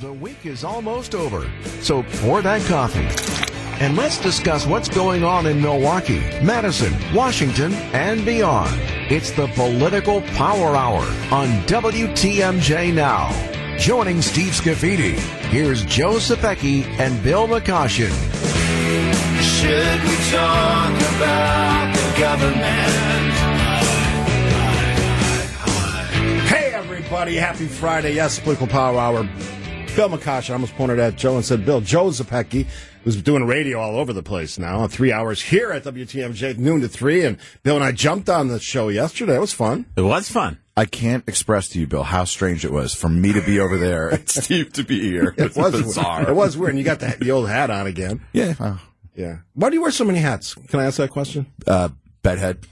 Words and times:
The 0.00 0.12
week 0.12 0.46
is 0.46 0.62
almost 0.62 1.16
over, 1.16 1.50
so 1.80 2.04
pour 2.04 2.40
that 2.40 2.64
coffee. 2.68 3.08
And 3.84 3.96
let's 3.96 4.16
discuss 4.16 4.64
what's 4.64 4.88
going 4.88 5.24
on 5.24 5.44
in 5.46 5.60
Milwaukee, 5.60 6.20
Madison, 6.40 6.94
Washington, 7.12 7.72
and 7.92 8.24
beyond. 8.24 8.70
It's 9.10 9.32
the 9.32 9.48
Political 9.48 10.20
Power 10.36 10.76
Hour 10.76 11.00
on 11.32 11.48
WTMJ 11.66 12.94
Now. 12.94 13.28
Joining 13.76 14.22
Steve 14.22 14.52
Scaffidi, 14.52 15.18
here's 15.50 15.84
Joe 15.84 16.14
Zepecki 16.18 16.84
and 17.00 17.20
Bill 17.24 17.48
McCoshen. 17.48 18.14
Should 19.42 20.02
we 20.04 20.16
talk 20.30 20.94
about 21.16 21.96
the 21.96 22.20
government? 22.20 23.34
Hey, 26.46 26.72
everybody. 26.72 27.34
Happy 27.34 27.66
Friday. 27.66 28.14
Yes, 28.14 28.38
Political 28.38 28.68
Power 28.68 28.96
Hour. 28.96 29.28
Bill 29.98 30.10
McCosh, 30.10 30.48
I 30.48 30.52
almost 30.52 30.76
pointed 30.76 31.00
at 31.00 31.16
Joe 31.16 31.34
and 31.34 31.44
said, 31.44 31.66
Bill, 31.66 31.80
Joe 31.80 32.06
Zepecki, 32.10 32.68
who's 33.02 33.20
doing 33.20 33.44
radio 33.48 33.80
all 33.80 33.96
over 33.96 34.12
the 34.12 34.22
place 34.22 34.56
now, 34.56 34.86
three 34.86 35.10
hours 35.10 35.42
here 35.42 35.72
at 35.72 35.82
WTMJ, 35.82 36.56
noon 36.56 36.82
to 36.82 36.88
three. 36.88 37.24
And 37.24 37.36
Bill 37.64 37.74
and 37.74 37.82
I 37.84 37.90
jumped 37.90 38.28
on 38.28 38.46
the 38.46 38.60
show 38.60 38.90
yesterday. 38.90 39.34
It 39.34 39.40
was 39.40 39.52
fun. 39.52 39.86
It 39.96 40.02
was 40.02 40.30
fun. 40.30 40.60
I 40.76 40.84
can't 40.84 41.24
express 41.26 41.70
to 41.70 41.80
you, 41.80 41.88
Bill, 41.88 42.04
how 42.04 42.22
strange 42.22 42.64
it 42.64 42.70
was 42.70 42.94
for 42.94 43.08
me 43.08 43.32
to 43.32 43.40
be 43.40 43.58
over 43.58 43.76
there 43.76 44.10
and 44.10 44.28
Steve 44.30 44.72
to 44.74 44.84
be 44.84 45.00
here. 45.00 45.34
It 45.36 45.56
was 45.56 45.72
bizarre. 45.72 46.30
It 46.30 46.34
was 46.36 46.56
weird. 46.56 46.70
And 46.70 46.78
you 46.78 46.84
got 46.84 47.00
the, 47.00 47.16
the 47.18 47.32
old 47.32 47.48
hat 47.48 47.68
on 47.68 47.88
again. 47.88 48.20
Yeah. 48.32 48.54
Uh, 48.60 48.76
Yeah. 49.16 49.38
Why 49.54 49.68
do 49.68 49.74
you 49.74 49.82
wear 49.82 49.90
so 49.90 50.04
many 50.04 50.20
hats? 50.20 50.54
Can 50.54 50.78
I 50.78 50.84
ask 50.84 50.98
that 50.98 51.10
question? 51.10 51.46
uh, 51.66 51.88
bedhead. 52.22 52.64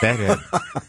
Bedhead. 0.00 0.38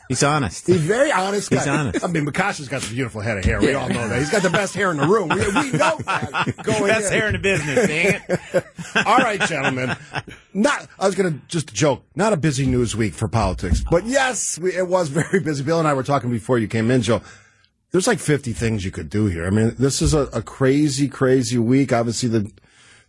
He's 0.09 0.21
honest. 0.23 0.67
He's 0.67 0.81
very 0.81 1.11
honest 1.11 1.49
guy. 1.49 1.57
He's 1.57 1.67
honest. 1.67 2.03
I 2.03 2.07
mean, 2.07 2.25
Mikasha's 2.25 2.67
got 2.67 2.81
the 2.81 2.93
beautiful 2.93 3.21
head 3.21 3.37
of 3.37 3.45
hair. 3.45 3.59
We 3.59 3.73
all 3.73 3.89
know 3.89 4.07
that. 4.07 4.19
He's 4.19 4.29
got 4.29 4.43
the 4.43 4.49
best 4.49 4.73
hair 4.75 4.91
in 4.91 4.97
the 4.97 5.07
room. 5.07 5.29
We, 5.29 5.37
we 5.37 5.71
know 5.71 5.97
that. 5.97 6.53
Going 6.63 6.87
Best 6.87 7.11
in. 7.11 7.19
hair 7.19 7.27
in 7.27 7.33
the 7.33 7.39
business, 7.39 7.87
dang 7.87 8.21
it. 8.27 8.65
All 9.07 9.17
right, 9.17 9.39
gentlemen. 9.41 9.95
Not. 10.53 10.87
I 10.99 11.05
was 11.05 11.15
going 11.15 11.33
to 11.33 11.39
just 11.47 11.73
joke. 11.73 12.03
Not 12.15 12.33
a 12.33 12.37
busy 12.37 12.65
news 12.65 12.95
week 12.95 13.13
for 13.13 13.27
politics, 13.27 13.83
but 13.89 14.05
yes, 14.05 14.59
we, 14.59 14.75
it 14.75 14.87
was 14.87 15.09
very 15.09 15.39
busy. 15.39 15.63
Bill 15.63 15.79
and 15.79 15.87
I 15.87 15.93
were 15.93 16.03
talking 16.03 16.29
before 16.29 16.59
you 16.59 16.67
came 16.67 16.91
in, 16.91 17.01
Joe. 17.01 17.21
There's 17.91 18.07
like 18.07 18.19
50 18.19 18.51
things 18.53 18.83
you 18.83 18.91
could 18.91 19.09
do 19.09 19.27
here. 19.27 19.47
I 19.47 19.49
mean, 19.49 19.73
this 19.79 20.01
is 20.01 20.13
a, 20.13 20.23
a 20.27 20.41
crazy, 20.41 21.07
crazy 21.07 21.57
week. 21.57 21.93
Obviously, 21.93 22.27
the 22.29 22.51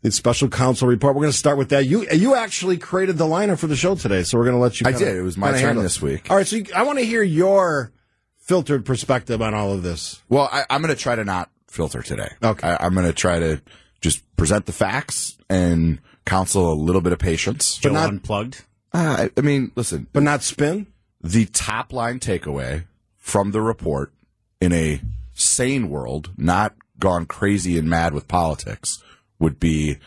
the 0.03 0.11
special 0.13 0.49
counsel 0.49 0.87
report. 0.89 1.15
We're 1.17 1.23
going 1.23 1.33
to 1.33 1.39
start 1.39 1.59
with 1.59 1.71
that. 1.71 1.87
You 1.87 2.07
you 2.11 2.35
actually 2.35 2.79
created 2.79 3.19
the 3.19 3.25
lineup 3.27 3.59
for 3.59 3.67
the 3.67 3.77
show 3.77 3.95
today, 3.95 4.23
so 4.23 4.39
we're 4.39 4.45
going 4.45 4.57
to 4.57 4.61
let 4.63 4.81
you. 4.81 4.87
I 4.87 4.93
kinda- 4.93 5.05
did. 5.07 5.17
It 5.17 5.23
was 5.23 5.37
my 5.37 5.59
turn 5.59 5.77
this 5.77 6.01
week. 6.01 6.31
All 6.31 6.37
right, 6.37 6.47
so 6.47 6.57
you, 6.57 6.65
I 6.75 6.83
want 6.85 6.99
to 6.99 7.05
hear 7.05 7.23
your 7.23 7.93
filtered 8.39 8.85
perspective 8.85 9.43
on 9.43 9.55
all 9.55 9.73
of 9.73 9.83
this. 9.83 10.23
Well, 10.29 10.49
I, 10.53 10.65
I'm 10.71 10.81
going 10.83 10.95
to 10.95 11.01
try 11.01 11.15
to 11.17 11.25
not 11.25 11.51
filter 11.69 12.01
today. 12.03 12.31
Okay. 12.43 12.67
I, 12.67 12.85
I'm 12.87 12.95
going 12.95 13.07
to 13.07 13.13
try 13.13 13.39
to 13.39 13.61
just 14.01 14.25
present 14.37 14.67
the 14.67 14.73
facts 14.73 15.37
and 15.51 15.99
counsel 16.25 16.73
a 16.73 16.75
little 16.75 17.01
bit 17.03 17.13
of 17.13 17.19
patience. 17.19 17.77
Joe 17.77 17.91
not- 17.93 18.09
unplugged. 18.09 18.65
Uh, 18.93 19.29
I, 19.29 19.31
I 19.37 19.43
mean, 19.43 19.71
listen, 19.75 20.07
But 20.15 20.23
not 20.23 20.43
spin. 20.43 20.87
the 21.21 21.45
top 21.45 21.93
line 21.93 22.21
takeaway 22.21 22.85
from 23.19 23.51
the 23.51 23.61
report 23.61 24.15
in 24.63 24.73
a 24.73 25.03
sane 25.35 25.91
world, 25.91 26.31
not 26.39 26.75
gone 26.99 27.27
crazy 27.27 27.79
and 27.79 27.87
mad 27.91 28.15
with 28.15 28.27
politics, 28.29 29.03
would 29.39 29.61
be 29.61 29.99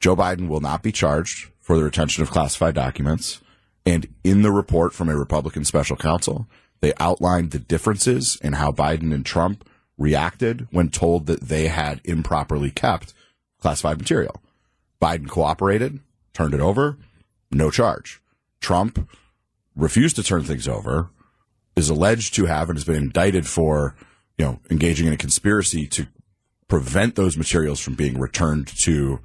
Joe 0.00 0.16
Biden 0.16 0.48
will 0.48 0.60
not 0.60 0.82
be 0.82 0.92
charged 0.92 1.50
for 1.60 1.76
the 1.76 1.84
retention 1.84 2.22
of 2.22 2.30
classified 2.30 2.74
documents. 2.74 3.40
And 3.86 4.08
in 4.24 4.42
the 4.42 4.50
report 4.50 4.92
from 4.92 5.08
a 5.08 5.16
Republican 5.16 5.64
special 5.64 5.96
counsel, 5.96 6.46
they 6.80 6.92
outlined 6.98 7.50
the 7.50 7.58
differences 7.58 8.38
in 8.42 8.54
how 8.54 8.72
Biden 8.72 9.14
and 9.14 9.24
Trump 9.24 9.68
reacted 9.98 10.66
when 10.70 10.88
told 10.88 11.26
that 11.26 11.42
they 11.42 11.68
had 11.68 12.00
improperly 12.04 12.70
kept 12.70 13.12
classified 13.60 13.98
material. 13.98 14.40
Biden 15.00 15.28
cooperated, 15.28 16.00
turned 16.32 16.54
it 16.54 16.60
over, 16.60 16.96
no 17.50 17.70
charge. 17.70 18.20
Trump 18.60 19.08
refused 19.76 20.16
to 20.16 20.22
turn 20.22 20.44
things 20.44 20.66
over, 20.66 21.10
is 21.76 21.90
alleged 21.90 22.34
to 22.34 22.46
have 22.46 22.68
and 22.68 22.78
has 22.78 22.84
been 22.84 22.96
indicted 22.96 23.46
for, 23.46 23.94
you 24.38 24.44
know, 24.44 24.60
engaging 24.70 25.06
in 25.06 25.12
a 25.12 25.18
conspiracy 25.18 25.86
to 25.86 26.06
prevent 26.70 27.16
those 27.16 27.36
materials 27.36 27.80
from 27.80 27.94
being 27.94 28.18
returned 28.18 28.68
to 28.68 29.20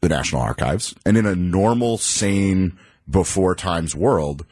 the 0.00 0.08
National 0.08 0.42
Archives. 0.42 0.94
And 1.04 1.16
in 1.16 1.26
a 1.26 1.34
normal, 1.34 1.98
sane, 1.98 2.78
before 3.10 3.54
times 3.56 3.96
world, 3.96 4.46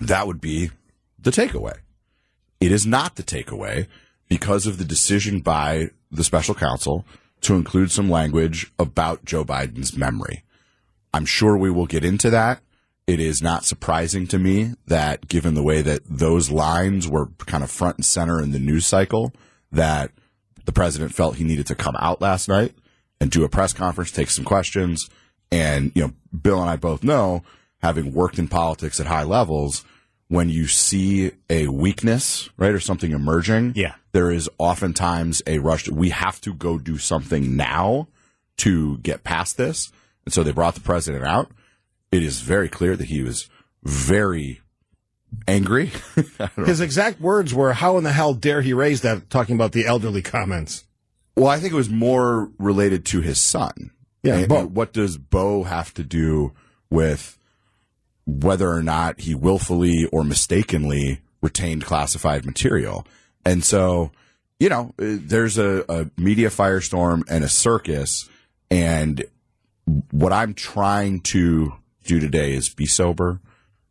that 0.00 0.26
would 0.26 0.40
be 0.40 0.72
the 1.18 1.30
takeaway. 1.30 1.76
It 2.60 2.72
is 2.72 2.84
not 2.84 3.14
the 3.14 3.22
takeaway 3.22 3.86
because 4.28 4.66
of 4.66 4.76
the 4.76 4.84
decision 4.84 5.40
by 5.40 5.90
the 6.10 6.24
special 6.24 6.54
counsel 6.54 7.06
to 7.42 7.54
include 7.54 7.92
some 7.92 8.10
language 8.10 8.72
about 8.78 9.24
Joe 9.24 9.44
Biden's 9.44 9.96
memory. 9.96 10.42
I'm 11.12 11.26
sure 11.26 11.56
we 11.56 11.70
will 11.70 11.86
get 11.86 12.04
into 12.04 12.28
that. 12.30 12.60
It 13.06 13.20
is 13.20 13.40
not 13.40 13.64
surprising 13.64 14.26
to 14.28 14.38
me 14.38 14.74
that 14.86 15.28
given 15.28 15.54
the 15.54 15.62
way 15.62 15.80
that 15.82 16.00
those 16.06 16.50
lines 16.50 17.06
were 17.06 17.26
kind 17.46 17.62
of 17.62 17.70
front 17.70 17.98
and 17.98 18.04
center 18.04 18.42
in 18.42 18.50
the 18.50 18.58
news 18.58 18.86
cycle, 18.86 19.32
that 19.70 20.10
the 20.64 20.72
president 20.72 21.14
felt 21.14 21.36
he 21.36 21.44
needed 21.44 21.66
to 21.68 21.74
come 21.74 21.96
out 21.98 22.20
last 22.20 22.48
night 22.48 22.74
and 23.20 23.30
do 23.30 23.44
a 23.44 23.48
press 23.48 23.72
conference, 23.72 24.10
take 24.10 24.30
some 24.30 24.44
questions. 24.44 25.08
And, 25.52 25.92
you 25.94 26.02
know, 26.02 26.12
Bill 26.36 26.60
and 26.60 26.70
I 26.70 26.76
both 26.76 27.04
know, 27.04 27.42
having 27.82 28.12
worked 28.12 28.38
in 28.38 28.48
politics 28.48 28.98
at 28.98 29.06
high 29.06 29.22
levels, 29.24 29.84
when 30.28 30.48
you 30.48 30.66
see 30.66 31.32
a 31.50 31.68
weakness, 31.68 32.48
right, 32.56 32.72
or 32.72 32.80
something 32.80 33.12
emerging, 33.12 33.74
Yeah. 33.76 33.94
there 34.12 34.30
is 34.30 34.48
oftentimes 34.58 35.42
a 35.46 35.58
rush. 35.58 35.84
To, 35.84 35.94
we 35.94 36.10
have 36.10 36.40
to 36.40 36.54
go 36.54 36.78
do 36.78 36.96
something 36.98 37.56
now 37.56 38.08
to 38.58 38.98
get 38.98 39.22
past 39.22 39.56
this. 39.56 39.92
And 40.24 40.32
so 40.32 40.42
they 40.42 40.52
brought 40.52 40.74
the 40.74 40.80
president 40.80 41.24
out. 41.24 41.50
It 42.10 42.22
is 42.22 42.40
very 42.40 42.68
clear 42.68 42.96
that 42.96 43.08
he 43.08 43.22
was 43.22 43.48
very 43.82 44.60
angry. 45.48 45.90
His 46.56 46.80
exact 46.80 47.20
words 47.20 47.52
were, 47.54 47.72
"How 47.72 47.96
in 47.98 48.04
the 48.04 48.12
hell 48.12 48.34
dare 48.34 48.62
he 48.62 48.72
raise 48.72 49.00
that?" 49.02 49.30
Talking 49.30 49.54
about 49.54 49.72
the 49.72 49.86
elderly 49.86 50.22
comments. 50.22 50.84
well, 51.36 51.48
I 51.48 51.58
think 51.58 51.72
it 51.72 51.76
was 51.76 51.90
more 51.90 52.50
related 52.58 53.04
to 53.06 53.20
his 53.20 53.40
son. 53.40 53.90
Yeah, 54.22 54.36
And- 54.36 54.52
and 54.52 54.74
what 54.74 54.92
does 54.92 55.18
Bo 55.18 55.64
have 55.64 55.92
to 55.94 56.02
do 56.04 56.52
with 56.90 57.38
whether 58.26 58.70
or 58.70 58.82
not 58.82 59.20
he 59.20 59.34
willfully 59.34 60.06
or 60.12 60.24
mistakenly 60.24 61.20
retained 61.42 61.84
classified 61.84 62.46
material? 62.46 63.06
And 63.44 63.62
so, 63.64 64.12
you 64.58 64.68
know, 64.68 64.94
uh, 64.98 65.18
there's 65.20 65.58
a, 65.58 65.84
a 65.88 66.06
media 66.16 66.48
firestorm 66.48 67.22
and 67.28 67.44
a 67.44 67.48
circus. 67.48 68.28
And 68.70 69.24
what 70.10 70.32
I'm 70.32 70.54
trying 70.54 71.20
to 71.22 71.74
do 72.04 72.20
today 72.20 72.54
is 72.54 72.68
be 72.70 72.86
sober, 72.86 73.40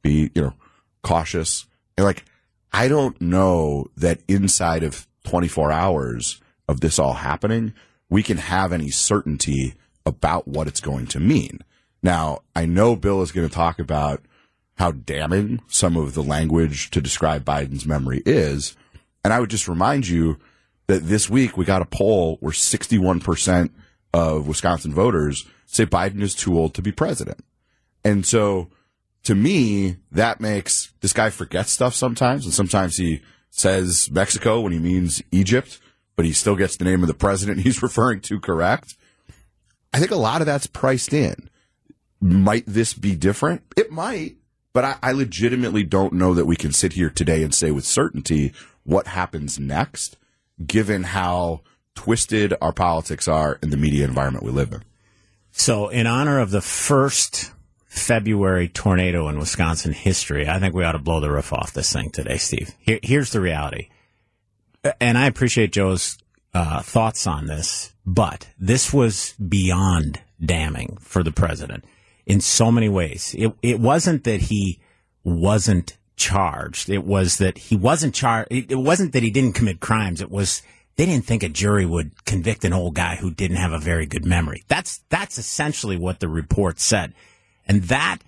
be, 0.01 0.31
you 0.33 0.41
know, 0.41 0.53
cautious. 1.03 1.65
And 1.97 2.05
like, 2.05 2.25
I 2.71 2.87
don't 2.87 3.19
know 3.21 3.87
that 3.97 4.21
inside 4.27 4.83
of 4.83 5.07
24 5.25 5.71
hours 5.71 6.41
of 6.67 6.79
this 6.79 6.97
all 6.97 7.13
happening, 7.13 7.73
we 8.09 8.23
can 8.23 8.37
have 8.37 8.73
any 8.73 8.89
certainty 8.89 9.75
about 10.05 10.47
what 10.47 10.67
it's 10.67 10.81
going 10.81 11.07
to 11.07 11.19
mean. 11.19 11.59
Now, 12.01 12.39
I 12.55 12.65
know 12.65 12.95
Bill 12.95 13.21
is 13.21 13.31
going 13.31 13.47
to 13.47 13.53
talk 13.53 13.79
about 13.79 14.21
how 14.77 14.91
damning 14.91 15.61
some 15.67 15.95
of 15.95 16.13
the 16.13 16.23
language 16.23 16.89
to 16.91 17.01
describe 17.01 17.45
Biden's 17.45 17.85
memory 17.85 18.21
is. 18.25 18.75
And 19.23 19.31
I 19.31 19.39
would 19.39 19.49
just 19.49 19.67
remind 19.67 20.07
you 20.07 20.37
that 20.87 21.03
this 21.03 21.29
week 21.29 21.55
we 21.55 21.63
got 21.63 21.81
a 21.81 21.85
poll 21.85 22.37
where 22.39 22.51
61% 22.51 23.69
of 24.13 24.47
Wisconsin 24.47 24.93
voters 24.93 25.45
say 25.65 25.85
Biden 25.85 26.21
is 26.21 26.35
too 26.35 26.57
old 26.57 26.73
to 26.73 26.81
be 26.81 26.91
president. 26.91 27.43
And 28.03 28.25
so 28.25 28.69
to 29.23 29.35
me, 29.35 29.97
that 30.11 30.41
makes 30.41 30.93
this 31.01 31.13
guy 31.13 31.29
forget 31.29 31.67
stuff 31.67 31.95
sometimes. 31.95 32.45
And 32.45 32.53
sometimes 32.53 32.97
he 32.97 33.21
says 33.49 34.09
Mexico 34.11 34.61
when 34.61 34.73
he 34.73 34.79
means 34.79 35.21
Egypt, 35.31 35.79
but 36.15 36.25
he 36.25 36.33
still 36.33 36.55
gets 36.55 36.77
the 36.77 36.85
name 36.85 37.01
of 37.01 37.07
the 37.07 37.13
president 37.13 37.59
he's 37.61 37.81
referring 37.81 38.21
to 38.21 38.39
correct. 38.39 38.95
I 39.93 39.99
think 39.99 40.11
a 40.11 40.15
lot 40.15 40.41
of 40.41 40.47
that's 40.47 40.67
priced 40.67 41.13
in. 41.13 41.49
Might 42.19 42.65
this 42.65 42.93
be 42.93 43.15
different? 43.15 43.63
It 43.75 43.91
might, 43.91 44.37
but 44.71 44.85
I, 44.85 44.95
I 45.03 45.11
legitimately 45.11 45.83
don't 45.83 46.13
know 46.13 46.33
that 46.33 46.45
we 46.45 46.55
can 46.55 46.71
sit 46.71 46.93
here 46.93 47.09
today 47.09 47.43
and 47.43 47.53
say 47.53 47.71
with 47.71 47.85
certainty 47.85 48.53
what 48.83 49.07
happens 49.07 49.59
next, 49.59 50.17
given 50.65 51.03
how 51.03 51.61
twisted 51.95 52.53
our 52.61 52.73
politics 52.73 53.27
are 53.27 53.59
in 53.61 53.69
the 53.69 53.77
media 53.77 54.05
environment 54.05 54.45
we 54.45 54.51
live 54.51 54.71
in. 54.71 54.83
So, 55.51 55.89
in 55.89 56.07
honor 56.07 56.39
of 56.39 56.49
the 56.49 56.61
first 56.61 57.52
February 57.93 58.67
tornado 58.67 59.29
in 59.29 59.37
Wisconsin 59.37 59.93
history, 59.93 60.49
I 60.49 60.57
think 60.57 60.73
we 60.73 60.83
ought 60.83 60.93
to 60.93 60.99
blow 60.99 61.19
the 61.19 61.29
roof 61.29 61.53
off 61.53 61.73
this 61.73 61.93
thing 61.93 62.09
today, 62.09 62.37
Steve. 62.37 62.73
Here, 62.79 62.99
here's 63.03 63.29
the 63.29 63.39
reality. 63.39 63.89
And 64.99 65.15
I 65.15 65.27
appreciate 65.27 65.71
Joe's 65.71 66.17
uh, 66.55 66.81
thoughts 66.81 67.27
on 67.27 67.45
this, 67.45 67.93
but 68.03 68.49
this 68.59 68.91
was 68.91 69.33
beyond 69.33 70.19
damning 70.43 70.97
for 71.01 71.21
the 71.21 71.31
president 71.31 71.85
in 72.25 72.41
so 72.41 72.71
many 72.71 72.89
ways. 72.89 73.35
It, 73.37 73.53
it 73.61 73.79
wasn't 73.79 74.23
that 74.23 74.41
he 74.41 74.79
wasn't 75.23 75.95
charged. 76.15 76.89
It 76.89 77.05
was 77.05 77.37
that 77.37 77.59
he 77.59 77.75
wasn't 77.75 78.15
charged. 78.15 78.51
It, 78.51 78.71
it 78.71 78.79
wasn't 78.79 79.13
that 79.13 79.21
he 79.21 79.29
didn't 79.29 79.53
commit 79.53 79.79
crimes. 79.79 80.19
It 80.19 80.31
was 80.31 80.63
they 80.95 81.05
didn't 81.05 81.25
think 81.25 81.43
a 81.43 81.49
jury 81.49 81.85
would 81.85 82.25
convict 82.25 82.65
an 82.65 82.73
old 82.73 82.95
guy 82.95 83.17
who 83.17 83.29
didn't 83.29 83.57
have 83.57 83.71
a 83.71 83.79
very 83.79 84.07
good 84.07 84.25
memory. 84.25 84.63
That's 84.67 85.03
that's 85.09 85.37
essentially 85.37 85.95
what 85.95 86.19
the 86.19 86.27
report 86.27 86.79
said. 86.79 87.13
And 87.67 87.83
that 87.83 88.19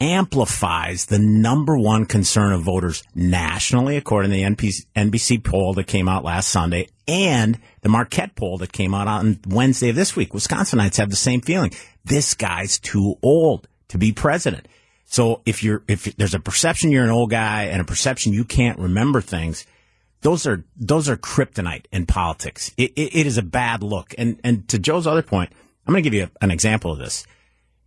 amplifies 0.00 1.06
the 1.06 1.18
number 1.18 1.76
one 1.76 2.06
concern 2.06 2.52
of 2.52 2.62
voters 2.62 3.02
nationally, 3.14 3.96
according 3.96 4.30
to 4.30 4.36
the 4.36 4.84
NBC 4.96 5.44
poll 5.44 5.74
that 5.74 5.86
came 5.86 6.08
out 6.08 6.24
last 6.24 6.48
Sunday 6.48 6.88
and 7.06 7.58
the 7.82 7.88
Marquette 7.88 8.34
poll 8.34 8.58
that 8.58 8.72
came 8.72 8.94
out 8.94 9.08
on 9.08 9.38
Wednesday 9.46 9.90
of 9.90 9.96
this 9.96 10.16
week. 10.16 10.32
Wisconsinites 10.32 10.96
have 10.96 11.10
the 11.10 11.16
same 11.16 11.40
feeling. 11.42 11.72
This 12.04 12.34
guy's 12.34 12.78
too 12.78 13.16
old 13.22 13.68
to 13.88 13.98
be 13.98 14.12
president. 14.12 14.66
So 15.04 15.42
if 15.44 15.62
you're, 15.62 15.82
if 15.88 16.04
there's 16.16 16.34
a 16.34 16.40
perception 16.40 16.90
you're 16.90 17.04
an 17.04 17.10
old 17.10 17.30
guy 17.30 17.64
and 17.64 17.80
a 17.80 17.84
perception 17.84 18.32
you 18.32 18.44
can't 18.44 18.78
remember 18.78 19.20
things, 19.20 19.66
those 20.22 20.46
are, 20.46 20.64
those 20.76 21.08
are 21.08 21.16
kryptonite 21.16 21.86
in 21.92 22.06
politics. 22.06 22.72
It, 22.76 22.92
it, 22.94 23.16
it 23.16 23.26
is 23.26 23.36
a 23.36 23.42
bad 23.42 23.82
look. 23.82 24.14
And, 24.16 24.40
and 24.44 24.68
to 24.68 24.78
Joe's 24.78 25.06
other 25.06 25.22
point, 25.22 25.50
I'm 25.86 25.92
going 25.92 26.04
to 26.04 26.08
give 26.08 26.16
you 26.16 26.30
an 26.40 26.50
example 26.50 26.92
of 26.92 26.98
this. 26.98 27.26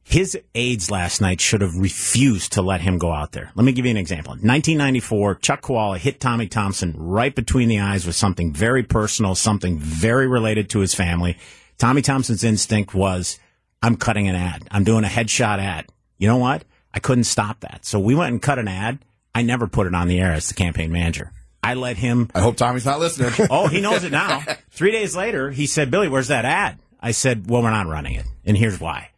His 0.03 0.38
aides 0.53 0.91
last 0.91 1.21
night 1.21 1.39
should 1.39 1.61
have 1.61 1.75
refused 1.75 2.53
to 2.53 2.61
let 2.61 2.81
him 2.81 2.97
go 2.97 3.11
out 3.11 3.31
there. 3.31 3.51
Let 3.55 3.63
me 3.63 3.71
give 3.71 3.85
you 3.85 3.91
an 3.91 3.97
example. 3.97 4.31
1994, 4.31 5.35
Chuck 5.35 5.61
Chvala 5.61 5.97
hit 5.97 6.19
Tommy 6.19 6.47
Thompson 6.47 6.94
right 6.97 7.33
between 7.33 7.69
the 7.69 7.79
eyes 7.79 8.05
with 8.05 8.15
something 8.15 8.53
very 8.53 8.83
personal, 8.83 9.33
something 9.33 9.79
very 9.79 10.27
related 10.27 10.69
to 10.71 10.79
his 10.79 10.94
family. 10.94 11.38
Tommy 11.77 12.01
Thompson's 12.01 12.44
instinct 12.44 12.94
was, 12.94 13.39
I'm 13.81 13.95
cutting 13.95 14.27
an 14.27 14.35
ad. 14.35 14.67
I'm 14.71 14.83
doing 14.83 15.03
a 15.03 15.07
headshot 15.07 15.59
ad. 15.59 15.88
You 16.17 16.27
know 16.27 16.38
what? 16.38 16.63
I 16.94 16.99
couldn't 16.99 17.23
stop 17.23 17.61
that. 17.61 17.85
So 17.85 17.99
we 17.99 18.13
went 18.13 18.33
and 18.33 18.41
cut 18.41 18.59
an 18.59 18.67
ad. 18.67 18.99
I 19.33 19.41
never 19.41 19.67
put 19.67 19.88
it 19.88 19.95
on 19.95 20.07
the 20.07 20.19
air 20.19 20.31
as 20.31 20.47
the 20.47 20.53
campaign 20.53 20.91
manager. 20.91 21.31
I 21.63 21.73
let 21.75 21.97
him. 21.97 22.29
I 22.35 22.41
hope 22.41 22.57
Tommy's 22.57 22.85
not 22.85 22.99
listening. 22.99 23.47
oh, 23.49 23.67
he 23.67 23.81
knows 23.81 24.03
it 24.03 24.11
now. 24.11 24.44
Three 24.69 24.91
days 24.91 25.15
later, 25.15 25.49
he 25.49 25.65
said, 25.65 25.89
Billy, 25.89 26.09
where's 26.09 26.27
that 26.27 26.45
ad? 26.45 26.79
I 26.99 27.11
said, 27.11 27.49
well, 27.49 27.63
we're 27.63 27.71
not 27.71 27.88
running 27.88 28.15
it. 28.15 28.25
And 28.45 28.57
here's 28.57 28.79
why. 28.79 29.09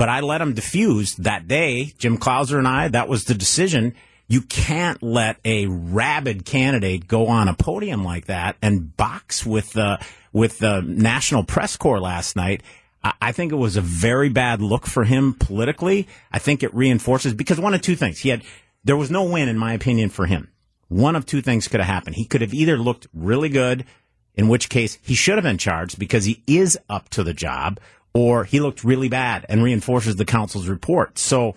But 0.00 0.08
I 0.08 0.20
let 0.20 0.40
him 0.40 0.54
diffuse 0.54 1.14
that 1.16 1.46
day. 1.46 1.92
Jim 1.98 2.16
Klauser 2.16 2.56
and 2.56 2.66
I, 2.66 2.88
that 2.88 3.06
was 3.06 3.24
the 3.24 3.34
decision. 3.34 3.94
You 4.28 4.40
can't 4.40 5.02
let 5.02 5.36
a 5.44 5.66
rabid 5.66 6.46
candidate 6.46 7.06
go 7.06 7.26
on 7.26 7.48
a 7.48 7.54
podium 7.54 8.02
like 8.02 8.24
that 8.24 8.56
and 8.62 8.96
box 8.96 9.44
with 9.44 9.74
the, 9.74 10.02
with 10.32 10.58
the 10.58 10.80
National 10.80 11.44
Press 11.44 11.76
Corps 11.76 12.00
last 12.00 12.34
night. 12.34 12.62
I 13.20 13.32
think 13.32 13.52
it 13.52 13.56
was 13.56 13.76
a 13.76 13.82
very 13.82 14.30
bad 14.30 14.62
look 14.62 14.86
for 14.86 15.04
him 15.04 15.34
politically. 15.34 16.08
I 16.32 16.38
think 16.38 16.62
it 16.62 16.74
reinforces 16.74 17.34
because 17.34 17.60
one 17.60 17.74
of 17.74 17.82
two 17.82 17.94
things. 17.94 18.20
He 18.20 18.30
had, 18.30 18.42
there 18.82 18.96
was 18.96 19.10
no 19.10 19.24
win, 19.24 19.50
in 19.50 19.58
my 19.58 19.74
opinion, 19.74 20.08
for 20.08 20.24
him. 20.24 20.48
One 20.88 21.14
of 21.14 21.26
two 21.26 21.42
things 21.42 21.68
could 21.68 21.80
have 21.80 21.94
happened. 21.94 22.16
He 22.16 22.24
could 22.24 22.40
have 22.40 22.54
either 22.54 22.78
looked 22.78 23.06
really 23.12 23.50
good, 23.50 23.84
in 24.34 24.48
which 24.48 24.70
case 24.70 24.96
he 25.02 25.14
should 25.14 25.34
have 25.34 25.44
been 25.44 25.58
charged 25.58 25.98
because 25.98 26.24
he 26.24 26.42
is 26.46 26.78
up 26.88 27.10
to 27.10 27.22
the 27.22 27.34
job, 27.34 27.78
or 28.12 28.44
he 28.44 28.60
looked 28.60 28.84
really 28.84 29.08
bad 29.08 29.46
and 29.48 29.62
reinforces 29.62 30.16
the 30.16 30.24
council's 30.24 30.68
report. 30.68 31.18
So 31.18 31.54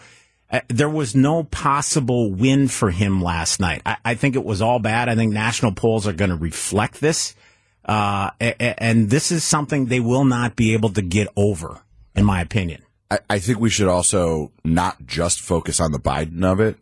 uh, 0.52 0.62
there 0.68 0.90
was 0.90 1.16
no 1.16 1.44
possible 1.44 2.32
win 2.32 2.68
for 2.68 2.92
him 2.92 3.22
last 3.22 3.60
night. 3.60 3.82
I, 3.86 3.98
I 4.06 4.16
think 4.16 4.36
it 4.36 4.44
was 4.46 4.62
all 4.62 4.80
bad. 4.80 5.10
I 5.10 5.16
think 5.16 5.34
national 5.34 5.74
polls 5.74 6.08
are 6.08 6.14
going 6.14 6.30
to 6.30 6.36
reflect 6.36 7.02
this. 7.02 7.36
Uh, 7.84 8.30
and 8.40 9.10
this 9.10 9.32
is 9.32 9.44
something 9.44 9.88
they 9.88 10.00
will 10.00 10.26
not 10.26 10.56
be 10.56 10.74
able 10.74 10.90
to 10.92 11.02
get 11.02 11.28
over, 11.36 11.82
in 12.16 12.24
my 12.24 12.40
opinion. 12.40 12.82
I, 13.12 13.20
I 13.30 13.40
think 13.40 13.60
we 13.60 13.70
should 13.70 13.90
also 13.90 14.52
not 14.64 15.06
just 15.06 15.42
focus 15.42 15.80
on 15.80 15.92
the 15.92 16.00
Biden 16.00 16.46
of 16.46 16.60
it. 16.60 16.78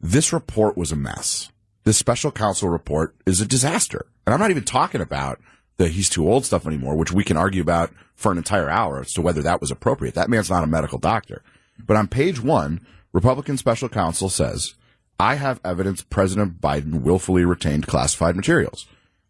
This 0.00 0.32
report 0.32 0.76
was 0.76 0.92
a 0.92 0.96
mess. 0.96 1.50
This 1.84 1.96
special 1.96 2.30
counsel 2.30 2.68
report 2.68 3.16
is 3.26 3.40
a 3.40 3.46
disaster. 3.46 4.06
And 4.26 4.34
I'm 4.34 4.40
not 4.40 4.50
even 4.50 4.64
talking 4.64 5.00
about 5.00 5.40
the 5.76 5.88
he's 5.88 6.08
too 6.08 6.28
old 6.28 6.44
stuff 6.44 6.66
anymore, 6.66 6.96
which 6.96 7.12
we 7.12 7.24
can 7.24 7.36
argue 7.36 7.62
about 7.62 7.90
for 8.14 8.32
an 8.32 8.38
entire 8.38 8.70
hour 8.70 9.00
as 9.00 9.12
to 9.12 9.22
whether 9.22 9.42
that 9.42 9.60
was 9.60 9.70
appropriate. 9.70 10.14
That 10.14 10.30
man's 10.30 10.50
not 10.50 10.64
a 10.64 10.68
medical 10.68 10.98
doctor. 10.98 11.42
But 11.86 11.96
on 11.96 12.08
page 12.08 12.40
one, 12.40 12.80
Republican 13.12 13.56
special 13.56 13.88
counsel 13.88 14.28
says, 14.28 14.74
I 15.18 15.36
have 15.36 15.60
evidence 15.64 16.02
President 16.02 16.60
Biden 16.60 17.02
willfully 17.02 17.44
retained 17.44 17.86
classified 17.86 18.36
materials. 18.36 18.86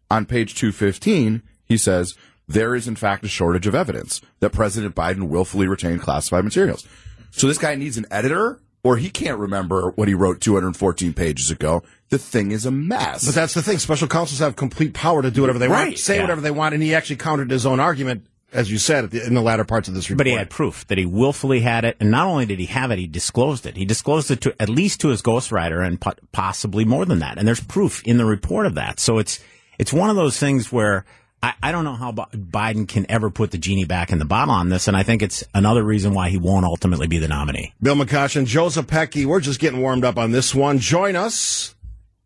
On 0.09 0.25
page 0.25 0.55
215, 0.55 1.43
he 1.65 1.77
says, 1.77 2.15
there 2.47 2.75
is 2.75 2.87
in 2.87 2.95
fact 2.95 3.25
a 3.25 3.27
shortage 3.27 3.67
of 3.67 3.75
evidence 3.75 4.21
that 4.39 4.51
President 4.51 4.95
Biden 4.95 5.27
willfully 5.27 5.67
retained 5.67 6.01
classified 6.01 6.45
materials. 6.45 6.87
So 7.31 7.47
this 7.47 7.57
guy 7.57 7.75
needs 7.75 7.97
an 7.97 8.05
editor 8.09 8.61
or 8.83 8.97
he 8.97 9.09
can't 9.09 9.37
remember 9.39 9.91
what 9.95 10.07
he 10.07 10.13
wrote 10.13 10.39
214 10.41 11.13
pages 11.13 11.51
ago. 11.51 11.83
The 12.09 12.17
thing 12.17 12.51
is 12.51 12.65
a 12.65 12.71
mess. 12.71 13.25
But 13.25 13.35
that's 13.35 13.53
the 13.53 13.61
thing. 13.61 13.79
Special 13.79 14.07
counsels 14.07 14.39
have 14.39 14.55
complete 14.55 14.93
power 14.93 15.21
to 15.21 15.29
do 15.31 15.41
whatever 15.41 15.59
they 15.59 15.67
Right, 15.67 15.87
want, 15.87 15.97
say 15.99 16.15
yeah. 16.15 16.21
whatever 16.21 16.41
they 16.41 16.51
want, 16.51 16.73
and 16.73 16.81
he 16.81 16.95
actually 16.95 17.17
countered 17.17 17.51
his 17.51 17.65
own 17.65 17.79
argument, 17.81 18.25
as 18.53 18.71
you 18.71 18.77
said, 18.77 19.13
in 19.13 19.33
the 19.33 19.41
latter 19.41 19.65
parts 19.65 19.89
of 19.89 19.93
this 19.93 20.09
report. 20.09 20.19
But 20.19 20.27
he 20.27 20.33
had 20.33 20.49
proof 20.49 20.87
that 20.87 20.97
he 20.97 21.05
willfully 21.05 21.59
had 21.59 21.83
it, 21.83 21.97
and 21.99 22.09
not 22.11 22.27
only 22.27 22.45
did 22.45 22.59
he 22.59 22.65
have 22.67 22.91
it, 22.91 22.99
he 22.99 23.07
disclosed 23.07 23.65
it. 23.65 23.75
He 23.75 23.83
disclosed 23.83 24.31
it 24.31 24.39
to 24.41 24.55
at 24.61 24.69
least 24.69 25.01
to 25.01 25.09
his 25.09 25.21
ghostwriter, 25.21 25.85
and 25.85 25.99
possibly 26.31 26.85
more 26.85 27.03
than 27.05 27.19
that. 27.19 27.37
And 27.37 27.45
there's 27.47 27.59
proof 27.63 28.01
in 28.05 28.17
the 28.17 28.25
report 28.25 28.65
of 28.65 28.75
that. 28.75 29.01
So 29.01 29.17
it's 29.17 29.43
it's 29.77 29.91
one 29.91 30.09
of 30.09 30.15
those 30.15 30.39
things 30.39 30.71
where 30.71 31.03
I, 31.43 31.53
I 31.61 31.71
don't 31.71 31.83
know 31.83 31.93
how 31.95 32.11
Bi- 32.11 32.25
Biden 32.33 32.87
can 32.87 33.05
ever 33.09 33.29
put 33.29 33.51
the 33.51 33.57
genie 33.57 33.85
back 33.85 34.11
in 34.11 34.19
the 34.19 34.25
bottle 34.25 34.53
on 34.53 34.69
this, 34.69 34.87
and 34.87 34.97
I 34.97 35.03
think 35.03 35.21
it's 35.21 35.43
another 35.53 35.83
reason 35.83 36.13
why 36.13 36.29
he 36.29 36.37
won't 36.37 36.65
ultimately 36.65 37.07
be 37.07 37.19
the 37.19 37.27
nominee. 37.27 37.73
Bill 37.81 37.95
McCoshen, 37.95 38.45
Joe 38.45 38.67
Zepecki. 38.67 39.25
We're 39.25 39.39
just 39.39 39.59
getting 39.59 39.81
warmed 39.81 40.03
up 40.03 40.17
on 40.17 40.31
this 40.31 40.55
one. 40.55 40.79
Join 40.79 41.15
us. 41.15 41.75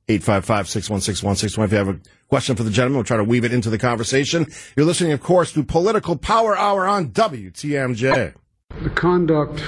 855-616-1621. 0.07 1.65
If 1.65 1.71
you 1.71 1.77
have 1.77 1.87
a 1.89 1.99
question 2.29 2.55
for 2.55 2.63
the 2.63 2.71
gentleman, 2.71 2.97
we'll 2.97 3.03
try 3.05 3.17
to 3.17 3.23
weave 3.23 3.45
it 3.45 3.53
into 3.53 3.69
the 3.69 3.77
conversation. 3.77 4.45
You're 4.75 4.85
listening, 4.85 5.11
of 5.11 5.21
course, 5.21 5.53
to 5.53 5.63
Political 5.63 6.17
Power 6.17 6.57
Hour 6.57 6.87
on 6.87 7.09
WTMJ. 7.11 8.33
The 8.81 8.89
conduct 8.89 9.63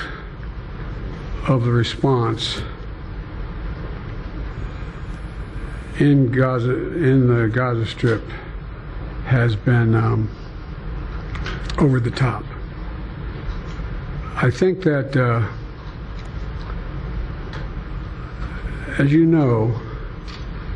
of 1.48 1.64
the 1.64 1.72
response 1.72 2.62
in 6.00 6.32
Gaza, 6.32 6.72
in 6.72 7.28
the 7.28 7.50
Gaza 7.50 7.86
Strip, 7.86 8.24
has 9.34 9.56
been 9.56 9.96
um, 9.96 10.30
over 11.80 12.00
the 12.00 12.12
top. 12.12 12.44
I 14.36 14.52
think 14.52 14.84
that, 14.84 15.18
uh, 15.18 15.44
as 19.02 19.12
you 19.12 19.26
know, 19.26 19.74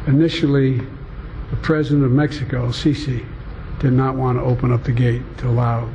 initially 0.08 0.80
the 0.80 1.56
president 1.62 2.04
of 2.04 2.12
Mexico, 2.12 2.70
Sisi, 2.70 3.24
did 3.78 3.94
not 3.94 4.16
want 4.16 4.40
to 4.40 4.44
open 4.44 4.74
up 4.74 4.84
the 4.84 4.92
gate 4.92 5.22
to 5.38 5.50
allow 5.50 5.88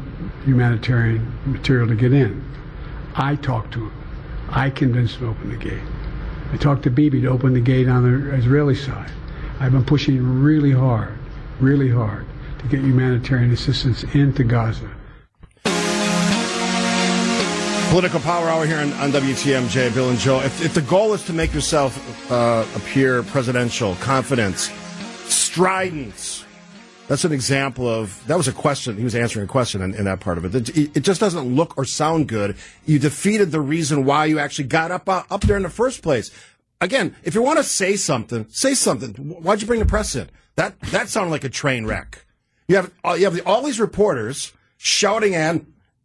humanitarian 0.44 1.36
material 1.44 1.88
to 1.88 1.96
get 1.96 2.12
in. 2.12 2.44
I 3.16 3.34
talked 3.34 3.72
to 3.72 3.88
him. 3.88 3.92
I 4.50 4.70
convinced 4.70 5.16
him 5.16 5.22
to 5.22 5.30
open 5.30 5.50
the 5.50 5.56
gate. 5.56 5.82
I 6.52 6.58
talked 6.58 6.84
to 6.84 6.90
Bibi 6.90 7.22
to 7.22 7.26
open 7.26 7.54
the 7.54 7.60
gate 7.60 7.88
on 7.88 8.04
the 8.04 8.34
Israeli 8.36 8.76
side. 8.76 9.10
I've 9.58 9.72
been 9.72 9.84
pushing 9.84 10.42
really 10.42 10.70
hard, 10.70 11.18
really 11.58 11.90
hard 11.90 12.24
to 12.62 12.68
get 12.68 12.80
humanitarian 12.80 13.52
assistance 13.52 14.04
into 14.14 14.44
Gaza. 14.44 14.90
Political 17.90 18.20
Power 18.20 18.48
Hour 18.48 18.64
here 18.64 18.78
on, 18.78 18.90
on 18.94 19.10
WTMJ, 19.10 19.92
Bill 19.92 20.08
and 20.08 20.18
Joe. 20.18 20.40
If, 20.40 20.64
if 20.64 20.72
the 20.72 20.80
goal 20.80 21.12
is 21.12 21.22
to 21.26 21.34
make 21.34 21.52
yourself 21.52 22.32
uh, 22.32 22.64
appear 22.74 23.22
presidential, 23.22 23.96
confidence, 23.96 24.70
strident, 25.26 26.46
that's 27.06 27.26
an 27.26 27.32
example 27.32 27.86
of 27.86 28.26
that 28.28 28.38
was 28.38 28.48
a 28.48 28.52
question. 28.52 28.96
He 28.96 29.04
was 29.04 29.14
answering 29.14 29.44
a 29.44 29.48
question 29.48 29.82
in, 29.82 29.94
in 29.94 30.04
that 30.06 30.20
part 30.20 30.38
of 30.38 30.46
it. 30.46 30.70
it. 30.70 30.96
It 30.96 31.00
just 31.00 31.20
doesn't 31.20 31.54
look 31.54 31.76
or 31.76 31.84
sound 31.84 32.28
good. 32.28 32.56
You 32.86 32.98
defeated 32.98 33.50
the 33.50 33.60
reason 33.60 34.06
why 34.06 34.24
you 34.24 34.38
actually 34.38 34.68
got 34.68 34.90
up 34.90 35.06
uh, 35.06 35.24
up 35.30 35.42
there 35.42 35.58
in 35.58 35.62
the 35.62 35.68
first 35.68 36.02
place. 36.02 36.30
Again, 36.80 37.14
if 37.22 37.34
you 37.34 37.42
want 37.42 37.58
to 37.58 37.64
say 37.64 37.96
something, 37.96 38.46
say 38.48 38.72
something. 38.72 39.12
Why'd 39.12 39.60
you 39.60 39.66
bring 39.66 39.80
the 39.80 39.86
press 39.86 40.16
in? 40.16 40.30
That 40.56 40.80
that 40.92 41.10
sounded 41.10 41.30
like 41.30 41.44
a 41.44 41.50
train 41.50 41.84
wreck. 41.84 42.24
You 42.72 42.76
have 42.76 42.90
uh, 43.04 43.12
you 43.12 43.24
have 43.24 43.34
the, 43.34 43.44
all 43.44 43.60
these 43.60 43.78
reporters 43.78 44.50
shouting 44.78 45.34
at 45.34 45.60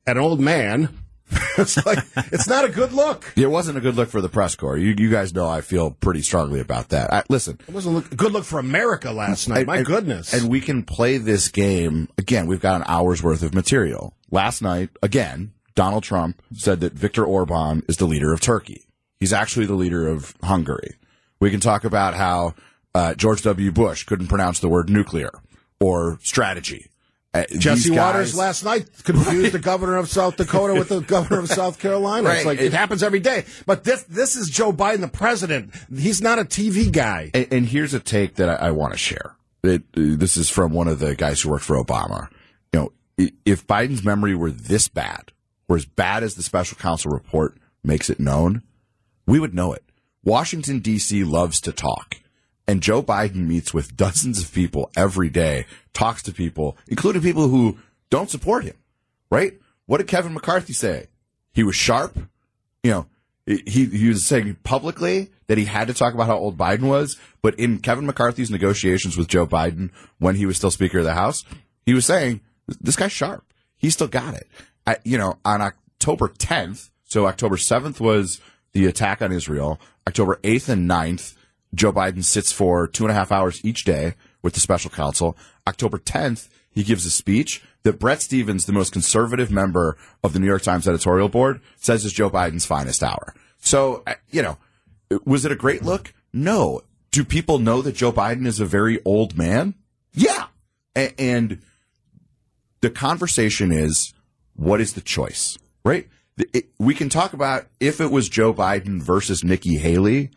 an 0.06 0.18
old 0.18 0.42
man. 0.42 0.90
it's 1.58 1.86
like 1.86 2.00
it's 2.34 2.50
not 2.50 2.66
a 2.66 2.70
good 2.70 2.92
look. 2.92 3.32
it 3.38 3.50
wasn't 3.50 3.78
a 3.78 3.82
good 3.82 3.96
look 3.96 4.10
for 4.10 4.20
the 4.20 4.28
press 4.28 4.54
corps. 4.58 4.78
You, 4.78 4.94
you 4.98 5.10
guys 5.10 5.34
know 5.34 5.48
I 5.48 5.62
feel 5.62 5.92
pretty 5.92 6.22
strongly 6.24 6.60
about 6.60 6.90
that. 6.90 7.14
I, 7.14 7.24
listen, 7.30 7.58
It 7.70 7.74
wasn't 7.74 7.96
look, 7.96 8.12
a 8.12 8.16
good 8.18 8.34
look 8.34 8.44
for 8.44 8.60
America 8.60 9.14
last 9.14 9.48
night. 9.48 9.66
My 9.66 9.78
and- 9.78 9.86
goodness. 9.86 10.34
And 10.34 10.50
we 10.50 10.60
can 10.60 10.84
play 10.84 11.18
this 11.18 11.48
game 11.48 12.10
again. 12.18 12.48
We've 12.48 12.60
got 12.60 12.82
an 12.82 12.84
hour's 12.86 13.24
worth 13.24 13.44
of 13.44 13.54
material. 13.54 14.14
Last 14.30 14.62
night, 14.62 14.90
again, 15.02 15.54
Donald 15.74 16.04
Trump 16.04 16.42
said 16.54 16.82
that 16.82 16.92
Viktor 16.92 17.24
Orban 17.24 17.82
is 17.88 17.96
the 17.96 18.08
leader 18.08 18.34
of 18.34 18.42
Turkey. 18.42 18.88
He's 19.22 19.32
actually 19.32 19.68
the 19.68 19.76
leader 19.76 20.06
of 20.06 20.36
Hungary. 20.44 20.96
We 21.40 21.50
can 21.50 21.62
talk 21.62 21.86
about 21.86 22.14
how 22.14 22.56
uh, 22.94 23.14
George 23.14 23.42
W. 23.44 23.72
Bush 23.72 24.04
couldn't 24.04 24.28
pronounce 24.28 24.60
the 24.60 24.68
word 24.68 24.90
nuclear 24.90 25.32
or 25.80 26.20
strategy. 26.22 26.88
Uh, 27.34 27.44
Jesse 27.58 27.90
these 27.90 27.98
Watters 27.98 28.36
last 28.36 28.64
night 28.64 28.90
confused 29.04 29.52
the 29.52 29.60
governor 29.60 29.98
of 29.98 30.10
South 30.10 30.38
Dakota 30.38 30.74
with 30.74 30.90
the 30.90 31.02
governor 31.02 31.42
of 31.42 31.50
South 31.50 31.78
Carolina. 31.78 32.30
It's 32.30 32.46
like 32.46 32.60
it 32.60 32.74
happens 32.74 33.04
every 33.04 33.20
day. 33.20 33.46
But 33.66 33.84
this 33.84 34.04
this 34.04 34.36
is 34.36 34.50
Joe 34.50 34.72
Biden, 34.72 35.02
the 35.02 35.08
president. 35.08 35.76
He's 35.94 36.22
not 36.22 36.40
a 36.40 36.46
TV 36.46 36.92
guy. 36.92 37.30
And, 37.34 37.48
and 37.52 37.66
here's 37.66 37.94
a 37.94 38.00
take 38.00 38.36
that 38.36 38.50
I, 38.50 38.68
I 38.68 38.72
want 38.72 38.94
to 38.94 38.98
share. 38.98 39.36
it, 39.64 39.84
this 39.94 40.38
is 40.38 40.50
from 40.50 40.72
one 40.72 40.88
of 40.88 41.00
the 41.00 41.16
guys 41.16 41.42
who 41.42 41.50
worked 41.50 41.66
for 41.66 41.76
Obama. 41.82 42.30
You 42.74 42.80
know, 42.80 43.30
if 43.46 43.68
Biden's 43.68 44.04
memory 44.04 44.34
were 44.34 44.52
this 44.52 44.88
bad, 44.88 45.32
or 45.68 45.76
as 45.76 45.86
bad 45.86 46.24
as 46.24 46.36
the 46.36 46.44
special 46.44 46.78
counsel 46.78 47.12
report 47.12 47.58
makes 47.84 48.10
it 48.10 48.20
known, 48.20 48.64
we 49.28 49.40
would 49.40 49.54
know 49.54 49.74
it. 49.74 49.84
Washington 50.24 50.80
D.C. 50.80 51.24
loves 51.24 51.62
to 51.62 51.72
talk. 51.72 52.18
And 52.68 52.82
Joe 52.82 53.02
Biden 53.02 53.48
meets 53.48 53.74
with 53.74 53.96
dozens 53.96 54.42
of 54.42 54.54
people 54.54 54.92
every 54.96 55.30
day, 55.30 55.66
talks 55.94 56.22
to 56.24 56.34
people, 56.34 56.78
including 56.88 57.22
people 57.22 57.48
who 57.48 57.78
don't 58.10 58.30
support 58.30 58.66
him, 58.66 58.76
right? 59.30 59.54
What 59.86 60.00
did 60.00 60.08
Kevin 60.08 60.34
McCarthy 60.34 60.74
say? 60.74 61.08
He 61.54 61.64
was 61.64 61.76
sharp. 61.76 62.18
You 62.84 62.92
know, 62.92 63.06
he, 63.46 63.86
he 63.86 64.10
was 64.10 64.26
saying 64.26 64.58
publicly 64.64 65.32
that 65.48 65.58
he 65.58 65.66
had 65.66 65.88
to 65.88 65.94
talk 65.94 66.14
about 66.14 66.28
how 66.28 66.38
old 66.38 66.58
Biden 66.58 66.90
was, 66.90 67.18
but 67.42 67.56
in 67.56 67.80
Kevin 67.80 68.06
McCarthy's 68.06 68.52
negotiations 68.52 69.18
with 69.18 69.30
Joe 69.30 69.48
Biden 69.48 69.92
when 70.20 70.36
he 70.36 70.46
was 70.46 70.58
still 70.58 70.72
Speaker 70.72 71.00
of 71.00 71.06
the 71.06 71.14
House, 71.14 71.46
he 71.86 71.94
was 71.94 72.06
saying, 72.06 72.42
this 72.82 72.98
guy's 72.98 73.14
sharp. 73.14 73.46
He 73.78 73.90
still 73.90 74.08
got 74.10 74.34
it. 74.34 74.48
I, 74.86 74.98
you 75.06 75.18
know, 75.18 75.38
on 75.46 75.62
October 75.62 76.28
10th, 76.28 76.90
so 77.06 77.26
October 77.28 77.56
7th 77.56 78.02
was 78.02 78.42
the 78.74 78.86
attack 78.86 79.22
on 79.22 79.32
Israel. 79.32 79.80
October 80.06 80.40
8th 80.44 80.70
and 80.70 80.90
9th, 80.90 81.36
Joe 81.74 81.92
Biden 81.94 82.24
sits 82.24 82.52
for 82.52 82.88
two 82.88 83.04
and 83.04 83.12
a 83.12 83.16
half 83.16 83.32
hours 83.32 83.64
each 83.64 83.84
day 83.84 84.14
with 84.42 84.54
the 84.54 84.60
special 84.60 84.90
counsel. 84.90 85.38
October 85.68 85.98
10th, 85.98 86.48
he 86.70 86.84
gives 86.84 87.06
a 87.06 87.10
speech 87.10 87.62
that 87.84 88.00
Bret 88.00 88.22
Stephens, 88.22 88.66
the 88.66 88.74
most 88.74 88.94
conservative 88.94 89.52
member 89.52 89.98
of 90.24 90.34
the 90.34 90.40
New 90.40 90.46
York 90.48 90.62
Times 90.62 90.88
editorial 90.88 91.30
board, 91.30 91.62
says 91.78 92.06
is 92.06 92.14
Joe 92.14 92.30
Biden's 92.30 92.66
finest 92.66 93.04
hour. 93.04 93.34
So, 93.60 94.04
uh, 94.08 94.16
you 94.32 94.42
know, 94.42 94.58
was 95.26 95.46
it 95.46 95.52
a 95.52 95.56
great 95.56 95.84
look? 95.84 96.14
No. 96.34 96.82
Do 97.12 97.24
people 97.24 97.60
know 97.60 97.82
that 97.82 97.96
Joe 97.96 98.12
Biden 98.12 98.46
is 98.46 98.60
a 98.60 98.66
very 98.66 99.00
old 99.06 99.38
man? 99.38 99.74
Yeah. 100.14 100.48
A- 100.96 101.20
and 101.20 101.62
the 102.82 102.90
conversation 102.90 103.72
is 103.72 104.14
what 104.56 104.82
is 104.82 104.94
the 104.94 105.02
choice, 105.02 105.58
right? 105.84 106.08
It- 106.54 106.70
we 106.80 106.94
can 106.94 107.10
talk 107.10 107.34
about 107.34 107.68
if 107.80 108.00
it 108.02 108.12
was 108.12 108.30
Joe 108.30 108.54
Biden 108.54 109.02
versus 109.02 109.44
Nikki 109.44 109.78
Haley, 109.78 110.30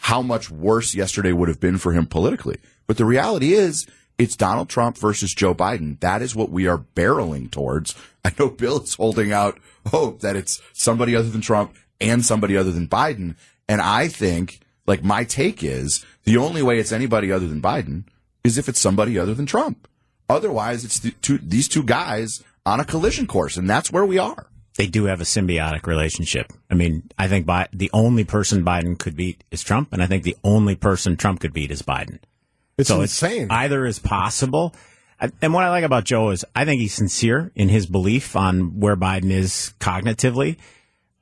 how 0.00 0.22
much 0.22 0.50
worse 0.50 0.94
yesterday 0.94 1.32
would 1.32 1.48
have 1.48 1.60
been 1.60 1.78
for 1.78 1.92
him 1.92 2.06
politically. 2.06 2.58
But 2.86 2.96
the 2.96 3.04
reality 3.04 3.52
is, 3.52 3.86
it's 4.18 4.36
Donald 4.36 4.68
Trump 4.68 4.98
versus 4.98 5.32
Joe 5.32 5.54
Biden. 5.54 6.00
That 6.00 6.22
is 6.22 6.34
what 6.34 6.50
we 6.50 6.66
are 6.66 6.84
barreling 6.94 7.50
towards. 7.50 7.94
I 8.24 8.32
know 8.38 8.48
Bill 8.48 8.82
is 8.82 8.94
holding 8.94 9.32
out 9.32 9.58
hope 9.88 10.20
that 10.20 10.36
it's 10.36 10.60
somebody 10.72 11.14
other 11.16 11.28
than 11.28 11.40
Trump 11.40 11.74
and 12.00 12.24
somebody 12.24 12.56
other 12.56 12.70
than 12.70 12.88
Biden. 12.88 13.36
And 13.68 13.80
I 13.80 14.08
think, 14.08 14.60
like, 14.86 15.04
my 15.04 15.24
take 15.24 15.62
is 15.62 16.04
the 16.24 16.36
only 16.36 16.62
way 16.62 16.78
it's 16.78 16.92
anybody 16.92 17.30
other 17.30 17.48
than 17.48 17.62
Biden 17.62 18.04
is 18.42 18.58
if 18.58 18.68
it's 18.68 18.80
somebody 18.80 19.18
other 19.18 19.34
than 19.34 19.46
Trump. 19.46 19.86
Otherwise, 20.28 20.84
it's 20.84 20.98
the 20.98 21.10
two, 21.10 21.38
these 21.38 21.68
two 21.68 21.82
guys 21.82 22.42
on 22.66 22.80
a 22.80 22.84
collision 22.84 23.26
course, 23.26 23.56
and 23.56 23.68
that's 23.68 23.92
where 23.92 24.06
we 24.06 24.18
are. 24.18 24.46
They 24.80 24.86
do 24.86 25.04
have 25.04 25.20
a 25.20 25.24
symbiotic 25.24 25.86
relationship. 25.86 26.54
I 26.70 26.74
mean, 26.74 27.10
I 27.18 27.28
think 27.28 27.44
Bi- 27.44 27.68
the 27.70 27.90
only 27.92 28.24
person 28.24 28.64
Biden 28.64 28.98
could 28.98 29.14
beat 29.14 29.44
is 29.50 29.62
Trump, 29.62 29.92
and 29.92 30.02
I 30.02 30.06
think 30.06 30.22
the 30.22 30.38
only 30.42 30.74
person 30.74 31.18
Trump 31.18 31.40
could 31.40 31.52
beat 31.52 31.70
is 31.70 31.82
Biden. 31.82 32.18
It's 32.78 32.88
so 32.88 33.02
insane. 33.02 33.42
It's 33.42 33.52
either 33.52 33.84
is 33.84 33.98
possible. 33.98 34.74
And 35.42 35.52
what 35.52 35.64
I 35.64 35.68
like 35.68 35.84
about 35.84 36.04
Joe 36.04 36.30
is 36.30 36.46
I 36.56 36.64
think 36.64 36.80
he's 36.80 36.94
sincere 36.94 37.52
in 37.54 37.68
his 37.68 37.84
belief 37.84 38.34
on 38.36 38.80
where 38.80 38.96
Biden 38.96 39.30
is 39.30 39.74
cognitively. 39.80 40.56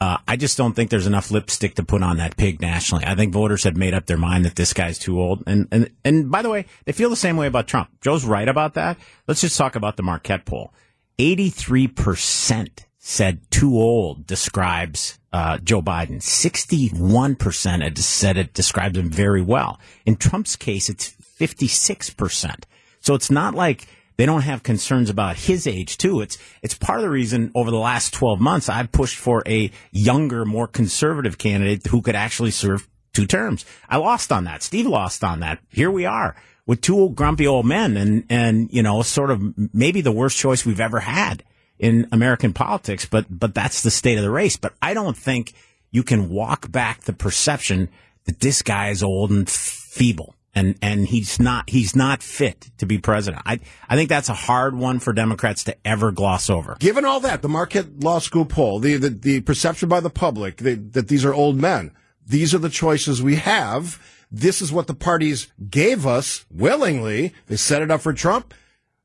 Uh, 0.00 0.18
I 0.28 0.36
just 0.36 0.56
don't 0.56 0.74
think 0.74 0.90
there's 0.90 1.08
enough 1.08 1.32
lipstick 1.32 1.74
to 1.74 1.82
put 1.82 2.04
on 2.04 2.18
that 2.18 2.36
pig 2.36 2.60
nationally. 2.60 3.04
I 3.06 3.16
think 3.16 3.32
voters 3.32 3.64
have 3.64 3.76
made 3.76 3.92
up 3.92 4.06
their 4.06 4.16
mind 4.16 4.44
that 4.44 4.54
this 4.54 4.72
guy's 4.72 5.00
too 5.00 5.20
old. 5.20 5.42
And, 5.48 5.66
and, 5.72 5.90
and 6.04 6.30
by 6.30 6.42
the 6.42 6.48
way, 6.48 6.66
they 6.84 6.92
feel 6.92 7.10
the 7.10 7.16
same 7.16 7.36
way 7.36 7.48
about 7.48 7.66
Trump. 7.66 7.90
Joe's 8.02 8.24
right 8.24 8.48
about 8.48 8.74
that. 8.74 8.98
Let's 9.26 9.40
just 9.40 9.58
talk 9.58 9.74
about 9.74 9.96
the 9.96 10.04
Marquette 10.04 10.44
poll. 10.44 10.72
83% 11.18 12.84
said 13.08 13.40
too 13.50 13.74
old 13.74 14.26
describes 14.26 15.18
uh, 15.32 15.56
Joe 15.58 15.80
Biden. 15.80 16.18
61% 16.18 17.98
said 17.98 18.36
it 18.36 18.52
describes 18.52 18.98
him 18.98 19.08
very 19.08 19.40
well. 19.40 19.80
In 20.04 20.16
Trump's 20.16 20.56
case, 20.56 20.90
it's 20.90 21.16
56%. 21.40 22.64
So 23.00 23.14
it's 23.14 23.30
not 23.30 23.54
like 23.54 23.86
they 24.18 24.26
don't 24.26 24.42
have 24.42 24.62
concerns 24.62 25.08
about 25.08 25.38
his 25.38 25.66
age 25.66 25.96
too. 25.96 26.20
It's 26.20 26.36
it's 26.60 26.74
part 26.74 26.98
of 26.98 27.02
the 27.02 27.08
reason 27.08 27.50
over 27.54 27.70
the 27.70 27.78
last 27.78 28.12
12 28.12 28.40
months 28.40 28.68
I've 28.68 28.92
pushed 28.92 29.16
for 29.16 29.42
a 29.46 29.70
younger, 29.90 30.44
more 30.44 30.66
conservative 30.66 31.38
candidate 31.38 31.86
who 31.86 32.02
could 32.02 32.14
actually 32.14 32.50
serve 32.50 32.86
two 33.14 33.24
terms. 33.24 33.64
I 33.88 33.96
lost 33.96 34.30
on 34.32 34.44
that. 34.44 34.62
Steve 34.62 34.86
lost 34.86 35.24
on 35.24 35.40
that. 35.40 35.60
Here 35.70 35.90
we 35.90 36.04
are 36.04 36.36
with 36.66 36.82
two 36.82 36.98
old 36.98 37.16
grumpy 37.16 37.46
old 37.46 37.64
men 37.64 37.96
and 37.96 38.24
and 38.28 38.68
you 38.70 38.82
know 38.82 39.00
sort 39.00 39.30
of 39.30 39.40
maybe 39.72 40.02
the 40.02 40.12
worst 40.12 40.36
choice 40.36 40.66
we've 40.66 40.78
ever 40.78 41.00
had 41.00 41.42
in 41.78 42.06
American 42.12 42.52
politics, 42.52 43.04
but 43.04 43.26
but 43.30 43.54
that's 43.54 43.82
the 43.82 43.90
state 43.90 44.18
of 44.18 44.24
the 44.24 44.30
race. 44.30 44.56
But 44.56 44.74
I 44.82 44.94
don't 44.94 45.16
think 45.16 45.54
you 45.90 46.02
can 46.02 46.28
walk 46.28 46.70
back 46.70 47.02
the 47.02 47.12
perception 47.12 47.88
that 48.24 48.40
this 48.40 48.62
guy 48.62 48.90
is 48.90 49.02
old 49.02 49.30
and 49.30 49.48
feeble 49.48 50.34
and 50.58 50.76
and 50.82 51.06
he's 51.06 51.38
not 51.38 51.70
he's 51.70 51.94
not 51.94 52.22
fit 52.22 52.70
to 52.78 52.86
be 52.86 52.98
president. 52.98 53.42
I 53.46 53.60
I 53.88 53.96
think 53.96 54.08
that's 54.08 54.28
a 54.28 54.34
hard 54.34 54.74
one 54.74 54.98
for 54.98 55.12
Democrats 55.12 55.64
to 55.64 55.76
ever 55.84 56.10
gloss 56.10 56.50
over. 56.50 56.76
Given 56.80 57.04
all 57.04 57.20
that, 57.20 57.42
the 57.42 57.48
Marquette 57.48 58.00
Law 58.00 58.18
School 58.18 58.44
poll, 58.44 58.80
the 58.80 58.96
the, 58.96 59.10
the 59.10 59.40
perception 59.40 59.88
by 59.88 60.00
the 60.00 60.10
public 60.10 60.58
that, 60.58 60.92
that 60.94 61.08
these 61.08 61.24
are 61.24 61.34
old 61.34 61.56
men, 61.56 61.92
these 62.26 62.54
are 62.54 62.58
the 62.58 62.68
choices 62.68 63.22
we 63.22 63.36
have. 63.36 64.02
This 64.30 64.60
is 64.60 64.70
what 64.70 64.88
the 64.88 64.94
parties 64.94 65.50
gave 65.70 66.06
us 66.06 66.44
willingly. 66.50 67.32
They 67.46 67.56
set 67.56 67.80
it 67.80 67.90
up 67.90 68.02
for 68.02 68.12
Trump, 68.12 68.52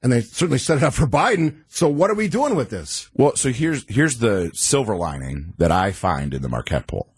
and 0.04 0.12
they 0.12 0.22
certainly 0.22 0.60
set 0.60 0.78
it 0.78 0.84
up 0.84 0.94
for 0.94 1.08
Biden. 1.08 1.64
So 1.70 1.88
what 1.88 2.12
are 2.12 2.16
we 2.16 2.28
doing 2.28 2.56
with 2.56 2.70
this? 2.70 3.10
Well, 3.14 3.36
so 3.36 3.50
here's 3.50 3.86
here's 3.88 4.20
the 4.20 4.52
silver 4.54 4.96
lining 4.96 5.54
that 5.58 5.72
I 5.72 5.94
find 5.94 6.34
in 6.34 6.42
the 6.42 6.50
Marquette 6.50 6.88
poll. 6.88 7.16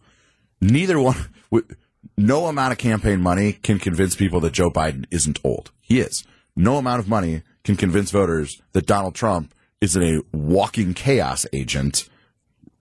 Neither 0.61 0.99
one, 0.99 1.17
no 2.17 2.45
amount 2.45 2.71
of 2.71 2.77
campaign 2.77 3.21
money 3.21 3.53
can 3.53 3.79
convince 3.79 4.15
people 4.15 4.39
that 4.41 4.53
Joe 4.53 4.69
Biden 4.69 5.05
isn't 5.11 5.39
old. 5.43 5.71
He 5.81 5.99
is. 5.99 6.23
No 6.55 6.77
amount 6.77 6.99
of 6.99 7.09
money 7.09 7.41
can 7.63 7.75
convince 7.75 8.11
voters 8.11 8.61
that 8.71 8.85
Donald 8.85 9.15
Trump 9.15 9.53
is 9.81 9.97
a 9.97 10.21
walking 10.31 10.93
chaos 10.93 11.45
agent. 11.51 12.07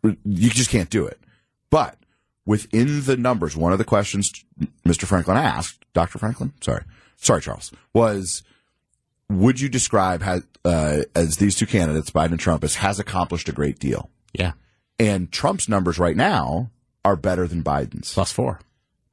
You 0.02 0.50
just 0.50 0.70
can't 0.70 0.90
do 0.90 1.06
it. 1.06 1.18
But 1.70 1.98
within 2.46 3.02
the 3.02 3.16
numbers, 3.16 3.56
one 3.56 3.72
of 3.72 3.78
the 3.78 3.84
questions 3.84 4.32
Mr. 4.86 5.04
Franklin 5.04 5.38
asked, 5.38 5.84
Dr. 5.94 6.18
Franklin, 6.18 6.52
sorry, 6.60 6.84
sorry, 7.16 7.40
Charles, 7.40 7.72
was 7.92 8.42
would 9.30 9.60
you 9.60 9.68
describe 9.68 10.22
how, 10.22 10.40
uh, 10.64 11.02
as 11.14 11.36
these 11.36 11.56
two 11.56 11.66
candidates, 11.66 12.10
Biden 12.10 12.32
and 12.32 12.40
Trump, 12.40 12.64
as 12.64 12.76
has 12.76 12.98
accomplished 12.98 13.48
a 13.48 13.52
great 13.52 13.78
deal? 13.78 14.10
Yeah, 14.32 14.52
And 14.98 15.30
Trump's 15.30 15.68
numbers 15.68 15.98
right 15.98 16.16
now 16.16 16.70
are 17.04 17.16
better 17.16 17.46
than 17.46 17.62
Biden's. 17.62 18.12
plus 18.12 18.32
four. 18.32 18.60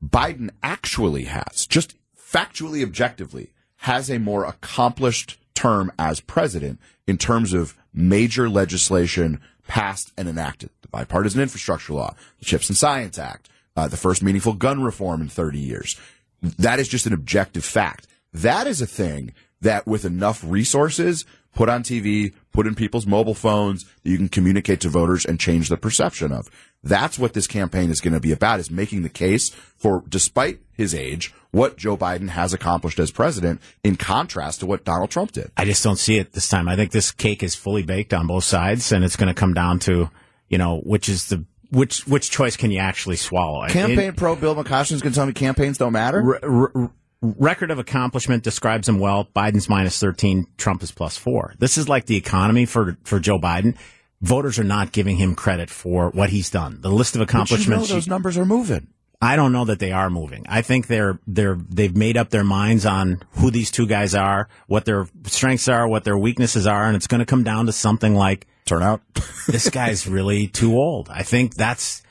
Biden 0.03 0.49
actually 0.63 1.25
has, 1.25 1.65
just 1.67 1.95
factually, 2.17 2.83
objectively, 2.83 3.53
has 3.77 4.09
a 4.09 4.17
more 4.19 4.45
accomplished 4.45 5.37
term 5.53 5.91
as 5.99 6.19
president 6.19 6.79
in 7.05 7.17
terms 7.17 7.53
of 7.53 7.75
major 7.93 8.49
legislation 8.49 9.39
passed 9.67 10.11
and 10.17 10.27
enacted. 10.27 10.69
The 10.81 10.87
bipartisan 10.87 11.41
infrastructure 11.41 11.93
law, 11.93 12.15
the 12.39 12.45
Chips 12.45 12.69
and 12.69 12.77
Science 12.77 13.19
Act, 13.19 13.49
uh, 13.75 13.87
the 13.87 13.97
first 13.97 14.23
meaningful 14.23 14.53
gun 14.53 14.81
reform 14.81 15.21
in 15.21 15.29
30 15.29 15.59
years. 15.59 15.99
That 16.41 16.79
is 16.79 16.87
just 16.87 17.05
an 17.05 17.13
objective 17.13 17.63
fact. 17.63 18.07
That 18.33 18.65
is 18.65 18.81
a 18.81 18.87
thing 18.87 19.33
that 19.61 19.87
with 19.87 20.05
enough 20.05 20.43
resources 20.43 21.25
put 21.53 21.69
on 21.69 21.83
TV, 21.83 22.33
put 22.51 22.67
in 22.67 22.75
people's 22.75 23.05
mobile 23.05 23.35
phones, 23.35 23.83
that 23.83 24.09
you 24.09 24.17
can 24.17 24.29
communicate 24.29 24.79
to 24.81 24.89
voters 24.89 25.25
and 25.25 25.39
change 25.39 25.69
the 25.69 25.77
perception 25.77 26.31
of. 26.31 26.49
That's 26.83 27.19
what 27.19 27.33
this 27.33 27.47
campaign 27.47 27.91
is 27.91 28.01
going 28.01 28.13
to 28.13 28.19
be 28.19 28.31
about 28.31 28.59
is 28.59 28.71
making 28.71 29.03
the 29.03 29.09
case 29.09 29.49
for, 29.49 30.03
despite 30.07 30.59
his 30.73 30.95
age, 30.95 31.33
what 31.51 31.77
Joe 31.77 31.95
Biden 31.95 32.29
has 32.29 32.53
accomplished 32.53 32.99
as 32.99 33.11
president 33.11 33.61
in 33.83 33.97
contrast 33.97 34.61
to 34.61 34.65
what 34.65 34.83
Donald 34.83 35.11
Trump 35.11 35.33
did. 35.33 35.51
I 35.57 35.65
just 35.65 35.83
don't 35.83 35.97
see 35.97 36.17
it 36.17 36.31
this 36.31 36.49
time. 36.49 36.67
I 36.67 36.75
think 36.75 36.91
this 36.91 37.11
cake 37.11 37.43
is 37.43 37.53
fully 37.53 37.83
baked 37.83 38.13
on 38.13 38.27
both 38.27 38.45
sides, 38.45 38.91
and 38.91 39.03
it's 39.03 39.15
going 39.15 39.27
to 39.27 39.39
come 39.39 39.53
down 39.53 39.79
to 39.79 40.09
you 40.47 40.57
know 40.57 40.79
which 40.79 41.07
is 41.07 41.27
the 41.27 41.45
which 41.71 42.07
which 42.07 42.31
choice 42.31 42.57
can 42.57 42.71
you 42.71 42.79
actually 42.79 43.15
swallow. 43.15 43.67
Campaign 43.67 44.13
pro 44.13 44.35
Bill 44.35 44.55
McCoshen 44.55 44.93
is 44.93 45.01
going 45.01 45.13
to 45.13 45.17
tell 45.17 45.25
me 45.25 45.33
campaigns 45.33 45.77
don't 45.77 45.93
matter. 45.93 46.21
Re- 46.21 46.39
re- 46.73 46.89
record 47.21 47.71
of 47.71 47.79
accomplishment 47.79 48.43
describes 48.43 48.89
him 48.89 48.99
well. 48.99 49.27
Biden's 49.35 49.69
minus 49.69 49.99
13, 49.99 50.47
Trump 50.57 50.83
is 50.83 50.91
plus 50.91 51.17
four. 51.17 51.53
This 51.59 51.77
is 51.77 51.87
like 51.87 52.05
the 52.05 52.17
economy 52.17 52.65
for, 52.65 52.97
for 53.03 53.19
Joe 53.19 53.39
Biden. 53.39 53.77
Voters 54.21 54.59
are 54.59 54.63
not 54.63 54.91
giving 54.91 55.17
him 55.17 55.35
credit 55.35 55.69
for 55.69 56.09
what 56.11 56.29
he's 56.29 56.49
done. 56.49 56.81
The 56.81 56.89
list 56.91 57.15
of 57.15 57.19
But 57.19 57.31
you 57.31 57.37
know 57.37 57.41
accomplishments. 57.43 57.89
those 57.89 58.07
numbers 58.07 58.37
are 58.37 58.45
moving. 58.45 58.87
I 59.23 59.35
don't 59.35 59.51
know 59.51 59.65
that 59.65 59.77
they 59.79 59.91
are 59.91 60.09
moving. 60.09 60.45
I 60.49 60.63
think 60.63 60.87
they're 60.87 61.19
they're 61.27 61.59
they've 61.69 61.95
made 61.95 62.17
up 62.17 62.29
their 62.29 62.43
minds 62.43 62.87
on 62.87 63.21
who 63.33 63.51
these 63.51 63.69
two 63.69 63.85
guys 63.85 64.15
are, 64.15 64.49
what 64.65 64.85
their 64.85 65.07
strengths 65.25 65.67
are, 65.67 65.87
what 65.87 66.03
their 66.03 66.17
weaknesses 66.17 66.65
are, 66.65 66.85
and 66.85 66.95
it's 66.95 67.05
going 67.05 67.19
to 67.19 67.25
come 67.25 67.43
down 67.43 67.67
to 67.67 67.71
something 67.71 68.15
like 68.15 68.47
Turnout. 68.65 69.01
this 69.47 69.69
guy's 69.69 70.07
really 70.07 70.47
too 70.47 70.73
old. 70.75 71.07
I 71.09 71.21
think 71.21 71.53
that's 71.53 72.01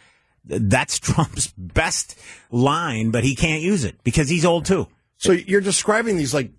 that's 0.44 1.00
Trump's 1.00 1.48
best 1.56 2.16
line, 2.52 3.10
but 3.10 3.24
he 3.24 3.34
can't 3.34 3.62
use 3.62 3.84
it 3.84 3.96
because 4.04 4.28
he's 4.28 4.44
old 4.44 4.66
too. 4.66 4.86
So 5.20 5.32
you're 5.32 5.60
describing 5.60 6.16
these 6.16 6.32
like 6.32 6.50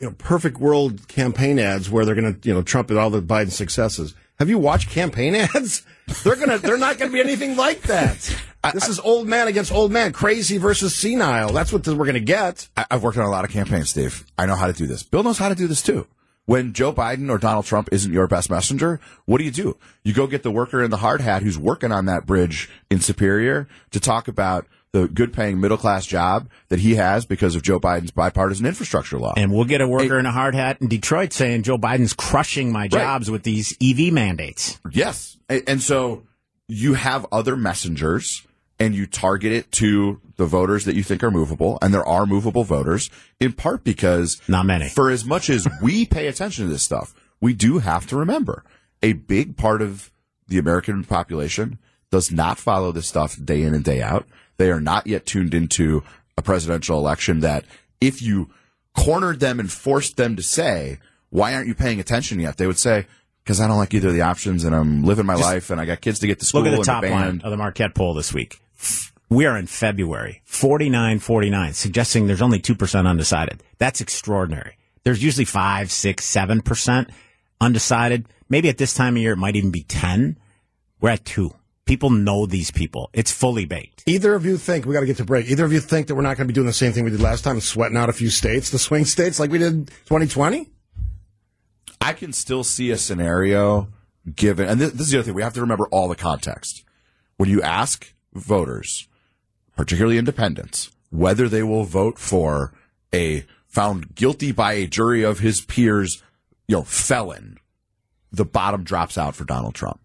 you 0.00 0.08
know, 0.08 0.14
perfect 0.18 0.58
world 0.58 1.06
campaign 1.06 1.58
ads 1.58 1.90
where 1.90 2.04
they're 2.04 2.14
going 2.14 2.34
to, 2.34 2.48
you 2.48 2.54
know, 2.54 2.62
trumpet 2.62 2.96
all 2.96 3.10
the 3.10 3.22
Biden 3.22 3.50
successes. 3.50 4.14
Have 4.38 4.48
you 4.48 4.58
watched 4.58 4.90
campaign 4.90 5.34
ads? 5.54 5.82
They're 6.24 6.36
gonna, 6.36 6.58
they're 6.58 6.78
not 6.78 6.98
going 6.98 7.10
to 7.10 7.14
be 7.14 7.20
anything 7.20 7.56
like 7.56 7.82
that. 7.82 8.34
This 8.72 8.88
is 8.88 8.98
old 8.98 9.28
man 9.28 9.48
against 9.48 9.70
old 9.70 9.92
man, 9.92 10.12
crazy 10.12 10.58
versus 10.58 10.94
senile. 10.94 11.52
That's 11.52 11.72
what 11.72 11.86
we're 11.86 11.94
going 11.94 12.14
to 12.14 12.20
get. 12.20 12.68
I, 12.76 12.86
I've 12.90 13.02
worked 13.02 13.18
on 13.18 13.24
a 13.24 13.30
lot 13.30 13.44
of 13.44 13.50
campaigns, 13.50 13.90
Steve. 13.90 14.24
I 14.36 14.46
know 14.46 14.56
how 14.56 14.66
to 14.66 14.72
do 14.72 14.86
this. 14.86 15.02
Bill 15.02 15.22
knows 15.22 15.38
how 15.38 15.48
to 15.48 15.54
do 15.54 15.68
this 15.68 15.82
too. 15.82 16.06
When 16.46 16.72
Joe 16.72 16.92
Biden 16.92 17.28
or 17.28 17.38
Donald 17.38 17.66
Trump 17.66 17.88
isn't 17.92 18.12
your 18.12 18.28
best 18.28 18.50
messenger, 18.50 19.00
what 19.24 19.38
do 19.38 19.44
you 19.44 19.50
do? 19.50 19.76
You 20.04 20.14
go 20.14 20.26
get 20.26 20.42
the 20.42 20.50
worker 20.50 20.82
in 20.82 20.90
the 20.90 20.96
hard 20.98 21.20
hat 21.20 21.42
who's 21.42 21.58
working 21.58 21.92
on 21.92 22.06
that 22.06 22.24
bridge 22.24 22.70
in 22.88 23.00
Superior 23.00 23.68
to 23.90 24.00
talk 24.00 24.28
about 24.28 24.66
the 24.96 25.08
good 25.08 25.32
paying 25.32 25.60
middle 25.60 25.76
class 25.76 26.06
job 26.06 26.48
that 26.68 26.78
he 26.78 26.94
has 26.94 27.26
because 27.26 27.54
of 27.54 27.62
Joe 27.62 27.78
Biden's 27.78 28.10
bipartisan 28.10 28.64
infrastructure 28.64 29.18
law. 29.18 29.34
And 29.36 29.52
we'll 29.52 29.66
get 29.66 29.82
a 29.82 29.88
worker 29.88 30.18
in 30.18 30.24
a 30.24 30.32
hard 30.32 30.54
hat 30.54 30.78
in 30.80 30.88
Detroit 30.88 31.32
saying 31.32 31.64
Joe 31.64 31.76
Biden's 31.76 32.14
crushing 32.14 32.72
my 32.72 32.88
jobs 32.88 33.30
with 33.30 33.42
these 33.42 33.76
EV 33.82 34.12
mandates. 34.12 34.80
Yes. 34.90 35.36
And, 35.50 35.62
and 35.66 35.82
so 35.82 36.22
you 36.66 36.94
have 36.94 37.26
other 37.30 37.56
messengers 37.56 38.46
and 38.78 38.94
you 38.94 39.06
target 39.06 39.52
it 39.52 39.70
to 39.72 40.20
the 40.36 40.46
voters 40.46 40.86
that 40.86 40.94
you 40.94 41.02
think 41.02 41.22
are 41.22 41.30
movable. 41.30 41.78
And 41.82 41.92
there 41.92 42.06
are 42.06 42.24
movable 42.24 42.64
voters 42.64 43.10
in 43.38 43.52
part 43.52 43.84
because 43.84 44.40
Not 44.48 44.64
many. 44.64 44.88
for 44.88 45.10
as 45.10 45.26
much 45.26 45.50
as 45.50 45.68
we 45.82 46.06
pay 46.06 46.26
attention 46.26 46.64
to 46.66 46.72
this 46.72 46.82
stuff, 46.82 47.14
we 47.40 47.52
do 47.52 47.78
have 47.78 48.06
to 48.06 48.16
remember 48.16 48.64
a 49.02 49.12
big 49.12 49.58
part 49.58 49.82
of 49.82 50.10
the 50.48 50.56
American 50.58 51.04
population 51.04 51.78
does 52.10 52.30
not 52.32 52.58
follow 52.58 52.92
this 52.92 53.06
stuff 53.06 53.36
day 53.44 53.62
in 53.62 53.74
and 53.74 53.84
day 53.84 54.00
out. 54.00 54.26
They 54.56 54.70
are 54.70 54.80
not 54.80 55.06
yet 55.06 55.26
tuned 55.26 55.54
into 55.54 56.02
a 56.36 56.42
presidential 56.42 56.98
election 56.98 57.40
that 57.40 57.64
if 58.00 58.22
you 58.22 58.50
cornered 58.94 59.40
them 59.40 59.60
and 59.60 59.70
forced 59.70 60.16
them 60.16 60.36
to 60.36 60.42
say, 60.42 60.98
why 61.30 61.54
aren't 61.54 61.68
you 61.68 61.74
paying 61.74 62.00
attention 62.00 62.40
yet? 62.40 62.56
They 62.56 62.66
would 62.66 62.78
say, 62.78 63.06
because 63.44 63.60
I 63.60 63.68
don't 63.68 63.76
like 63.76 63.94
either 63.94 64.08
of 64.08 64.14
the 64.14 64.22
options 64.22 64.64
and 64.64 64.74
I'm 64.74 65.04
living 65.04 65.26
my 65.26 65.34
life 65.34 65.70
and 65.70 65.80
I 65.80 65.84
got 65.84 66.00
kids 66.00 66.18
to 66.20 66.26
get 66.26 66.40
to 66.40 66.44
school 66.44 66.62
Look 66.62 66.72
at 66.72 66.78
the 66.78 66.84
top 66.84 67.04
line 67.04 67.40
of 67.44 67.50
the 67.50 67.56
Marquette 67.56 67.94
poll 67.94 68.14
this 68.14 68.32
week. 68.32 68.60
We 69.28 69.46
are 69.46 69.56
in 69.56 69.66
February, 69.66 70.42
49 70.44 71.18
49, 71.18 71.72
suggesting 71.72 72.26
there's 72.26 72.42
only 72.42 72.60
2% 72.60 73.06
undecided. 73.06 73.62
That's 73.78 74.00
extraordinary. 74.00 74.76
There's 75.02 75.22
usually 75.22 75.44
5, 75.44 75.90
6, 75.90 76.34
7% 76.34 77.10
undecided. 77.60 78.26
Maybe 78.48 78.68
at 78.68 78.78
this 78.78 78.94
time 78.94 79.16
of 79.16 79.22
year, 79.22 79.32
it 79.32 79.38
might 79.38 79.56
even 79.56 79.70
be 79.70 79.82
10. 79.82 80.36
We're 81.00 81.10
at 81.10 81.24
2. 81.24 81.52
People 81.86 82.10
know 82.10 82.46
these 82.46 82.72
people. 82.72 83.10
It's 83.12 83.30
fully 83.30 83.64
baked. 83.64 84.02
Either 84.06 84.34
of 84.34 84.44
you 84.44 84.58
think 84.58 84.84
we 84.84 84.92
got 84.92 85.00
to 85.00 85.06
get 85.06 85.18
to 85.18 85.24
break? 85.24 85.48
Either 85.48 85.64
of 85.64 85.72
you 85.72 85.78
think 85.78 86.08
that 86.08 86.16
we're 86.16 86.22
not 86.22 86.36
going 86.36 86.48
to 86.48 86.52
be 86.52 86.54
doing 86.54 86.66
the 86.66 86.72
same 86.72 86.92
thing 86.92 87.04
we 87.04 87.10
did 87.10 87.20
last 87.20 87.44
time, 87.44 87.60
sweating 87.60 87.96
out 87.96 88.08
a 88.08 88.12
few 88.12 88.28
states, 88.28 88.70
the 88.70 88.78
swing 88.78 89.04
states, 89.04 89.38
like 89.38 89.50
we 89.50 89.58
did 89.58 89.86
2020? 90.06 90.68
I 92.00 92.12
can 92.12 92.32
still 92.32 92.64
see 92.64 92.90
a 92.90 92.98
scenario 92.98 93.88
given, 94.34 94.68
and 94.68 94.80
this, 94.80 94.92
this 94.92 95.00
is 95.02 95.10
the 95.12 95.18
other 95.18 95.26
thing, 95.26 95.34
we 95.34 95.42
have 95.42 95.54
to 95.54 95.60
remember 95.60 95.86
all 95.88 96.08
the 96.08 96.16
context. 96.16 96.84
When 97.36 97.48
you 97.48 97.62
ask 97.62 98.12
voters, 98.34 99.06
particularly 99.76 100.18
independents, 100.18 100.90
whether 101.10 101.48
they 101.48 101.62
will 101.62 101.84
vote 101.84 102.18
for 102.18 102.72
a 103.14 103.44
found 103.68 104.14
guilty 104.14 104.50
by 104.50 104.72
a 104.72 104.86
jury 104.86 105.22
of 105.22 105.38
his 105.38 105.60
peers, 105.60 106.22
you 106.66 106.76
know, 106.76 106.82
felon, 106.82 107.58
the 108.32 108.44
bottom 108.44 108.82
drops 108.82 109.16
out 109.16 109.36
for 109.36 109.44
Donald 109.44 109.74
Trump. 109.74 110.00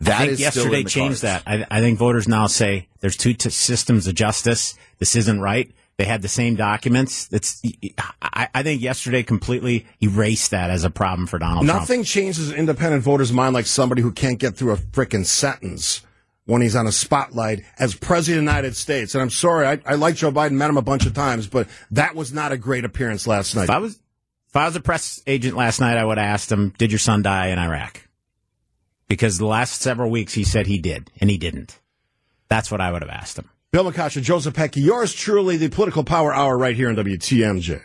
That 0.00 0.20
I 0.20 0.26
think 0.26 0.38
yesterday 0.38 0.84
changed 0.84 1.22
cards. 1.22 1.42
that. 1.42 1.42
I, 1.46 1.66
I 1.70 1.80
think 1.80 1.98
voters 1.98 2.28
now 2.28 2.46
say 2.46 2.88
there's 3.00 3.16
two 3.16 3.34
t- 3.34 3.50
systems 3.50 4.06
of 4.06 4.14
justice. 4.14 4.74
This 4.98 5.16
isn't 5.16 5.40
right. 5.40 5.70
They 5.96 6.04
had 6.04 6.22
the 6.22 6.28
same 6.28 6.54
documents. 6.54 7.28
It's. 7.32 7.60
I, 8.22 8.48
I 8.54 8.62
think 8.62 8.80
yesterday 8.80 9.24
completely 9.24 9.86
erased 10.00 10.52
that 10.52 10.70
as 10.70 10.84
a 10.84 10.90
problem 10.90 11.26
for 11.26 11.40
Donald 11.40 11.66
Trump. 11.66 11.80
Nothing 11.80 12.04
changes 12.04 12.50
an 12.50 12.56
independent 12.56 13.02
voter's 13.02 13.32
mind 13.32 13.54
like 13.54 13.66
somebody 13.66 14.00
who 14.02 14.12
can't 14.12 14.38
get 14.38 14.54
through 14.54 14.72
a 14.72 14.76
frickin' 14.76 15.26
sentence 15.26 16.02
when 16.44 16.62
he's 16.62 16.76
on 16.76 16.86
a 16.86 16.92
spotlight 16.92 17.64
as 17.80 17.96
president 17.96 18.38
of 18.38 18.44
the 18.46 18.52
United 18.52 18.76
States. 18.76 19.16
And 19.16 19.22
I'm 19.22 19.30
sorry, 19.30 19.66
I, 19.66 19.80
I 19.84 19.96
like 19.96 20.14
Joe 20.14 20.30
Biden, 20.30 20.52
met 20.52 20.70
him 20.70 20.78
a 20.78 20.82
bunch 20.82 21.04
of 21.04 21.12
times, 21.12 21.48
but 21.48 21.66
that 21.90 22.14
was 22.14 22.32
not 22.32 22.52
a 22.52 22.56
great 22.56 22.84
appearance 22.84 23.26
last 23.26 23.56
night. 23.56 23.64
If 23.64 23.70
I 23.70 23.78
was 23.78 23.98
if 24.48 24.56
I 24.56 24.64
was 24.64 24.76
a 24.76 24.80
press 24.80 25.20
agent 25.26 25.56
last 25.56 25.80
night, 25.80 25.98
I 25.98 26.04
would 26.04 26.16
have 26.16 26.26
asked 26.26 26.50
him, 26.52 26.72
"Did 26.78 26.92
your 26.92 27.00
son 27.00 27.22
die 27.22 27.48
in 27.48 27.58
Iraq?" 27.58 28.07
Because 29.08 29.38
the 29.38 29.46
last 29.46 29.80
several 29.80 30.10
weeks 30.10 30.34
he 30.34 30.44
said 30.44 30.66
he 30.66 30.78
did, 30.78 31.10
and 31.20 31.30
he 31.30 31.38
didn't. 31.38 31.80
That's 32.48 32.70
what 32.70 32.80
I 32.80 32.92
would 32.92 33.02
have 33.02 33.10
asked 33.10 33.38
him. 33.38 33.48
Bill 33.72 33.90
McCoshen, 33.90 34.22
Joe 34.22 34.38
Zepecki, 34.38 34.82
yours 34.82 35.12
truly, 35.12 35.56
the 35.56 35.68
political 35.68 36.04
power 36.04 36.34
hour 36.34 36.56
right 36.56 36.76
here 36.76 36.88
on 36.88 36.96
WTMJ. 36.96 37.82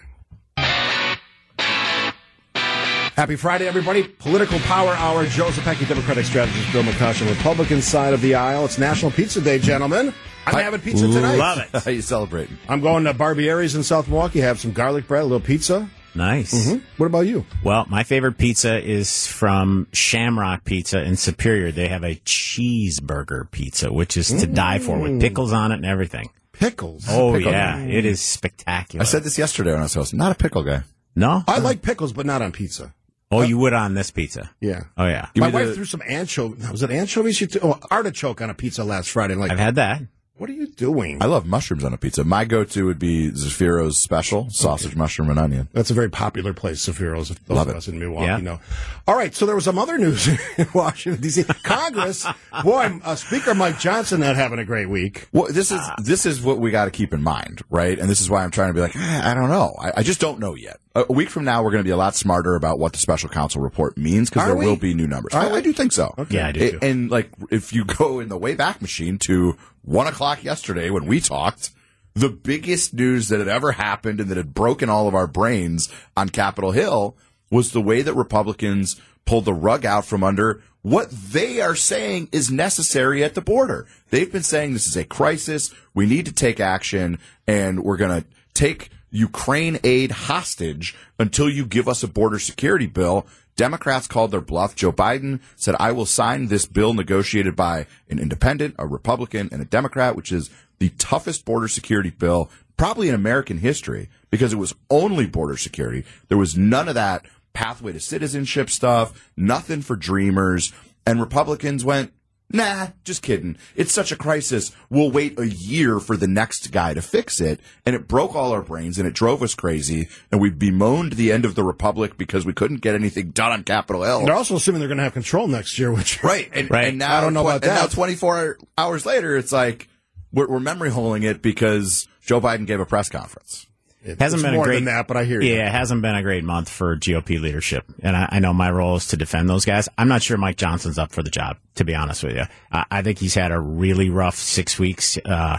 Happy 3.16 3.36
Friday, 3.36 3.68
everybody. 3.68 4.04
Political 4.04 4.58
Power 4.60 4.90
Hour. 4.94 5.26
Joe 5.28 5.50
Zepecki, 5.50 5.88
Democratic 5.88 6.26
strategist. 6.26 6.72
Bill 6.74 6.82
McCoshen, 6.82 7.30
Republican 7.30 7.80
side 7.80 8.12
of 8.12 8.22
the 8.22 8.34
aisle. 8.34 8.66
It's 8.66 8.80
National 8.80 9.12
Pizza 9.12 9.40
Day, 9.40 9.60
gentlemen. 9.60 10.12
I'm 10.48 10.56
having 10.56 10.82
pizza 10.82 11.06
tonight. 11.06 11.36
Love 11.36 11.60
it. 11.60 11.70
How 11.84 11.92
you 11.92 12.02
celebrating? 12.02 12.58
I'm 12.68 12.82
going 12.82 13.04
to 13.04 13.14
Barbiere's 13.14 13.76
in 13.76 13.84
South 13.84 14.08
Milwaukee. 14.08 14.40
Have 14.40 14.60
some 14.60 14.72
garlic 14.72 15.08
bread, 15.08 15.22
a 15.22 15.26
little 15.26 15.40
pizza. 15.40 15.88
Nice. 16.16 16.54
Mm-hmm. 16.54 16.86
What 16.98 17.08
about 17.08 17.22
you? 17.22 17.46
Well, 17.64 17.86
my 17.90 18.04
favorite 18.04 18.38
pizza 18.38 18.80
is 18.80 19.26
from 19.28 19.88
Shamrock 19.94 20.64
Pizza 20.64 21.02
in 21.02 21.18
Superior. 21.18 21.72
They 21.72 21.88
have 21.88 22.04
a 22.04 22.16
cheeseburger 22.16 23.50
pizza, 23.50 23.92
which 23.92 24.16
is 24.18 24.28
to 24.30 24.46
die 24.46 24.80
for, 24.80 25.00
with 25.00 25.14
mm. 25.14 25.22
pickles 25.22 25.54
on 25.54 25.72
it 25.72 25.76
and 25.76 25.86
everything. 25.86 26.30
Pickles. 26.52 27.06
Oh 27.10 27.34
Pickle. 27.34 27.52
yeah, 27.52 27.80
it 27.80 28.06
is 28.06 28.22
spectacular. 28.22 29.02
I 29.02 29.06
said 29.06 29.24
this 29.24 29.38
yesterday 29.38 29.72
when 29.72 29.80
I 29.80 29.84
was 29.84 29.94
hosting. 29.94 30.20
Not 30.20 30.32
a 30.32 30.36
pickle 30.36 30.64
guy. 30.64 30.84
no. 31.16 31.44
I 31.48 31.60
like 31.60 31.82
pickles, 31.82 32.14
but 32.14 32.26
not 32.26 32.42
on 32.42 32.52
pizza. 32.52 32.94
Oh, 33.32 33.42
you 33.42 33.58
would 33.58 33.74
on 33.74 33.96
this 33.96 34.12
pizza. 34.12 34.52
Yeah. 34.62 34.84
Oh 34.96 35.08
yeah, 35.08 35.30
My 35.36 35.48
wife 35.48 35.70
the- 35.70 35.74
threw 35.74 35.86
some 35.86 36.04
anchovy. 36.08 36.64
Was 36.72 36.84
it 36.84 36.92
anchovies? 36.92 37.36
She 37.38 37.48
threw, 37.48 37.62
oh, 37.64 37.80
artichoke 37.90 38.42
on 38.42 38.52
a 38.52 38.54
pizza 38.54 38.84
last 38.84 39.10
Friday. 39.10 39.34
I'm 39.34 39.40
like, 39.40 39.52
I've 39.52 39.60
had 39.60 39.76
that. 39.76 40.02
What 40.38 40.50
are 40.50 40.54
you 40.54 40.66
doing? 40.66 41.22
I 41.22 41.28
love 41.28 41.46
mushrooms 41.46 41.84
on 41.84 41.94
a 41.94 41.98
pizza. 41.98 42.24
My 42.24 42.44
go-to 42.44 42.88
would 42.88 42.98
be 42.98 43.30
Zaffiro's 43.30 44.00
special 44.00 44.50
sausage, 44.50 44.96
mushroom, 44.96 45.30
and 45.30 45.38
onion. 45.38 45.70
That's 45.74 45.92
a 45.92 45.94
very 45.94 46.10
popular 46.10 46.54
place, 46.54 46.84
Zaffiro's. 46.88 47.30
If 47.30 47.46
those 47.46 47.56
Love 47.56 47.68
of 47.68 47.76
it. 47.76 47.78
us 47.78 47.88
in 47.88 48.00
Milwaukee 48.00 48.26
Yeah. 48.26 48.38
know. 48.38 48.60
All 49.08 49.16
right, 49.16 49.34
so 49.36 49.46
there 49.46 49.54
was 49.54 49.64
some 49.66 49.78
other 49.78 49.96
news 50.00 50.28
in 50.58 50.68
Washington 50.74 51.22
D.C. 51.22 51.44
Congress, 51.62 52.26
boy, 52.64 53.00
uh, 53.04 53.14
Speaker 53.14 53.54
Mike 53.54 53.78
Johnson 53.80 54.22
not 54.22 54.36
having 54.36 54.58
a 54.58 54.66
great 54.66 54.90
week. 54.90 55.28
Well, 55.34 55.54
this 55.54 55.72
is 55.72 55.80
this 56.00 56.26
is 56.26 56.42
what 56.42 56.58
we 56.58 56.72
got 56.72 56.86
to 56.86 56.92
keep 56.92 57.14
in 57.14 57.22
mind, 57.22 57.62
right? 57.70 58.00
And 58.00 58.10
this 58.10 58.20
is 58.20 58.28
why 58.28 58.44
I'm 58.44 58.52
trying 58.52 58.70
to 58.70 58.74
be 58.74 58.82
like, 58.82 58.94
"Ah, 58.96 59.30
I 59.30 59.36
don't 59.36 59.50
know. 59.50 59.76
I, 59.80 59.92
I 59.98 60.04
just 60.04 60.20
don't 60.20 60.40
know 60.40 60.56
yet. 60.56 60.78
A, 60.96 61.06
a 61.10 61.14
week 61.14 61.30
from 61.30 61.46
now, 61.46 61.64
we're 61.64 61.72
going 61.72 61.84
to 61.84 61.88
be 61.88 61.92
a 61.92 61.98
lot 61.98 62.16
smarter 62.16 62.56
about 62.56 62.80
what 62.80 62.94
the 62.94 63.00
special 63.00 63.30
counsel 63.30 63.62
report 63.62 63.98
means 63.98 64.30
because 64.30 64.48
there 64.48 64.56
we? 64.56 64.66
will 64.66 64.76
be 64.76 64.94
new 64.94 65.08
numbers. 65.08 65.34
I. 65.34 65.50
I 65.50 65.62
do 65.62 65.74
think 65.74 65.92
so. 65.92 66.14
Yeah, 66.30 66.48
I 66.48 66.52
do 66.52 66.62
A- 66.62 66.72
too. 66.72 66.80
And 66.82 67.10
like, 67.10 67.30
if 67.50 67.74
you 67.74 67.86
go 67.86 68.20
in 68.20 68.30
the 68.30 68.38
way 68.38 68.56
back 68.56 68.82
machine 68.82 69.18
to 69.28 69.58
one 69.84 70.08
o'clock 70.08 70.44
yesterday 70.44 70.90
when 70.90 71.06
we 71.06 71.20
talked, 71.20 71.72
the 72.14 72.30
biggest 72.30 72.94
news 72.94 73.30
that 73.30 73.40
had 73.40 73.48
ever 73.48 73.72
happened 73.72 74.20
and 74.20 74.30
that 74.30 74.38
had 74.38 74.54
broken 74.54 74.90
all 74.90 75.08
of 75.08 75.16
our 75.16 75.28
brains 75.28 75.92
on 76.16 76.30
Capitol 76.30 76.72
Hill 76.72 77.18
was 77.50 77.72
the 77.72 77.82
way 77.82 78.02
that 78.02 78.14
Republicans 78.14 79.00
pulled 79.26 79.46
the 79.46 79.54
rug 79.54 79.86
out 79.86 80.06
from 80.06 80.24
under 80.24 80.62
what 80.84 81.10
they 81.10 81.62
are 81.62 81.76
saying 81.76 82.28
is 82.32 82.52
necessary 82.52 83.24
at 83.24 83.36
the 83.36 83.42
border. 83.42 83.88
They've 84.10 84.32
been 84.32 84.44
saying 84.44 84.74
this 84.74 84.86
is 84.86 84.98
a 84.98 85.06
crisis. 85.06 85.74
We 85.94 86.06
need 86.06 86.26
to 86.26 86.34
take 86.34 86.60
action 86.60 87.20
and 87.48 87.84
we're 87.84 87.98
going 87.98 88.22
to 88.22 88.28
take 88.54 88.90
Ukraine 89.14 89.80
aid 89.84 90.12
hostage 90.12 90.96
until 91.20 91.48
you 91.48 91.66
give 91.66 91.88
us 91.88 92.04
a 92.04 92.08
border 92.08 92.40
security 92.40 92.88
bill. 92.88 93.28
Democrats 93.56 94.08
called 94.08 94.32
their 94.32 94.42
bluff. 94.42 94.76
Joe 94.76 94.92
Biden 94.92 95.40
said, 95.56 95.76
I 95.80 95.92
will 95.92 96.08
sign 96.08 96.48
this 96.48 96.66
bill 96.66 96.96
negotiated 96.96 97.56
by 97.56 97.86
an 98.10 98.18
independent, 98.18 98.76
a 98.80 98.88
Republican, 98.88 99.50
and 99.52 99.62
a 99.62 99.66
Democrat, 99.66 100.16
which 100.16 100.32
is 100.32 100.50
the 100.80 100.90
toughest 100.98 101.46
border 101.46 101.68
security 101.68 102.10
bill 102.10 102.50
probably 102.76 103.08
in 103.08 103.16
American 103.16 103.60
history 103.60 104.10
because 104.32 104.52
it 104.52 104.58
was 104.58 104.74
only 104.90 105.28
border 105.28 105.58
security. 105.58 106.04
There 106.28 106.38
was 106.38 106.58
none 106.58 106.90
of 106.90 106.96
that 106.96 107.26
pathway 107.54 107.94
to 107.94 108.00
citizenship 108.00 108.72
stuff, 108.72 109.32
nothing 109.38 109.84
for 109.84 109.96
dreamers. 109.96 110.74
And 111.06 111.20
Republicans 111.20 111.86
went, 111.86 112.12
Nah, 112.56 112.90
just 113.04 113.24
kidding. 113.24 113.58
It's 113.76 113.92
such 113.92 114.12
a 114.12 114.16
crisis. 114.16 114.72
We'll 114.90 115.10
wait 115.10 115.40
a 115.40 115.48
year 115.48 116.00
for 116.00 116.16
the 116.16 116.28
next 116.28 116.72
guy 116.72 116.94
to 116.94 117.02
fix 117.02 117.42
it. 117.42 117.60
And 117.84 117.96
it 117.96 118.08
broke 118.08 118.36
all 118.36 118.52
our 118.52 118.62
brains 118.62 119.00
and 119.00 119.08
it 119.08 119.16
drove 119.16 119.42
us 119.42 119.56
crazy. 119.56 120.08
And 120.32 120.40
we 120.40 120.52
bemoaned 120.52 121.14
the 121.14 121.32
end 121.32 121.46
of 121.46 121.56
the 121.56 121.64
republic 121.64 122.16
because 122.16 122.46
we 122.46 122.54
couldn't 122.54 122.82
get 122.82 122.94
anything 122.94 123.32
done 123.32 123.52
on 123.52 123.64
Capitol 123.64 124.04
Hill. 124.04 124.26
They're 124.26 124.36
also 124.36 124.56
assuming 124.56 124.80
they're 124.80 124.88
going 124.88 125.00
to 125.00 125.04
have 125.04 125.14
control 125.14 125.48
next 125.48 125.80
year, 125.80 125.92
which 125.92 126.22
Right. 126.24 126.48
And, 126.54 126.70
Right. 126.70 126.90
and 126.90 127.00
now, 127.00 127.18
I 127.18 127.22
don't 127.22 127.34
know 127.34 127.42
about 127.42 127.64
and 127.64 127.74
now 127.74 127.88
24 127.88 128.60
hours 128.78 129.04
later, 129.06 129.36
it's 129.36 129.52
like 129.52 129.90
we're, 130.32 130.48
we're 130.48 130.60
memory 130.60 130.92
holing 130.92 131.24
it 131.24 131.42
because 131.42 132.08
Joe 132.22 132.40
Biden 132.40 132.68
gave 132.68 132.80
a 132.80 132.86
press 132.86 133.10
conference. 133.10 133.66
It- 134.04 134.20
Hasn't 134.22 134.42
been 134.44 134.54
more 134.56 134.64
a 134.64 134.68
great 134.68 134.76
than 134.76 134.86
that, 134.86 135.08
but 135.08 135.18
I 135.18 135.26
hear 135.26 135.42
you. 135.42 135.54
Yeah, 135.54 135.68
it 135.68 135.72
hasn't 135.72 136.02
been 136.02 136.16
a 136.16 136.24
great 136.24 136.44
month 136.44 136.70
for 136.70 136.96
GOP 136.98 137.40
leadership, 137.40 137.86
and 138.02 138.16
I, 138.16 138.28
I 138.34 138.40
know 138.40 138.54
my 138.54 138.70
role 138.72 138.96
is 138.98 139.08
to 139.10 139.18
defend 139.18 139.50
those 139.50 139.66
guys. 139.66 139.88
I'm 139.98 140.08
not 140.08 140.22
sure 140.22 140.38
Mike 140.38 140.58
Johnson's 140.58 140.98
up 140.98 141.12
for 141.12 141.24
the 141.24 141.30
job, 141.30 141.58
to 141.76 141.84
be 141.86 141.96
honest 141.96 142.24
with 142.24 142.36
you. 142.36 142.44
I, 142.72 142.86
I 142.92 143.02
think 143.02 143.20
he's 143.20 143.36
had 143.36 143.52
a 143.52 143.60
really 143.60 144.10
rough 144.10 144.36
six 144.36 144.78
weeks. 144.78 145.18
Uh, 145.24 145.58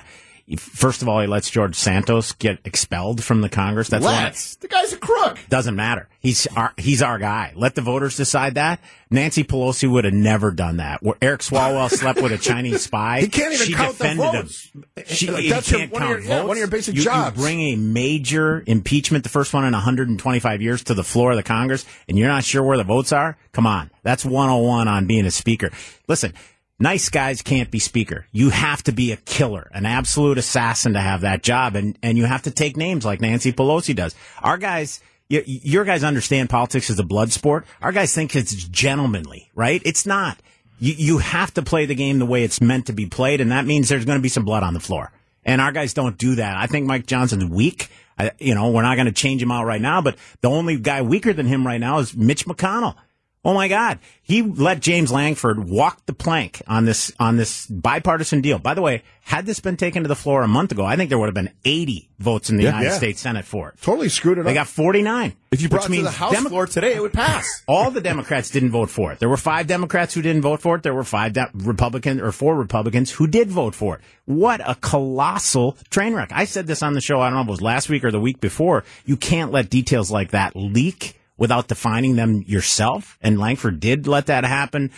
First 0.59 1.01
of 1.01 1.09
all, 1.09 1.21
he 1.23 1.27
lets 1.27 1.49
George 1.49 1.75
Santos 1.75 2.33
get 2.33 2.59
expelled 2.67 3.25
from 3.25 3.41
the 3.41 3.49
Congress. 3.49 3.89
That's. 3.89 4.05
Let's. 4.05 4.57
The 4.57 4.69
guy's 4.69 4.93
a 4.93 4.99
crook. 4.99 5.39
Doesn't 5.49 5.75
matter. 5.75 6.07
He's 6.21 6.47
our, 6.49 6.75
he's 6.77 7.01
our 7.01 7.19
guy. 7.19 7.53
Let 7.57 7.75
the 7.75 7.81
voters 7.81 8.15
decide 8.17 8.57
that. 8.57 8.81
Nancy 9.11 9.43
Pelosi 9.43 9.91
would 9.91 10.05
have 10.05 10.13
never 10.13 10.51
done 10.51 10.77
that. 10.79 11.03
Where 11.03 11.15
Eric 11.23 11.41
Swalwell 11.41 11.89
slept 11.99 12.21
with 12.21 12.33
a 12.33 12.37
Chinese 12.39 12.83
spy. 12.83 13.21
He 13.21 13.29
can't 13.29 13.55
even 13.55 13.67
she 13.67 13.73
count 13.73 13.97
the 13.97 14.05
defended 14.05 14.33
votes. 14.33 14.71
Him. 14.75 14.85
She, 15.07 15.31
Like, 15.31 15.43
he 15.45 15.49
that's 15.51 15.71
your- 15.71 15.81
can't 15.81 15.93
one 15.93 16.03
of 16.03 16.09
count 16.09 16.21
your- 16.21 16.29
yeah, 16.29 16.37
votes. 16.41 16.49
one 16.49 16.57
of 16.57 16.59
your 16.59 16.69
basic 16.69 16.95
You- 16.95 17.03
you 17.11 17.31
bring 17.35 17.61
a 17.61 17.77
major 17.77 18.63
impeachment, 18.67 19.25
the 19.25 19.31
first 19.31 19.55
one 19.55 19.65
in 19.65 19.73
125 19.73 20.61
years, 20.61 20.85
to 20.85 20.95
the 20.95 21.05
floor 21.05 21.31
of 21.31 21.37
the 21.39 21.43
Congress, 21.43 21.87
and 22.07 22.19
you're 22.19 22.29
not 22.29 22.45
sure 22.45 22.63
where 22.63 22.77
the 22.77 22.85
votes 22.85 23.13
are. 23.13 23.39
Come 23.53 23.67
on, 23.67 23.91
that's 24.03 24.25
101 24.27 24.89
on 24.89 25.07
being 25.07 25.25
a 25.25 25.31
speaker. 25.31 25.71
Listen. 26.07 26.35
Nice 26.79 27.09
guys 27.09 27.41
can't 27.41 27.71
be 27.71 27.79
speaker. 27.79 28.27
You 28.33 28.51
have 28.51 28.83
to 28.85 28.93
be 28.93 29.13
a 29.13 29.17
killer, 29.17 29.71
an 29.73 29.87
absolute 29.87 30.39
assassin 30.39 30.95
to 30.95 31.01
have 31.01 31.21
that 31.21 31.43
job, 31.43 31.77
and, 31.77 31.97
and 32.03 32.19
you 32.19 32.25
have 32.25 32.43
to 32.43 32.51
take 32.51 32.77
names 32.77 33.05
like 33.05 33.21
Nancy 33.21 33.53
Pelosi 33.53 33.95
does. 33.95 34.15
Our 34.43 34.59
guys, 34.59 35.01
your 35.29 35.85
guys 35.85 36.03
understand 36.03 36.51
politics 36.51 36.91
is 36.91 36.99
a 36.99 37.05
blood 37.05 37.31
sport. 37.31 37.65
Our 37.81 37.93
guys 37.93 38.13
think 38.13 38.35
it's 38.35 38.53
gentlemanly, 38.53 39.51
right? 39.55 39.81
It's 39.85 40.05
not. 40.05 40.39
You, 40.81 40.95
you 40.95 41.19
have 41.19 41.55
to 41.55 41.63
play 41.63 41.87
the 41.87 41.95
game 41.95 42.19
the 42.19 42.27
way 42.27 42.43
it's 42.43 42.61
meant 42.61 42.87
to 42.87 42.93
be 42.93 43.07
played, 43.07 43.41
and 43.41 43.53
that 43.53 43.67
means 43.67 43.89
there's 43.89 44.05
going 44.05 44.19
to 44.19 44.23
be 44.23 44.29
some 44.29 44.45
blood 44.45 44.65
on 44.65 44.75
the 44.75 44.81
floor. 44.81 45.13
And 45.45 45.61
our 45.61 45.71
guys 45.71 45.95
don't 45.95 46.19
do 46.19 46.35
that. 46.37 46.57
I 46.57 46.67
think 46.67 46.87
Mike 46.87 47.07
Johnson's 47.07 47.45
weak. 47.45 47.89
I, 48.19 48.33
you 48.39 48.55
know, 48.55 48.71
we're 48.71 48.83
not 48.83 48.97
going 48.97 49.07
to 49.07 49.13
change 49.13 49.43
him 49.43 49.51
out 49.53 49.65
right 49.65 49.81
now, 49.81 50.01
but 50.01 50.17
the 50.41 50.51
only 50.51 50.79
guy 50.79 51.03
weaker 51.03 51.33
than 51.33 51.47
him 51.47 51.65
right 51.67 51.81
now 51.81 51.99
is 51.99 52.17
Mitch 52.17 52.47
McConnell. 52.47 52.97
Oh 53.45 53.53
my 53.55 53.69
God. 53.69 53.99
He 54.23 54.41
let 54.41 54.81
James 54.81 55.13
Lankford 55.13 55.69
walk 55.69 56.07
the 56.07 56.15
plank 56.15 56.63
on 56.67 56.87
this, 56.87 57.13
on 57.21 57.37
this 57.37 57.67
bipartisan 57.67 58.41
deal. 58.41 58.59
By 58.59 58.73
the 58.73 58.81
way, 58.81 59.03
had 59.21 59.45
this 59.45 59.61
been 59.61 59.77
taken 59.77 60.03
to 60.03 60.09
the 60.09 60.15
floor 60.17 60.43
a 60.43 60.49
month 60.49 60.73
ago, 60.73 60.83
I 60.85 60.97
think 60.97 61.11
there 61.11 61.19
would 61.19 61.27
have 61.27 61.35
been 61.35 61.51
80 61.65 62.09
votes 62.19 62.49
in 62.49 62.57
the 62.57 62.63
United 62.63 62.87
Yeah. 62.87 62.97
States 62.97 63.21
Senate 63.21 63.45
for 63.45 63.69
it. 63.69 63.75
Totally 63.83 64.09
screwed 64.09 64.39
it 64.39 64.45
They 64.45 64.51
up. 64.51 64.53
They 64.53 64.55
got 64.55 64.69
49. 64.69 65.35
If 65.51 65.61
you 65.61 65.69
brought 65.69 65.91
it 65.91 65.95
to 65.95 66.03
the 66.03 66.11
House 66.11 66.33
Demo- 66.33 66.49
floor 66.49 66.67
today, 66.67 66.95
it 66.95 67.03
would 67.03 67.13
pass. 67.13 67.63
all 67.69 67.91
the 67.91 68.01
Democrats 68.01 68.49
didn't 68.49 68.71
vote 68.71 68.89
for 68.89 69.13
it. 69.13 69.19
There 69.19 69.29
were 69.29 69.37
five 69.37 69.67
Democrats 69.67 70.15
who 70.15 70.23
didn't 70.23 70.43
vote 70.43 70.63
for 70.63 70.77
it. 70.77 70.83
There 70.83 70.95
were 70.95 71.05
five 71.05 71.35
de- 71.35 71.51
Republicans 71.55 72.23
or 72.23 72.33
four 72.33 72.57
Republicans 72.57 73.11
who 73.11 73.27
did 73.27 73.51
vote 73.51 73.75
for 73.75 73.97
it. 73.97 74.01
What 74.25 74.63
a 74.67 74.75
colossal 74.75 75.77
train 75.91 76.15
wreck. 76.15 76.31
I 76.33 76.47
said 76.47 76.67
this 76.67 76.83
on 76.83 76.95
the 76.95 77.01
show, 77.03 77.21
I 77.21 77.27
don't 77.29 77.35
know 77.35 77.43
if 77.43 77.49
it 77.49 77.51
was 77.51 77.63
last 77.63 77.89
week 77.91 78.05
or 78.05 78.11
the 78.11 78.21
week 78.21 78.41
before. 78.41 78.85
You 79.05 79.17
can't 79.19 79.53
let 79.53 79.69
details 79.69 80.11
like 80.11 80.31
that 80.31 80.57
leak 80.57 81.21
without 81.45 81.69
defining 81.69 82.17
them 82.17 82.43
yourself. 82.47 83.19
And 83.21 83.39
Lankford 83.39 83.79
did 83.79 84.07
let 84.07 84.25
that 84.27 84.45
happen. 84.45 84.93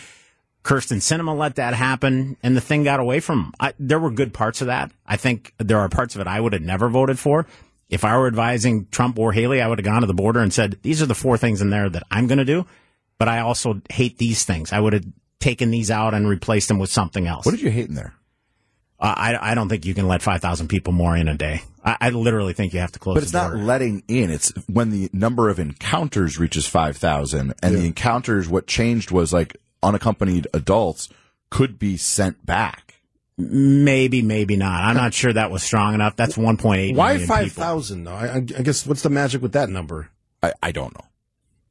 Kyrsten 0.63 1.01
Sinema 1.01 1.37
let 1.37 1.55
that 1.55 1.73
happen, 1.73 2.37
and 2.41 2.55
the 2.55 2.61
thing 2.61 2.85
got 2.85 3.01
away 3.01 3.19
from 3.19 3.39
him. 3.39 3.53
I, 3.59 3.73
there 3.77 3.99
were 3.99 4.11
good 4.11 4.33
parts 4.33 4.61
of 4.61 4.67
that. 4.67 4.93
I 5.05 5.17
think 5.17 5.53
there 5.57 5.79
are 5.79 5.89
parts 5.89 6.15
of 6.15 6.21
it 6.21 6.27
I 6.27 6.39
would 6.39 6.53
have 6.53 6.61
never 6.61 6.87
voted 6.87 7.19
for. 7.19 7.47
If 7.89 8.05
I 8.05 8.15
were 8.15 8.27
advising 8.27 8.87
Trump 8.91 9.19
or 9.19 9.33
Haley, 9.33 9.61
I 9.61 9.67
would 9.67 9.79
have 9.79 9.85
gone 9.85 10.01
to 10.01 10.07
the 10.07 10.13
border 10.13 10.39
and 10.39 10.53
said, 10.53 10.79
these 10.83 11.01
are 11.01 11.05
the 11.05 11.13
four 11.13 11.37
things 11.37 11.61
in 11.61 11.69
there 11.69 11.89
that 11.89 12.03
I'm 12.09 12.27
going 12.27 12.37
to 12.37 12.45
do. 12.45 12.65
But 13.17 13.27
I 13.27 13.39
also 13.39 13.81
hate 13.89 14.17
these 14.19 14.45
things. 14.45 14.71
I 14.71 14.79
would 14.79 14.93
have 14.93 15.05
taken 15.41 15.69
these 15.69 15.91
out 15.91 16.13
and 16.13 16.29
replaced 16.29 16.69
them 16.69 16.79
with 16.79 16.91
something 16.91 17.27
else. 17.27 17.45
What 17.45 17.51
did 17.51 17.61
you 17.61 17.71
hate 17.71 17.89
in 17.89 17.95
there? 17.95 18.13
Uh, 18.99 19.13
I, 19.15 19.51
I 19.51 19.55
don't 19.55 19.69
think 19.69 19.85
you 19.85 19.93
can 19.93 20.07
let 20.07 20.23
5,000 20.23 20.67
people 20.69 20.91
more 20.91 21.15
in 21.15 21.27
a 21.27 21.35
day. 21.35 21.61
I, 21.85 21.97
I 22.01 22.09
literally 22.09 22.53
think 22.53 22.73
you 22.73 22.79
have 22.79 22.91
to 22.93 22.99
close 22.99 23.13
But 23.15 23.23
it's 23.23 23.31
the 23.31 23.41
not 23.43 23.49
border. 23.51 23.63
letting 23.65 24.03
in. 24.07 24.31
It's 24.31 24.51
when 24.67 24.89
the 24.89 25.09
number 25.13 25.49
of 25.49 25.59
encounters 25.59 26.39
reaches 26.39 26.65
5,000 26.65 27.53
and 27.61 27.75
the 27.75 27.85
encounters, 27.85 28.49
what 28.49 28.65
changed 28.65 29.11
was 29.11 29.31
like 29.31 29.55
unaccompanied 29.83 30.47
adults 30.53 31.09
could 31.51 31.77
be 31.77 31.95
sent 31.95 32.43
back. 32.45 32.95
maybe, 33.37 34.23
maybe 34.23 34.55
not. 34.57 34.83
I'm 34.83 34.95
not 34.97 35.13
sure 35.13 35.31
that 35.31 35.51
was 35.51 35.61
strong 35.61 35.93
enough. 35.93 36.15
That's 36.15 36.35
1.8 36.35 36.95
Why 36.95 37.19
5,000 37.23 38.03
though? 38.03 38.11
I, 38.11 38.37
I 38.37 38.39
guess 38.39 38.87
what's 38.87 39.03
the 39.03 39.09
magic 39.11 39.43
with 39.43 39.51
that 39.53 39.69
number? 39.69 40.09
I, 40.41 40.53
I 40.63 40.71
don't 40.71 40.93
know. 40.95 41.05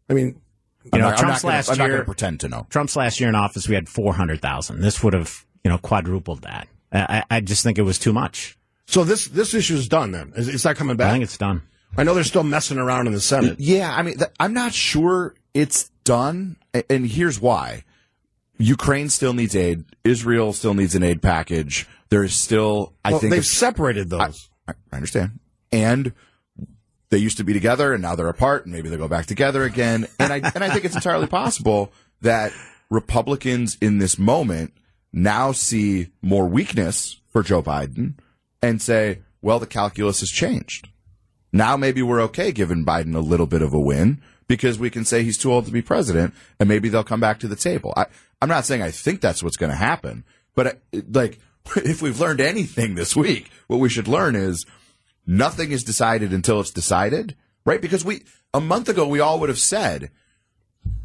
I 0.08 0.14
mean, 0.14 0.40
You 0.84 0.90
I'm 0.92 1.00
know, 1.00 1.06
not, 1.10 1.18
I'm 1.18 1.24
Trump's 1.24 1.42
not 1.42 1.48
gonna- 1.48 1.54
last 1.56 1.70
I'm 1.70 1.78
year- 1.78 1.88
going 1.88 2.04
pretend 2.04 2.40
to 2.40 2.48
know. 2.48 2.66
Trump's 2.70 2.94
last 2.94 3.18
year 3.18 3.28
in 3.28 3.34
office, 3.34 3.68
we 3.68 3.74
had 3.74 3.88
400,000. 3.88 4.80
This 4.80 5.02
would 5.02 5.12
have, 5.14 5.44
you 5.64 5.70
know, 5.72 5.78
quadrupled 5.78 6.42
that. 6.42 6.68
I, 6.92 7.24
I 7.30 7.40
just 7.40 7.62
think 7.62 7.78
it 7.78 7.82
was 7.82 7.98
too 7.98 8.12
much. 8.12 8.56
so 8.86 9.04
this 9.04 9.26
this 9.28 9.54
issue 9.54 9.74
is 9.74 9.88
done 9.88 10.12
then. 10.12 10.32
It's 10.36 10.48
it's 10.48 10.64
not 10.64 10.76
coming 10.76 10.96
back. 10.96 11.08
I 11.08 11.12
think 11.12 11.24
it's 11.24 11.38
done. 11.38 11.62
I 11.96 12.02
know 12.04 12.14
they're 12.14 12.24
still 12.24 12.42
messing 12.42 12.78
around 12.78 13.06
in 13.06 13.12
the 13.14 13.20
Senate. 13.20 13.58
Yeah, 13.58 13.94
I 13.94 14.02
mean, 14.02 14.18
th- 14.18 14.30
I'm 14.38 14.52
not 14.52 14.72
sure 14.74 15.34
it's 15.54 15.90
done, 16.04 16.56
and 16.90 17.06
here's 17.06 17.40
why: 17.40 17.84
Ukraine 18.58 19.08
still 19.08 19.32
needs 19.32 19.56
aid. 19.56 19.84
Israel 20.04 20.52
still 20.52 20.74
needs 20.74 20.94
an 20.94 21.02
aid 21.02 21.22
package. 21.22 21.86
There 22.10 22.22
is 22.22 22.34
still, 22.34 22.92
I 23.04 23.10
Well, 23.10 23.20
think, 23.20 23.30
they've 23.30 23.38
it's- 23.40 23.50
separated 23.50 24.10
those. 24.10 24.48
I, 24.68 24.72
I 24.92 24.96
understand, 24.96 25.40
and 25.72 26.12
they 27.10 27.18
used 27.18 27.36
to 27.38 27.44
be 27.44 27.52
together, 27.52 27.92
and 27.92 28.02
now 28.02 28.14
they're 28.14 28.28
apart, 28.28 28.64
and 28.66 28.74
maybe 28.74 28.88
they'll 28.88 28.98
go 28.98 29.08
back 29.08 29.26
together 29.26 29.64
again. 29.64 30.06
And 30.18 30.32
I 30.32 30.36
and 30.54 30.62
I 30.62 30.70
think 30.70 30.84
it's 30.84 30.94
entirely 30.96 31.26
possible 31.26 31.92
that 32.20 32.52
Republicans 32.90 33.76
in 33.80 33.98
this 33.98 34.18
moment 34.18 34.72
now 35.16 35.50
see 35.50 36.08
more 36.20 36.46
weakness 36.46 37.18
for 37.32 37.42
Joe 37.42 37.62
Biden 37.62 38.18
and 38.60 38.82
say, 38.82 39.20
"Well, 39.40 39.58
the 39.58 39.66
calculus 39.66 40.20
has 40.20 40.28
changed." 40.28 40.88
Now 41.52 41.76
maybe 41.76 42.02
we're 42.02 42.20
okay 42.22 42.52
giving 42.52 42.84
Biden 42.84 43.16
a 43.16 43.20
little 43.20 43.46
bit 43.46 43.62
of 43.62 43.72
a 43.72 43.80
win 43.80 44.20
because 44.46 44.78
we 44.78 44.90
can 44.90 45.06
say 45.06 45.22
he's 45.22 45.38
too 45.38 45.50
old 45.50 45.64
to 45.64 45.72
be 45.72 45.80
president 45.80 46.34
and 46.60 46.68
maybe 46.68 46.90
they'll 46.90 47.02
come 47.02 47.20
back 47.20 47.40
to 47.40 47.48
the 47.48 47.56
table. 47.56 47.94
I, 47.96 48.06
I'm 48.42 48.48
not 48.50 48.66
saying 48.66 48.82
I 48.82 48.90
think 48.90 49.22
that's 49.22 49.42
what's 49.42 49.56
going 49.56 49.70
to 49.70 49.76
happen, 49.76 50.24
but 50.54 50.66
I, 50.66 51.02
like 51.10 51.38
if 51.76 52.02
we've 52.02 52.20
learned 52.20 52.40
anything 52.40 52.94
this 52.94 53.16
week, 53.16 53.50
what 53.68 53.80
we 53.80 53.88
should 53.88 54.08
learn 54.08 54.36
is 54.36 54.66
nothing 55.26 55.72
is 55.72 55.82
decided 55.82 56.34
until 56.34 56.60
it's 56.60 56.70
decided, 56.70 57.34
right? 57.64 57.80
Because 57.80 58.04
we, 58.04 58.24
a 58.52 58.60
month 58.60 58.90
ago, 58.90 59.08
we 59.08 59.20
all 59.20 59.40
would 59.40 59.48
have 59.48 59.58
said 59.58 60.10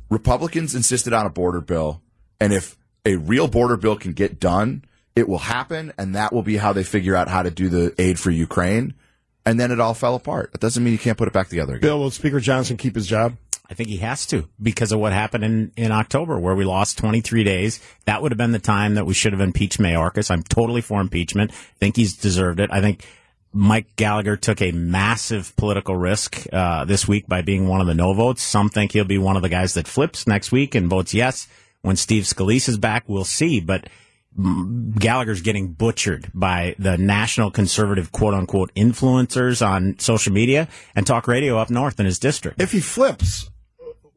Republicans 0.09 0.75
insisted 0.75 1.13
on 1.13 1.25
a 1.25 1.29
border 1.29 1.61
bill. 1.61 2.01
And 2.41 2.51
if 2.51 2.77
a 3.05 3.15
real 3.15 3.47
border 3.47 3.77
bill 3.77 3.95
can 3.95 4.13
get 4.13 4.39
done, 4.39 4.85
it 5.15 5.27
will 5.27 5.39
happen. 5.39 5.93
And 5.97 6.15
that 6.15 6.33
will 6.33 6.43
be 6.43 6.57
how 6.57 6.73
they 6.73 6.83
figure 6.83 7.15
out 7.15 7.27
how 7.27 7.43
to 7.43 7.51
do 7.51 7.69
the 7.69 7.93
aid 7.97 8.19
for 8.19 8.31
Ukraine. 8.31 8.93
And 9.45 9.59
then 9.59 9.71
it 9.71 9.79
all 9.79 9.93
fell 9.93 10.15
apart. 10.15 10.51
That 10.51 10.61
doesn't 10.61 10.83
mean 10.83 10.93
you 10.93 10.99
can't 10.99 11.17
put 11.17 11.27
it 11.27 11.33
back 11.33 11.49
together 11.49 11.73
again. 11.73 11.81
Bill, 11.81 11.99
will 11.99 12.11
Speaker 12.11 12.39
Johnson 12.39 12.77
keep 12.77 12.95
his 12.95 13.07
job? 13.07 13.35
I 13.71 13.73
think 13.73 13.87
he 13.87 13.97
has 13.97 14.25
to 14.27 14.49
because 14.61 14.91
of 14.91 14.99
what 14.99 15.13
happened 15.13 15.45
in, 15.45 15.71
in 15.77 15.91
October 15.93 16.37
where 16.37 16.53
we 16.53 16.65
lost 16.65 16.97
23 16.97 17.45
days. 17.45 17.79
That 18.03 18.21
would 18.21 18.33
have 18.33 18.37
been 18.37 18.51
the 18.51 18.59
time 18.59 18.95
that 18.95 19.05
we 19.05 19.13
should 19.13 19.31
have 19.31 19.39
impeached 19.39 19.79
Mayorkas. 19.79 20.29
I'm 20.29 20.43
totally 20.43 20.81
for 20.81 20.99
impeachment. 20.99 21.51
I 21.51 21.77
think 21.79 21.95
he's 21.95 22.17
deserved 22.17 22.59
it. 22.59 22.69
I 22.71 22.81
think 22.81 23.07
Mike 23.53 23.95
Gallagher 23.95 24.35
took 24.35 24.61
a 24.61 24.73
massive 24.73 25.55
political 25.55 25.95
risk 25.95 26.45
uh, 26.51 26.83
this 26.83 27.07
week 27.07 27.27
by 27.27 27.41
being 27.41 27.67
one 27.67 27.79
of 27.79 27.87
the 27.87 27.93
no 27.93 28.13
votes. 28.13 28.41
Some 28.41 28.69
think 28.69 28.91
he'll 28.91 29.05
be 29.05 29.17
one 29.17 29.37
of 29.37 29.41
the 29.41 29.49
guys 29.49 29.73
that 29.75 29.87
flips 29.87 30.27
next 30.27 30.51
week 30.51 30.75
and 30.75 30.89
votes 30.89 31.13
yes. 31.13 31.47
When 31.81 31.95
Steve 31.95 32.23
Scalise 32.23 32.69
is 32.69 32.77
back, 32.77 33.03
we'll 33.07 33.23
see. 33.25 33.59
But 33.59 33.87
Gallagher's 34.97 35.41
getting 35.41 35.73
butchered 35.73 36.31
by 36.33 36.75
the 36.79 36.97
national 36.97 37.51
conservative 37.51 38.11
quote 38.11 38.33
unquote 38.33 38.73
influencers 38.75 39.65
on 39.65 39.99
social 39.99 40.31
media 40.31 40.67
and 40.95 41.05
talk 41.05 41.27
radio 41.27 41.57
up 41.57 41.69
north 41.69 41.99
in 41.99 42.05
his 42.05 42.19
district. 42.19 42.61
If 42.61 42.71
he 42.71 42.79
flips, 42.79 43.49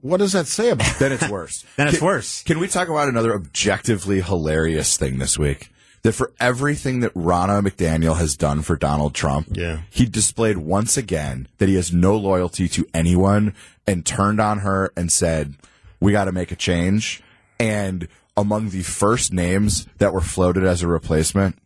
what 0.00 0.18
does 0.18 0.32
that 0.32 0.46
say 0.46 0.70
about? 0.70 0.88
It? 0.88 0.98
Then 0.98 1.12
it's 1.12 1.28
worse. 1.28 1.64
Then 1.76 1.88
it's 1.88 1.98
Can- 1.98 2.06
worse. 2.06 2.42
Can 2.44 2.58
we 2.60 2.68
talk 2.68 2.88
about 2.88 3.08
another 3.08 3.34
objectively 3.34 4.20
hilarious 4.20 4.96
thing 4.96 5.18
this 5.18 5.38
week? 5.38 5.70
That 6.02 6.12
for 6.12 6.32
everything 6.38 7.00
that 7.00 7.14
Ronna 7.14 7.66
McDaniel 7.66 8.18
has 8.18 8.36
done 8.36 8.60
for 8.60 8.76
Donald 8.76 9.14
Trump, 9.14 9.48
Yeah. 9.56 9.80
he 9.90 10.04
displayed 10.04 10.58
once 10.58 10.98
again 10.98 11.48
that 11.56 11.68
he 11.70 11.76
has 11.76 11.94
no 11.94 12.14
loyalty 12.16 12.68
to 12.68 12.86
anyone 12.92 13.54
and 13.86 14.04
turned 14.04 14.38
on 14.38 14.58
her 14.58 14.92
and 14.98 15.10
said, 15.10 15.54
"We 16.00 16.12
got 16.12 16.26
to 16.26 16.32
make 16.32 16.52
a 16.52 16.56
change." 16.56 17.22
And 17.58 18.08
among 18.36 18.70
the 18.70 18.82
first 18.82 19.32
names 19.32 19.86
that 19.98 20.12
were 20.12 20.20
floated 20.20 20.64
as 20.64 20.82
a 20.82 20.88
replacement, 20.88 21.56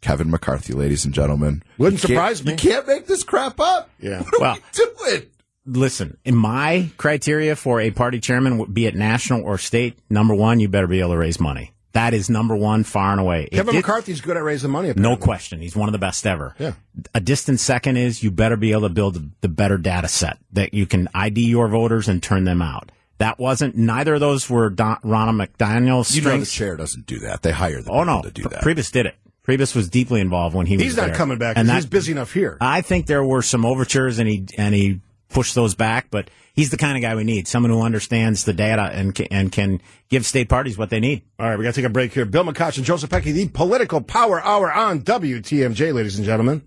Kevin 0.00 0.30
McCarthy, 0.30 0.72
ladies 0.72 1.04
and 1.04 1.12
gentlemen, 1.12 1.62
Wouldn't 1.76 2.02
You 2.02 2.06
can't- 2.08 2.16
surprise 2.16 2.44
me. 2.44 2.52
You 2.52 2.56
can't 2.58 2.86
make 2.86 3.06
this 3.06 3.24
crap 3.24 3.58
up. 3.60 3.90
Yeah. 4.00 4.22
what 4.22 4.34
are 4.34 4.40
Well- 4.40 4.58
we 5.06 5.10
doing? 5.10 5.22
listen, 5.66 6.16
in 6.24 6.34
my 6.36 6.88
criteria 6.96 7.54
for 7.56 7.80
a 7.80 7.90
party 7.90 8.20
chairman, 8.20 8.64
be 8.72 8.86
it 8.86 8.94
national 8.94 9.42
or 9.42 9.58
state, 9.58 9.98
number 10.08 10.34
one, 10.34 10.60
you 10.60 10.68
better 10.68 10.86
be 10.86 11.00
able 11.00 11.10
to 11.10 11.18
raise 11.18 11.38
money. 11.40 11.72
That 11.92 12.14
is 12.14 12.30
number 12.30 12.54
one, 12.54 12.84
far 12.84 13.10
and 13.12 13.20
away. 13.20 13.48
Kevin 13.50 13.74
did- 13.74 13.78
McCarthy's 13.80 14.20
good 14.20 14.36
at 14.36 14.42
raising 14.44 14.70
money. 14.70 14.92
no 14.94 15.16
question. 15.16 15.60
He's 15.60 15.74
one 15.74 15.88
of 15.88 15.92
the 15.92 15.98
best 15.98 16.26
ever. 16.26 16.54
Yeah. 16.58 16.72
A 17.14 17.20
distant 17.20 17.58
second 17.60 17.96
is 17.96 18.22
you 18.22 18.30
better 18.30 18.56
be 18.56 18.72
able 18.72 18.82
to 18.82 18.88
build 18.90 19.30
the 19.40 19.48
better 19.48 19.78
data 19.78 20.06
set 20.06 20.38
that 20.52 20.74
you 20.74 20.86
can 20.86 21.08
ID 21.14 21.46
your 21.46 21.66
voters 21.68 22.06
and 22.08 22.22
turn 22.22 22.44
them 22.44 22.62
out. 22.62 22.92
That 23.18 23.38
wasn't, 23.38 23.76
neither 23.76 24.14
of 24.14 24.20
those 24.20 24.48
were 24.48 24.70
Don, 24.70 24.96
Ronna 25.04 25.46
McDaniel's 25.46 26.14
You 26.14 26.22
know 26.22 26.38
the 26.38 26.46
chair 26.46 26.76
doesn't 26.76 27.06
do 27.06 27.18
that. 27.20 27.42
They 27.42 27.50
hire 27.50 27.82
the 27.82 27.90
oh, 27.90 28.00
people 28.00 28.04
no. 28.04 28.22
to 28.22 28.30
do 28.30 28.42
that. 28.44 28.62
Priebus 28.62 28.92
did 28.92 29.06
it. 29.06 29.16
Priebus 29.46 29.74
was 29.74 29.88
deeply 29.88 30.20
involved 30.20 30.54
when 30.54 30.66
he 30.66 30.76
was 30.76 30.84
He's 30.84 30.96
not 30.96 31.06
there. 31.08 31.14
coming 31.16 31.38
back. 31.38 31.56
And 31.56 31.68
And 31.68 31.76
he's 31.76 31.84
that- 31.84 31.90
busy 31.90 32.12
enough 32.12 32.32
here. 32.32 32.56
I 32.60 32.80
think 32.80 33.06
there 33.06 33.24
were 33.24 33.42
some 33.42 33.64
overtures, 33.64 34.18
and 34.18 34.28
he 34.28 34.46
and 34.56 34.74
he 34.74 35.00
push 35.30 35.52
those 35.54 35.74
back. 35.74 36.08
But 36.10 36.30
he's 36.54 36.70
the 36.70 36.76
kind 36.76 36.96
of 36.96 37.02
guy 37.02 37.16
we 37.16 37.24
need, 37.24 37.48
someone 37.48 37.72
who 37.72 37.80
understands 37.82 38.44
the 38.44 38.52
data 38.52 38.82
and 38.92 39.14
can, 39.14 39.26
and 39.30 39.50
can 39.50 39.80
give 40.10 40.24
state 40.26 40.48
parties 40.48 40.76
what 40.78 40.90
they 40.90 41.00
need. 41.00 41.22
All 41.40 41.48
right, 41.48 41.58
we 41.58 41.64
got 41.64 41.74
to 41.74 41.80
take 41.80 41.88
a 41.88 41.92
break 41.92 42.12
here. 42.12 42.24
Bill 42.26 42.44
McCoshen 42.44 42.78
and 42.78 42.86
Joe 42.86 42.96
Zepecki, 42.96 43.32
the 43.32 43.48
political 43.48 44.00
power 44.02 44.40
hour 44.44 44.70
on 44.72 45.00
WTMJ, 45.00 45.92
ladies 45.94 46.18
and 46.18 46.26
gentlemen. 46.26 46.62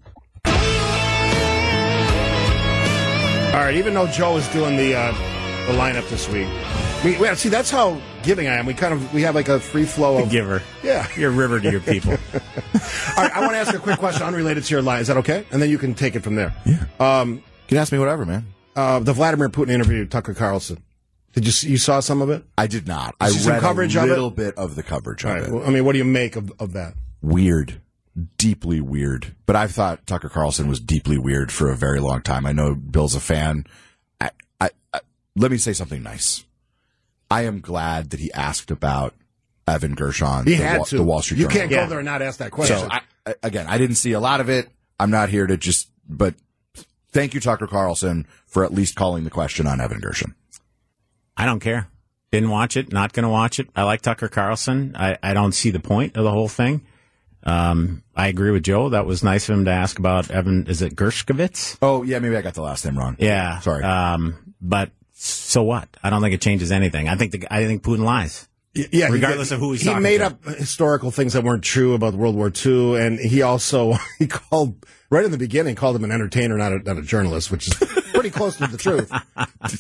All 3.54 3.58
right, 3.68 3.76
even 3.76 3.94
though 3.94 4.08
Joe 4.08 4.38
is 4.38 4.48
doing 4.50 4.76
the 4.76 4.96
uh, 4.96 5.14
the 5.68 5.74
lineup 5.74 6.08
this 6.10 6.28
week, 6.30 6.48
we, 7.04 7.36
see 7.36 7.50
that's 7.50 7.70
how 7.70 8.02
giving 8.24 8.48
I 8.48 8.56
am. 8.56 8.66
We 8.66 8.74
kind 8.74 8.94
of 8.94 9.14
we 9.14 9.22
have 9.24 9.36
like 9.36 9.50
a 9.50 9.60
free 9.60 9.86
flow 9.86 10.18
of 10.22 10.30
Giver. 10.30 10.62
Yeah. 10.84 11.08
You're 11.18 11.32
a 11.32 11.34
river 11.34 11.60
to 11.60 11.72
your 11.72 11.82
people. 11.82 12.12
All 12.34 12.40
right, 13.18 13.32
I 13.36 13.40
want 13.42 13.52
to 13.52 13.58
ask 13.58 13.74
a 13.74 13.80
quick 13.80 14.00
question 14.00 14.24
unrelated 14.24 14.64
to 14.64 14.74
your 14.74 14.82
line. 14.82 15.02
Is 15.02 15.08
that 15.08 15.18
okay? 15.18 15.46
And 15.52 15.62
then 15.62 15.70
you 15.70 15.78
can 15.78 15.94
take 15.94 16.16
it 16.16 16.22
from 16.24 16.36
there. 16.36 16.54
Yeah. 16.66 16.86
Um, 17.00 17.36
you 17.36 17.42
can 17.68 17.78
ask 17.78 17.92
me 17.92 18.00
whatever, 18.00 18.26
man. 18.26 18.46
Uh, 18.76 19.00
the 19.00 19.14
Vladimir 19.14 19.50
Putin 19.50 19.70
interview, 19.72 20.00
with 20.00 20.10
Tucker 20.10 20.34
Carlson. 20.34 20.84
Did 21.34 21.46
you 21.46 21.52
see, 21.52 21.70
you 21.70 21.78
saw 21.78 22.00
some 22.02 22.22
of 22.22 22.30
it? 22.30 22.44
I 22.58 22.68
did 22.68 22.88
not. 22.88 23.16
I 23.20 23.30
see 23.30 23.40
some 23.40 23.54
read 23.54 23.62
coverage 23.62 23.96
a 23.96 24.04
of 24.04 24.10
little 24.10 24.32
bit 24.32 24.56
of 24.58 24.76
the 24.76 24.84
coverage 24.84 25.24
All 25.24 25.32
of 25.32 25.42
right. 25.42 25.52
Well, 25.52 25.66
I 25.66 25.70
mean, 25.70 25.86
what 25.86 25.94
do 25.94 25.98
you 25.98 26.06
make 26.06 26.36
of, 26.36 26.52
of 26.60 26.74
that? 26.74 26.94
weird, 27.22 27.82
deeply 28.38 28.82
weird. 28.82 29.36
But 29.46 29.56
I've 29.56 29.72
thought 29.72 30.06
Tucker 30.08 30.30
Carlson 30.30 30.68
was 30.68 30.80
deeply 30.80 31.18
weird 31.18 31.52
for 31.52 31.70
a 31.70 31.76
very 31.76 32.00
long 32.00 32.22
time. 32.22 32.46
I 32.46 32.52
know 32.52 32.76
Bill's 32.76 33.16
a 33.16 33.20
fan. 33.20 33.66
Let 35.36 35.52
me 35.52 35.58
say 35.58 35.74
something 35.74 36.04
nice. 36.04 36.44
I 37.30 37.44
am 37.44 37.62
glad 37.62 38.10
that 38.10 38.20
he 38.20 38.32
asked 38.34 38.72
about 38.72 39.14
Evan 39.68 39.96
Gershon, 39.96 40.46
He 40.46 40.56
the, 40.56 40.64
had 40.64 40.80
Wa- 40.80 40.86
to. 40.86 40.98
the 40.98 41.04
Wall 41.04 41.22
Street 41.22 41.38
You 41.40 41.48
Journal. 41.48 41.58
can't 41.58 41.70
go 41.70 41.88
there 41.88 42.00
and 42.00 42.06
not 42.06 42.22
ask 42.22 42.40
that 42.40 42.52
question. 42.52 42.78
So 42.80 42.88
I, 42.92 43.02
I- 43.26 43.36
again, 43.44 43.68
I 43.68 43.78
didn't 43.78 43.96
see 43.96 44.12
a 44.12 44.20
lot 44.20 44.42
of 44.42 44.50
it. 44.50 44.68
I'm 45.00 45.12
not 45.12 45.30
here 45.30 45.48
to 45.48 45.56
just, 45.58 45.90
but 46.08 46.36
thank 47.12 47.34
you, 47.34 47.40
Tucker 47.40 47.68
Carlson, 47.68 48.28
for 48.46 48.66
at 48.66 48.74
least 48.74 48.96
calling 48.96 49.24
the 49.24 49.30
question 49.30 49.66
on 49.68 49.80
Evan 49.80 50.00
Gershon. 50.00 50.36
I 51.38 51.46
don't 51.46 51.60
care. 51.62 51.88
Didn't 52.32 52.50
watch 52.50 52.76
it. 52.78 52.92
Not 52.92 53.14
going 53.14 53.24
to 53.24 53.30
watch 53.30 53.60
it. 53.60 53.70
I 53.76 53.84
like 53.84 54.02
Tucker 54.02 54.28
Carlson. 54.28 54.96
I, 54.98 55.18
I 55.24 55.34
don't 55.34 55.54
see 55.54 55.70
the 55.70 55.80
point 55.80 56.18
of 56.18 56.24
the 56.24 56.32
whole 56.32 56.48
thing. 56.50 56.86
Um, 57.44 58.04
I 58.16 58.28
agree 58.28 58.52
with 58.52 58.64
Joe. 58.64 58.90
That 58.90 59.06
was 59.06 59.24
nice 59.24 59.50
of 59.50 59.58
him 59.58 59.66
to 59.66 59.72
ask 59.72 59.98
about 59.98 60.30
Evan. 60.30 60.68
Is 60.68 60.82
it 60.82 60.96
Gershkovitz? 60.96 61.78
Oh 61.82 62.04
yeah, 62.04 62.20
maybe 62.20 62.38
I 62.38 62.42
got 62.42 62.54
the 62.54 62.62
last 62.62 62.86
name 62.86 62.98
wrong. 62.98 63.16
Yeah. 63.20 63.60
Sorry. 63.62 63.84
Um, 63.84 64.54
but 64.62 64.92
so 65.24 65.64
what? 65.64 65.88
I 66.04 66.10
don't 66.10 66.22
think 66.22 66.34
it 66.34 66.42
changes 66.42 66.72
anything. 66.72 67.08
I 67.08 67.16
think 67.16 67.32
the, 67.32 67.48
I 67.54 67.66
think 67.66 67.84
Putin 67.84 68.04
lies. 68.04 68.48
Yeah, 68.74 69.10
regardless 69.10 69.50
did- 69.50 69.56
of 69.56 69.60
who 69.62 69.72
he's 69.74 69.82
he 69.82 69.88
talking 69.88 70.02
made 70.04 70.20
to. 70.20 70.28
up 70.28 70.46
historical 70.46 71.12
things 71.12 71.34
that 71.34 71.44
weren't 71.44 71.64
true 71.64 71.94
about 71.94 72.14
World 72.14 72.36
War 72.36 72.50
II, 72.66 72.96
and 72.98 73.20
he 73.20 73.42
also 73.42 73.96
he 74.20 74.28
called 74.28 74.86
right 75.10 75.26
in 75.26 75.32
the 75.32 75.38
beginning 75.38 75.76
called 75.76 75.96
him 75.98 76.06
an 76.06 76.12
entertainer, 76.12 76.58
not 76.58 76.72
a, 76.72 76.80
not 76.80 76.98
a 76.98 77.02
journalist, 77.02 77.52
which 77.52 77.68
is 77.68 77.74
pretty 78.14 78.30
close 78.30 78.56
to 78.58 78.68
the 78.68 78.78
truth. 78.78 79.12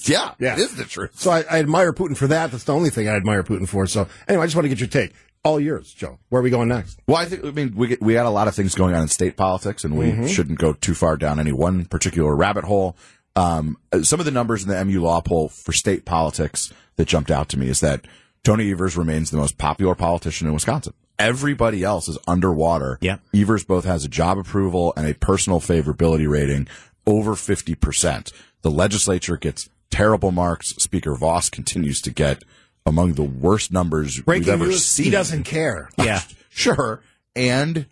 yeah, 0.10 0.34
Yeah. 0.40 0.54
it 0.54 0.60
is 0.60 0.76
the 0.76 0.84
truth. 0.84 1.18
So 1.18 1.32
I, 1.32 1.46
I 1.50 1.60
admire 1.60 1.94
Putin 1.94 2.18
for 2.18 2.28
that. 2.28 2.52
That's 2.52 2.66
the 2.66 2.74
only 2.74 2.90
thing 2.90 3.08
I 3.08 3.16
admire 3.16 3.44
Putin 3.44 3.68
for. 3.68 3.88
So 3.88 4.08
anyway, 4.28 4.44
I 4.44 4.46
just 4.48 4.56
want 4.58 4.66
to 4.66 4.70
get 4.70 4.80
your 4.80 4.90
take. 4.90 5.14
All 5.44 5.60
yours, 5.60 5.92
Joe. 5.94 6.20
Where 6.30 6.40
are 6.42 6.44
we 6.44 6.50
going 6.52 6.68
next? 6.68 7.00
Well, 7.08 7.18
I 7.18 7.26
think 7.26 7.44
I 7.46 7.50
mean 7.52 7.74
we 7.76 7.88
get, 7.88 8.02
we 8.02 8.14
got 8.14 8.26
a 8.28 8.30
lot 8.30 8.48
of 8.50 8.54
things 8.56 8.76
going 8.76 8.94
on 8.94 9.02
in 9.04 9.08
state 9.08 9.38
politics, 9.38 9.84
and 9.86 9.98
we 9.98 10.08
Mm-hmm. 10.12 10.28
shouldn't 10.28 10.60
go 10.60 10.74
too 10.74 10.94
far 10.94 11.16
down 11.18 11.40
any 11.40 11.52
one 11.54 11.86
particular 11.86 12.36
rabbit 12.36 12.66
hole. 12.66 12.96
Um, 13.36 13.78
uh, 13.94 14.04
some 14.04 14.20
of 14.20 14.26
the 14.26 14.32
numbers 14.32 14.64
in 14.64 14.70
the 14.70 14.84
MU 14.86 15.02
Law 15.02 15.22
poll 15.22 15.48
for 15.50 15.72
state 15.72 16.06
politics 16.06 16.74
that 16.98 17.08
jumped 17.08 17.32
out 17.32 17.48
to 17.50 17.58
me 17.60 17.70
is 17.70 17.80
that 17.80 18.06
Tony 18.44 18.72
Evers 18.72 18.98
remains 18.98 19.32
the 19.32 19.38
most 19.38 19.58
popular 19.58 19.96
politician 19.96 20.48
in 20.48 20.54
Wisconsin. 20.54 20.94
Everybody 21.20 21.84
else 21.84 22.08
is 22.10 22.18
underwater. 22.28 22.98
Yeah. 23.02 23.18
Evers 23.34 23.64
both 23.64 23.86
has 23.86 24.04
a 24.04 24.10
job 24.10 24.38
approval 24.38 24.94
and 24.98 25.08
a 25.08 25.14
personal 25.14 25.60
favorability 25.60 26.28
rating 26.30 26.68
over 27.06 27.36
fifty 27.36 27.76
percent. 27.76 28.32
The 28.64 28.72
legislature 28.72 29.38
gets 29.38 29.70
terrible 29.92 30.32
marks. 30.32 30.70
Speaker 30.78 31.14
Vos 31.16 31.50
continues 31.50 32.02
to 32.02 32.12
get 32.12 32.44
among 32.86 33.14
the 33.14 33.24
worst 33.24 33.72
numbers 33.72 34.18
we've 34.18 34.26
Breaking 34.26 34.50
ever 34.54 34.66
news. 34.68 34.86
seen. 34.86 35.06
He 35.06 35.12
doesn't 35.12 35.44
care. 35.44 35.90
Yeah. 35.98 36.22
Sure. 36.54 37.02
And 37.34 37.86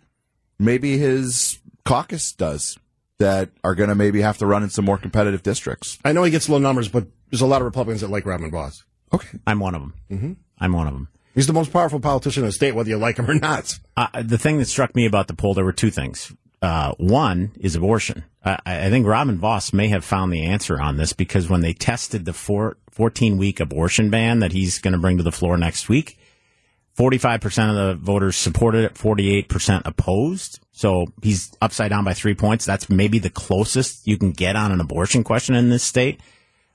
maybe 0.58 0.98
his 0.98 1.60
caucus 1.86 2.30
does 2.32 2.78
that 3.20 3.50
are 3.62 3.74
going 3.74 3.90
to 3.90 3.94
maybe 3.94 4.22
have 4.22 4.38
to 4.38 4.46
run 4.46 4.62
in 4.62 4.70
some 4.70 4.84
more 4.84 4.98
competitive 4.98 5.42
districts. 5.42 5.98
I 6.04 6.12
know 6.12 6.24
he 6.24 6.30
gets 6.30 6.48
low 6.48 6.58
numbers, 6.58 6.88
but 6.88 7.06
there's 7.30 7.42
a 7.42 7.46
lot 7.46 7.60
of 7.60 7.66
Republicans 7.66 8.00
that 8.00 8.10
like 8.10 8.26
Robin 8.26 8.50
Vos. 8.50 8.84
Okay. 9.12 9.38
I'm 9.46 9.60
one 9.60 9.74
of 9.74 9.82
them. 9.82 9.94
Mm-hmm. 10.10 10.32
I'm 10.58 10.72
one 10.72 10.86
of 10.86 10.94
them. 10.94 11.08
He's 11.34 11.46
the 11.46 11.52
most 11.52 11.72
powerful 11.72 12.00
politician 12.00 12.42
in 12.42 12.48
the 12.48 12.52
state, 12.52 12.74
whether 12.74 12.88
you 12.88 12.96
like 12.96 13.18
him 13.18 13.30
or 13.30 13.34
not. 13.34 13.78
Uh, 13.96 14.22
the 14.22 14.38
thing 14.38 14.58
that 14.58 14.66
struck 14.66 14.96
me 14.96 15.06
about 15.06 15.28
the 15.28 15.34
poll, 15.34 15.54
there 15.54 15.64
were 15.64 15.72
two 15.72 15.90
things. 15.90 16.32
Uh, 16.62 16.92
one 16.98 17.52
is 17.60 17.76
abortion. 17.76 18.24
I, 18.44 18.58
I 18.66 18.90
think 18.90 19.06
Robin 19.06 19.38
Vos 19.38 19.72
may 19.72 19.88
have 19.88 20.04
found 20.04 20.32
the 20.32 20.46
answer 20.46 20.80
on 20.80 20.96
this 20.96 21.12
because 21.12 21.48
when 21.48 21.60
they 21.60 21.72
tested 21.72 22.24
the 22.24 22.32
four, 22.32 22.78
14 22.90 23.38
week 23.38 23.60
abortion 23.60 24.10
ban 24.10 24.40
that 24.40 24.52
he's 24.52 24.78
going 24.78 24.92
to 24.92 24.98
bring 24.98 25.18
to 25.18 25.22
the 25.22 25.32
floor 25.32 25.56
next 25.56 25.88
week, 25.88 26.18
45% 26.98 27.70
of 27.70 27.76
the 27.76 27.94
voters 28.04 28.36
supported 28.36 28.84
it, 28.84 28.94
48% 28.94 29.82
opposed. 29.84 30.60
So 30.72 31.06
he's 31.22 31.52
upside 31.62 31.90
down 31.90 32.04
by 32.04 32.14
three 32.14 32.34
points. 32.34 32.64
That's 32.64 32.90
maybe 32.90 33.18
the 33.18 33.30
closest 33.30 34.06
you 34.06 34.18
can 34.18 34.32
get 34.32 34.56
on 34.56 34.72
an 34.72 34.80
abortion 34.80 35.24
question 35.24 35.54
in 35.54 35.70
this 35.70 35.82
state. 35.82 36.20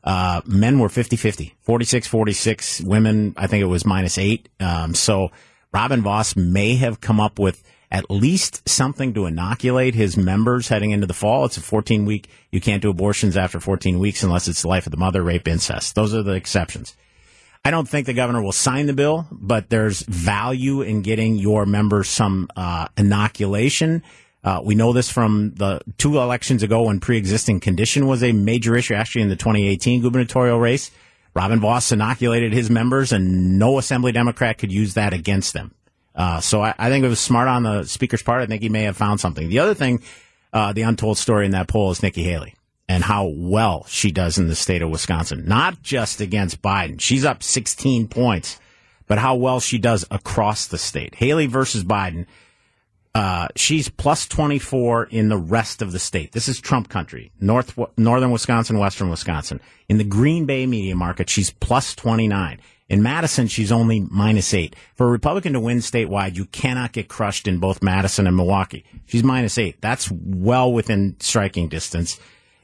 Uh, 0.03 0.41
men 0.45 0.79
were 0.79 0.87
50-50, 0.87 1.53
46-46. 1.67 2.85
Women, 2.85 3.33
I 3.37 3.47
think 3.47 3.61
it 3.61 3.67
was 3.67 3.85
minus 3.85 4.17
eight. 4.17 4.49
Um, 4.59 4.93
so 4.93 5.31
Robin 5.73 6.01
Vos 6.01 6.35
may 6.35 6.75
have 6.75 7.01
come 7.01 7.19
up 7.19 7.39
with 7.39 7.63
at 7.91 8.09
least 8.09 8.67
something 8.67 9.13
to 9.13 9.25
inoculate 9.25 9.95
his 9.95 10.17
members 10.17 10.67
heading 10.67 10.91
into 10.91 11.07
the 11.07 11.13
fall. 11.13 11.45
It's 11.45 11.57
a 11.57 11.61
14 11.61 12.05
week. 12.05 12.29
You 12.51 12.61
can't 12.61 12.81
do 12.81 12.89
abortions 12.89 13.37
after 13.37 13.59
14 13.59 13.99
weeks 13.99 14.23
unless 14.23 14.47
it's 14.47 14.61
the 14.61 14.67
life 14.67 14.85
of 14.85 14.91
the 14.91 14.97
mother, 14.97 15.23
rape, 15.23 15.47
incest. 15.47 15.95
Those 15.95 16.13
are 16.13 16.23
the 16.23 16.33
exceptions. 16.33 16.95
I 17.65 17.71
don't 17.71 17.89
think 17.89 18.05
the 18.05 18.13
governor 18.13 18.43
will 18.43 18.51
sign 18.51 18.85
the 18.85 18.93
bill, 18.93 19.25
but 19.31 19.69
there's 19.69 20.03
value 20.03 20.83
in 20.83 21.01
getting 21.01 21.35
your 21.35 21.65
members 21.65 22.07
some 22.07 22.47
uh, 22.55 22.89
inoculation. 22.95 24.03
Uh, 24.43 24.61
we 24.63 24.75
know 24.75 24.93
this 24.93 25.09
from 25.09 25.51
the 25.55 25.81
two 25.97 26.19
elections 26.19 26.61
ago 26.61 26.83
when 26.83 26.99
pre-existing 26.99 27.59
condition 27.59 28.05
was 28.05 28.21
a 28.23 28.33
major 28.33 28.75
issue. 28.75 28.93
Actually, 28.93 29.23
in 29.23 29.29
the 29.29 29.35
2018 29.35 30.03
gubernatorial 30.03 30.59
race, 30.59 30.91
Robin 31.33 31.59
Vos 31.59 31.91
inoculated 31.91 32.53
his 32.53 32.69
members, 32.69 33.11
and 33.11 33.57
no 33.57 33.79
Assembly 33.79 34.11
Democrat 34.11 34.59
could 34.59 34.71
use 34.71 34.93
that 34.93 35.11
against 35.11 35.53
them. 35.53 35.73
Uh, 36.13 36.39
so 36.41 36.61
I, 36.61 36.75
I 36.77 36.89
think 36.89 37.03
it 37.03 37.09
was 37.09 37.19
smart 37.19 37.47
on 37.47 37.63
the 37.63 37.83
speaker's 37.85 38.21
part. 38.21 38.43
I 38.43 38.45
think 38.45 38.61
he 38.61 38.69
may 38.69 38.83
have 38.83 38.95
found 38.95 39.19
something. 39.19 39.49
The 39.49 39.57
other 39.57 39.73
thing, 39.73 40.03
uh, 40.53 40.71
the 40.71 40.83
untold 40.83 41.17
story 41.17 41.45
in 41.45 41.51
that 41.53 41.67
poll 41.67 41.89
is 41.89 42.03
Nikki 42.03 42.21
Haley 42.21 42.53
and 42.87 43.03
how 43.03 43.27
well 43.35 43.85
she 43.87 44.11
does 44.11 44.37
in 44.37 44.47
the 44.47 44.55
state 44.55 44.81
of 44.81 44.89
Wisconsin, 44.89 45.45
not 45.45 45.81
just 45.81 46.21
against 46.21 46.61
Biden. 46.61 46.99
She's 47.01 47.25
up 47.25 47.41
16 47.41 48.07
points, 48.07 48.59
but 49.07 49.17
how 49.17 49.35
well 49.35 49.59
she 49.59 49.77
does 49.77 50.05
across 50.11 50.67
the 50.67 50.77
state. 50.77 51.15
Haley 51.15 51.47
versus 51.47 51.83
Biden. 51.83 52.25
Uh, 53.15 53.47
she's 53.55 53.87
plus 53.87 54.27
24 54.27 55.05
in 55.05 55.29
the 55.29 55.37
rest 55.37 55.81
of 55.81 55.93
the 55.93 55.99
state. 55.99 56.33
This 56.33 56.49
is 56.49 56.59
Trump 56.59 56.89
country. 56.89 57.31
North, 57.39 57.79
northern 57.97 58.31
Wisconsin, 58.31 58.77
western 58.77 59.09
Wisconsin. 59.09 59.61
In 59.87 59.97
the 59.97 60.03
Green 60.03 60.45
Bay 60.45 60.65
media 60.65 60.95
market, 60.95 61.29
she's 61.29 61.49
plus 61.49 61.95
29. 61.95 62.59
In 62.87 63.01
Madison, 63.01 63.47
she's 63.47 63.71
only 63.71 64.01
minus 64.01 64.53
eight. 64.53 64.75
For 64.93 65.07
a 65.07 65.11
Republican 65.11 65.53
to 65.53 65.59
win 65.59 65.77
statewide, 65.77 66.35
you 66.35 66.45
cannot 66.45 66.91
get 66.91 67.07
crushed 67.07 67.47
in 67.47 67.57
both 67.57 67.81
Madison 67.81 68.27
and 68.27 68.35
Milwaukee. 68.35 68.85
She's 69.05 69.23
minus 69.23 69.57
eight. 69.57 69.81
That's 69.81 70.11
well 70.11 70.71
within 70.71 71.15
striking 71.19 71.67
distance. 71.67 72.19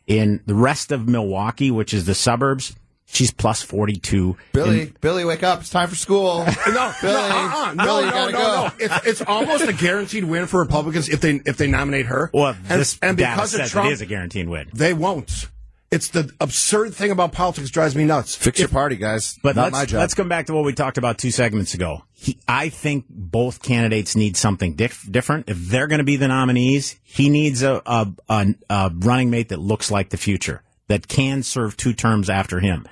In 0.08 0.42
the 0.46 0.56
rest 0.56 0.92
of 0.92 1.08
Milwaukee, 1.08 1.72
which 1.72 1.94
is 1.94 2.06
the 2.06 2.16
suburbs, 2.16 2.76
she's 3.06 3.32
plus 3.32 3.62
42. 3.62 4.36
Billy, 4.52 4.94
Billy, 5.00 5.26
wake 5.26 5.44
up. 5.44 5.62
It's 5.62 5.70
time 5.70 5.88
for 5.90 5.96
school. 5.96 6.46
No, 6.68 6.94
Billy, 7.02 7.16
uh-uh, 7.16 7.30
no, 7.30 7.62
uh-uh, 7.62 7.74
no, 7.74 7.84
Billy, 7.86 8.06
no, 8.06 8.26
you 8.28 8.32
no, 8.32 8.38
go. 8.38 8.64
no. 8.68 8.72
It's, 8.80 9.08
it's 9.08 9.22
almost 9.22 9.64
a 9.66 9.74
guaranteed 9.74 10.24
win 10.24 10.48
for 10.48 10.60
Republicans 10.62 11.10
if 11.10 11.22
they 11.22 11.42
if 11.46 11.58
they 11.58 11.68
nominate 11.68 12.06
her. 12.08 12.30
Well, 12.34 12.56
and, 12.70 12.82
this 12.82 12.98
and 13.02 13.18
data 13.18 13.36
because 13.36 13.54
of 13.54 13.60
says 13.62 13.72
Trump, 13.72 13.90
it 13.90 13.94
is 13.94 14.02
a 14.02 14.06
guaranteed 14.06 14.48
win. 14.48 14.70
they 14.74 14.94
won't. 14.94 15.48
It's 15.92 16.08
the 16.08 16.32
absurd 16.40 16.94
thing 16.96 17.12
about 17.12 17.34
politics 17.34 17.70
drives 17.70 17.98
me 17.98 18.06
nuts. 18.06 18.34
Fix 18.34 18.60
your 18.60 18.70
party, 18.70 18.96
guys. 18.96 19.38
But 19.44 19.58
Not 19.58 19.64
let's, 19.64 19.74
my 19.74 19.86
job. 19.86 20.00
let's 20.00 20.14
come 20.14 20.30
back 20.30 20.46
to 20.46 20.54
what 20.54 20.64
we 20.64 20.72
talked 20.72 20.98
about 20.98 21.18
two 21.18 21.32
segments 21.32 21.74
ago. 21.74 22.04
He, 22.14 22.40
I 22.48 22.70
think 22.70 23.06
both 23.10 23.62
candidates 23.62 24.16
need 24.16 24.38
something 24.38 24.76
dif- 24.76 25.12
different. 25.12 25.50
If 25.50 25.58
they're 25.58 25.88
going 25.88 25.98
to 26.00 26.06
be 26.06 26.16
the 26.16 26.30
nominees, 26.30 26.98
he 27.04 27.30
needs 27.30 27.62
a, 27.62 27.82
a, 27.86 28.08
a, 28.30 28.48
a 28.70 28.92
running 29.00 29.30
mate 29.30 29.50
that 29.50 29.60
looks 29.60 29.92
like 29.92 30.10
the 30.12 30.18
future, 30.18 30.64
that 30.88 31.10
can 31.10 31.44
serve 31.44 31.76
two 31.76 31.92
terms 31.94 32.30
after 32.30 32.62
him. 32.62 32.88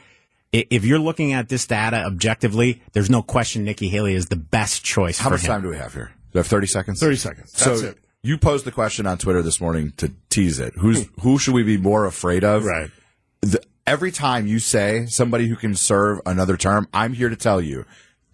If 0.52 0.84
you're 0.84 1.00
looking 1.00 1.32
at 1.32 1.48
this 1.48 1.68
data 1.68 1.98
objectively, 2.04 2.82
there's 2.92 3.10
no 3.10 3.22
question 3.22 3.64
Nikki 3.64 3.88
Haley 3.88 4.16
is 4.16 4.26
the 4.26 4.36
best 4.36 4.84
choice 4.84 5.20
How 5.20 5.30
for 5.30 5.36
much 5.36 5.44
him. 5.44 5.48
time 5.48 5.62
do 5.62 5.70
we 5.70 5.78
have 5.78 5.94
here? 5.94 6.12
Do 6.16 6.30
we 6.34 6.40
have 6.40 6.48
30 6.48 6.68
seconds? 6.68 7.00
30 7.00 7.16
seconds. 7.16 7.52
That's 7.54 7.80
so 7.82 7.88
it. 7.88 7.98
You 8.22 8.38
posed 8.38 8.66
the 8.66 8.72
question 8.72 9.06
on 9.06 9.18
Twitter 9.18 9.42
this 9.42 9.62
morning 9.62 9.94
to 9.98 10.12
tease 10.30 10.60
it. 10.60 10.74
Who's 10.76 11.06
hmm. 11.06 11.22
who 11.22 11.38
should 11.38 11.54
we 11.54 11.64
be 11.64 11.78
more 11.78 12.06
afraid 12.06 12.44
of? 12.44 12.66
Right. 12.66 12.92
The, 13.42 13.62
every 13.88 14.12
time 14.12 14.48
you 14.48 14.60
say 14.60 15.06
somebody 15.08 15.48
who 15.48 15.56
can 15.56 15.76
serve 15.76 16.20
another 16.26 16.58
term, 16.58 16.88
I'm 16.94 17.14
here 17.14 17.30
to 17.30 17.36
tell 17.36 17.62
you, 17.62 17.86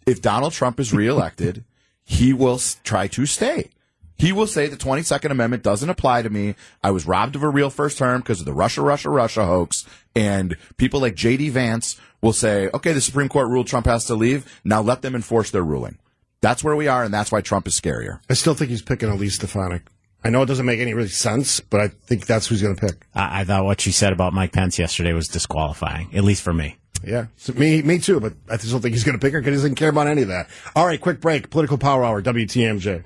if 0.05 0.21
Donald 0.21 0.53
Trump 0.53 0.79
is 0.79 0.93
reelected, 0.93 1.63
he 2.03 2.33
will 2.33 2.59
try 2.83 3.07
to 3.07 3.25
stay. 3.25 3.69
He 4.17 4.31
will 4.31 4.47
say 4.47 4.67
the 4.67 4.77
22nd 4.77 5.29
Amendment 5.29 5.61
doesn't 5.61 5.89
apply 5.89 6.21
to 6.21 6.29
me. 6.29 6.55
I 6.81 6.91
was 6.91 7.05
robbed 7.05 7.35
of 7.35 7.43
a 7.43 7.49
real 7.49 7.69
first 7.69 7.97
term 7.97 8.21
because 8.21 8.39
of 8.39 8.45
the 8.45 8.53
Russia, 8.53 8.81
Russia, 8.81 9.09
Russia 9.09 9.45
hoax. 9.45 9.85
And 10.15 10.55
people 10.77 11.01
like 11.01 11.15
J.D. 11.15 11.49
Vance 11.49 11.99
will 12.21 12.31
say, 12.31 12.69
okay, 12.73 12.93
the 12.93 13.01
Supreme 13.01 13.27
Court 13.27 13.49
ruled 13.49 13.67
Trump 13.67 13.87
has 13.87 14.05
to 14.05 14.15
leave. 14.15 14.61
Now 14.63 14.81
let 14.81 15.01
them 15.01 15.15
enforce 15.15 15.51
their 15.51 15.65
ruling. 15.65 15.97
That's 16.45 16.63
where 16.63 16.75
we 16.75 16.88
are, 16.88 17.03
and 17.03 17.12
that's 17.12 17.31
why 17.31 17.41
Trump 17.41 17.65
is 17.65 17.73
scarier. 17.73 18.19
I 18.29 18.36
still 18.36 18.53
think 18.53 18.69
he's 18.69 18.84
picking 18.84 19.10
Elise 19.10 19.34
Stefanik. 19.34 19.81
I 20.23 20.29
know 20.29 20.43
it 20.43 20.45
doesn't 20.45 20.67
make 20.67 20.79
any 20.79 20.93
really 20.93 21.10
sense, 21.10 21.60
but 21.60 21.81
I 21.81 21.88
think 21.88 22.27
that's 22.27 22.45
who 22.45 22.53
he's 22.53 22.62
going 22.62 22.75
to 22.75 22.86
pick. 22.86 23.08
I, 23.15 23.41
I 23.41 23.43
thought 23.45 23.65
what 23.65 23.81
she 23.81 23.91
said 23.91 24.13
about 24.13 24.31
Mike 24.31 24.51
Pence 24.51 24.77
yesterday 24.77 25.13
was 25.13 25.27
disqualifying, 25.27 26.15
at 26.15 26.23
least 26.23 26.43
for 26.43 26.53
me. 26.53 26.77
Yeah, 27.03 27.25
so 27.36 27.53
me, 27.53 27.81
me 27.81 27.97
too. 27.97 28.19
But 28.19 28.34
I 28.47 28.58
still 28.58 28.77
think 28.77 28.93
he's 28.93 29.03
going 29.03 29.17
to 29.17 29.19
pick 29.19 29.34
her 29.34 29.39
because 29.39 29.53
he 29.53 29.55
doesn't 29.55 29.73
care 29.73 29.89
about 29.89 30.05
any 30.05 30.21
of 30.21 30.27
that. 30.27 30.47
All 30.75 30.86
right, 30.86 31.01
quick 31.01 31.19
break. 31.19 31.49
Political 31.49 31.79
Power 31.79 32.03
Hour. 32.03 32.21
WTMJ. 32.21 33.03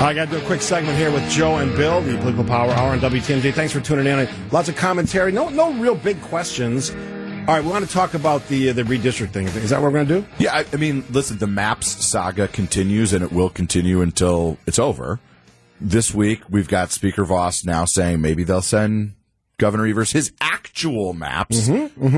I 0.00 0.12
got 0.16 0.24
to 0.24 0.30
do 0.32 0.38
a 0.38 0.46
quick 0.46 0.62
segment 0.62 0.98
here 0.98 1.12
with 1.12 1.30
Joe 1.30 1.58
and 1.58 1.76
Bill, 1.76 2.00
the 2.00 2.16
Political 2.18 2.44
Power 2.46 2.72
Hour 2.72 2.90
on 2.90 2.98
WTMJ. 2.98 3.54
Thanks 3.54 3.72
for 3.72 3.80
tuning 3.80 4.06
in. 4.08 4.28
Lots 4.50 4.68
of 4.68 4.74
commentary. 4.74 5.30
No, 5.30 5.48
no 5.48 5.72
real 5.74 5.94
big 5.94 6.20
questions. 6.22 6.90
All 7.48 7.54
right, 7.54 7.64
we 7.64 7.70
want 7.70 7.86
to 7.86 7.90
talk 7.90 8.12
about 8.12 8.46
the 8.48 8.68
uh, 8.68 8.72
the 8.74 8.82
redistricting. 8.82 9.46
Is 9.56 9.70
that 9.70 9.80
what 9.80 9.90
we're 9.90 10.04
going 10.04 10.06
to 10.08 10.20
do? 10.20 10.26
Yeah, 10.38 10.54
I, 10.54 10.66
I 10.70 10.76
mean, 10.76 11.02
listen, 11.08 11.38
the 11.38 11.46
maps 11.46 11.86
saga 12.04 12.46
continues 12.46 13.14
and 13.14 13.24
it 13.24 13.32
will 13.32 13.48
continue 13.48 14.02
until 14.02 14.58
it's 14.66 14.78
over. 14.78 15.18
This 15.80 16.12
week, 16.12 16.42
we've 16.50 16.68
got 16.68 16.90
Speaker 16.90 17.24
Vos 17.24 17.64
now 17.64 17.86
saying 17.86 18.20
maybe 18.20 18.44
they'll 18.44 18.60
send 18.60 19.14
Governor 19.56 19.86
Evers 19.86 20.12
his 20.12 20.30
actual 20.42 21.14
maps. 21.14 21.70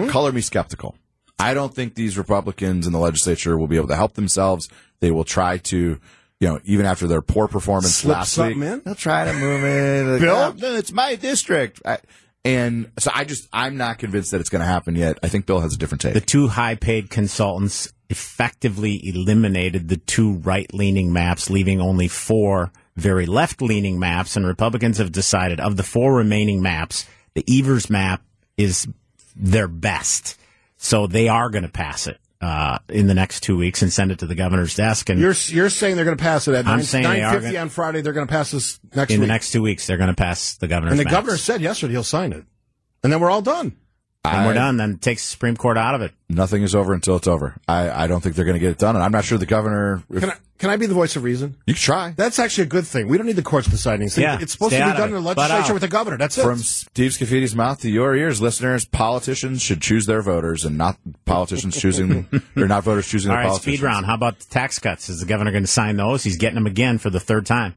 Color 0.09 0.33
me 0.33 0.41
skeptical. 0.41 0.97
I 1.39 1.55
don't 1.55 1.73
think 1.73 1.95
these 1.95 2.19
Republicans 2.19 2.89
in 2.89 2.93
the 2.93 2.99
legislature 2.99 3.57
will 3.57 3.69
be 3.69 3.77
able 3.77 3.87
to 3.87 3.97
help 3.97 4.15
themselves. 4.15 4.69
They 4.99 5.13
will 5.13 5.23
try 5.23 5.59
to, 5.59 6.01
you 6.41 6.49
know, 6.49 6.59
even 6.65 6.87
after 6.87 7.07
their 7.07 7.23
poor 7.23 7.47
performance 7.47 7.95
Slip 7.95 8.17
last 8.17 8.37
week, 8.37 8.57
in? 8.57 8.83
they'll 8.85 8.97
try 8.97 9.27
to 9.27 9.33
move 9.33 9.63
it. 9.63 10.11
Like, 10.11 10.21
Bill? 10.23 10.35
"Oh, 10.37 10.55
no, 10.59 10.75
it's 10.75 10.91
my 10.91 11.15
district. 11.15 11.83
I, 11.85 11.99
and 12.45 12.91
so 12.99 13.11
I 13.15 13.25
just, 13.25 13.49
I'm 13.53 13.77
not 13.77 13.99
convinced 13.99 14.31
that 14.31 14.41
it's 14.41 14.51
going 14.51 14.61
to 14.61 14.67
happen 14.67 14.95
yet. 14.95 15.19
I 15.23 15.29
think 15.29 15.47
Bill 15.47 15.61
has 15.61 15.75
a 15.75 15.79
different 15.79 16.01
take. 16.01 16.15
The 16.15 16.21
two 16.21 16.49
high 16.49 16.75
paid 16.75 17.11
consultants 17.11 17.93
effectively 18.09 19.09
eliminated 19.09 19.89
the 19.89 19.99
two 19.99 20.35
right 20.35 20.73
leaning 20.73 21.13
maps, 21.13 21.51
leaving 21.51 21.81
only 21.81 22.09
four 22.09 22.73
very 22.97 23.27
left 23.27 23.61
leaning 23.61 23.99
maps. 23.99 24.37
And 24.37 24.47
Republicans 24.47 24.99
have 24.99 25.13
decided 25.13 25.61
of 25.61 25.77
the 25.77 25.83
four 25.83 26.15
remaining 26.15 26.63
maps, 26.63 27.07
the 27.35 27.45
Evers 27.49 27.91
map 27.91 28.23
is 28.57 28.89
their 29.37 29.69
best. 29.69 30.39
So 30.77 31.07
they 31.07 31.29
are 31.29 31.51
going 31.51 31.65
to 31.65 31.71
pass 31.71 32.07
it 32.07 32.19
uh, 32.41 32.79
in 32.89 33.07
the 33.07 33.15
next 33.15 33.41
two 33.43 33.57
weeks 33.57 33.83
and 33.83 33.93
send 33.93 34.11
it 34.13 34.19
to 34.21 34.27
the 34.27 34.35
governor's 34.35 34.75
desk. 34.75 35.11
And 35.11 35.21
You're 35.21 35.35
you're 35.47 35.69
saying 35.71 35.97
they're 35.97 36.05
going 36.05 36.17
to 36.17 36.23
pass 36.23 36.49
it 36.49 36.55
at 36.55 36.67
I'm 36.67 36.79
9, 36.79 36.83
saying 36.85 37.05
9:50 37.07 37.61
on 37.61 37.69
Friday. 37.69 38.01
They're 38.01 38.13
going 38.13 38.27
to 38.27 38.33
pass 38.33 38.51
this 38.51 38.81
next 38.95 39.13
in 39.13 39.21
week. 39.21 39.27
the 39.29 39.33
next 39.33 39.53
two 39.53 39.63
weeks, 39.63 39.87
they're 39.87 39.99
going 39.99 40.09
to 40.09 40.15
pass 40.15 40.57
the 40.57 40.67
governor's 40.69 40.93
and 40.93 41.01
the 41.01 41.05
maps. 41.05 41.15
governor 41.17 41.37
said 41.37 41.61
yesterday 41.61 41.93
he'll 41.93 42.03
sign 42.03 42.33
it, 42.33 42.45
and 43.03 43.13
then 43.13 43.21
we're 43.21 43.31
all 43.31 43.43
done. 43.43 43.77
And 44.25 44.47
we're 44.47 44.55
done. 44.55 44.77
Then 44.77 44.93
it 44.93 45.01
takes 45.03 45.23
the 45.25 45.31
Supreme 45.31 45.57
Court 45.57 45.79
out 45.79 45.95
of 45.95 46.03
it. 46.03 46.13
Nothing 46.29 46.63
is 46.63 46.75
over 46.75 46.93
until 46.93 47.17
it's 47.17 47.27
over. 47.29 47.57
I, 47.67 48.05
I 48.05 48.07
don't 48.07 48.21
think 48.21 48.37
they're 48.37 48.45
going 48.45 48.55
to 48.55 48.61
get 48.61 48.71
it 48.71 48.79
done, 48.79 48.95
and 48.97 49.05
I'm 49.05 49.13
not 49.13 49.25
sure 49.25 49.39
the 49.39 49.47
governor. 49.47 50.03
If, 50.11 50.21
Can 50.21 50.31
I, 50.31 50.35
can 50.59 50.71
I 50.71 50.77
be 50.77 50.87
the 50.87 50.95
voice 50.95 51.17
of 51.17 51.25
reason? 51.25 51.57
you 51.67 51.75
can 51.75 51.81
try. 51.81 52.13
That's 52.17 52.39
actually 52.39 52.65
a 52.65 52.67
good 52.69 52.87
thing. 52.87 53.09
We 53.09 53.17
don't 53.17 53.27
need 53.27 53.37
the 53.37 53.43
courts 53.43 53.67
deciding 53.67 54.09
things. 54.09 54.19
Yeah, 54.19 54.39
it's 54.41 54.53
supposed 54.53 54.73
to 54.73 54.77
be 54.79 54.81
done 54.93 55.09
in 55.09 55.09
it. 55.09 55.13
the 55.13 55.21
legislature 55.21 55.73
with 55.73 55.83
the 55.83 55.89
governor. 55.89 56.19
That's 56.19 56.37
it. 56.39 56.43
From 56.43 56.59
Steve 56.59 57.13
Scaffidi's 57.15 57.57
mouth 57.57 57.81
to 57.81 57.91
your 57.91 58.15
ears, 58.15 58.41
listeners, 58.43 58.85
politicians 58.85 59.63
should 59.63 59.81
choose 59.81 60.07
their 60.07 60.21
voters 60.23 60.65
and 60.67 60.77
not 60.77 60.99
politicians 61.25 61.81
choosing, 61.81 62.29
or 62.57 62.69
not 62.69 62.85
voters 62.85 63.09
choosing 63.09 63.31
All 63.31 63.37
their 63.39 63.45
right, 63.45 63.49
politicians. 63.51 63.79
speed 63.79 63.85
round. 63.87 64.07
How 64.07 64.15
about 64.15 64.39
the 64.39 64.47
tax 64.47 64.79
cuts? 64.79 65.09
Is 65.09 65.21
the 65.21 65.27
governor 65.27 65.51
going 65.51 65.65
to 65.65 65.67
sign 65.67 65.97
those? 65.97 66.23
He's 66.23 66.37
getting 66.37 66.57
them 66.57 66.67
again 66.67 66.99
for 66.99 67.09
the 67.11 67.21
third 67.21 67.47
time. 67.47 67.75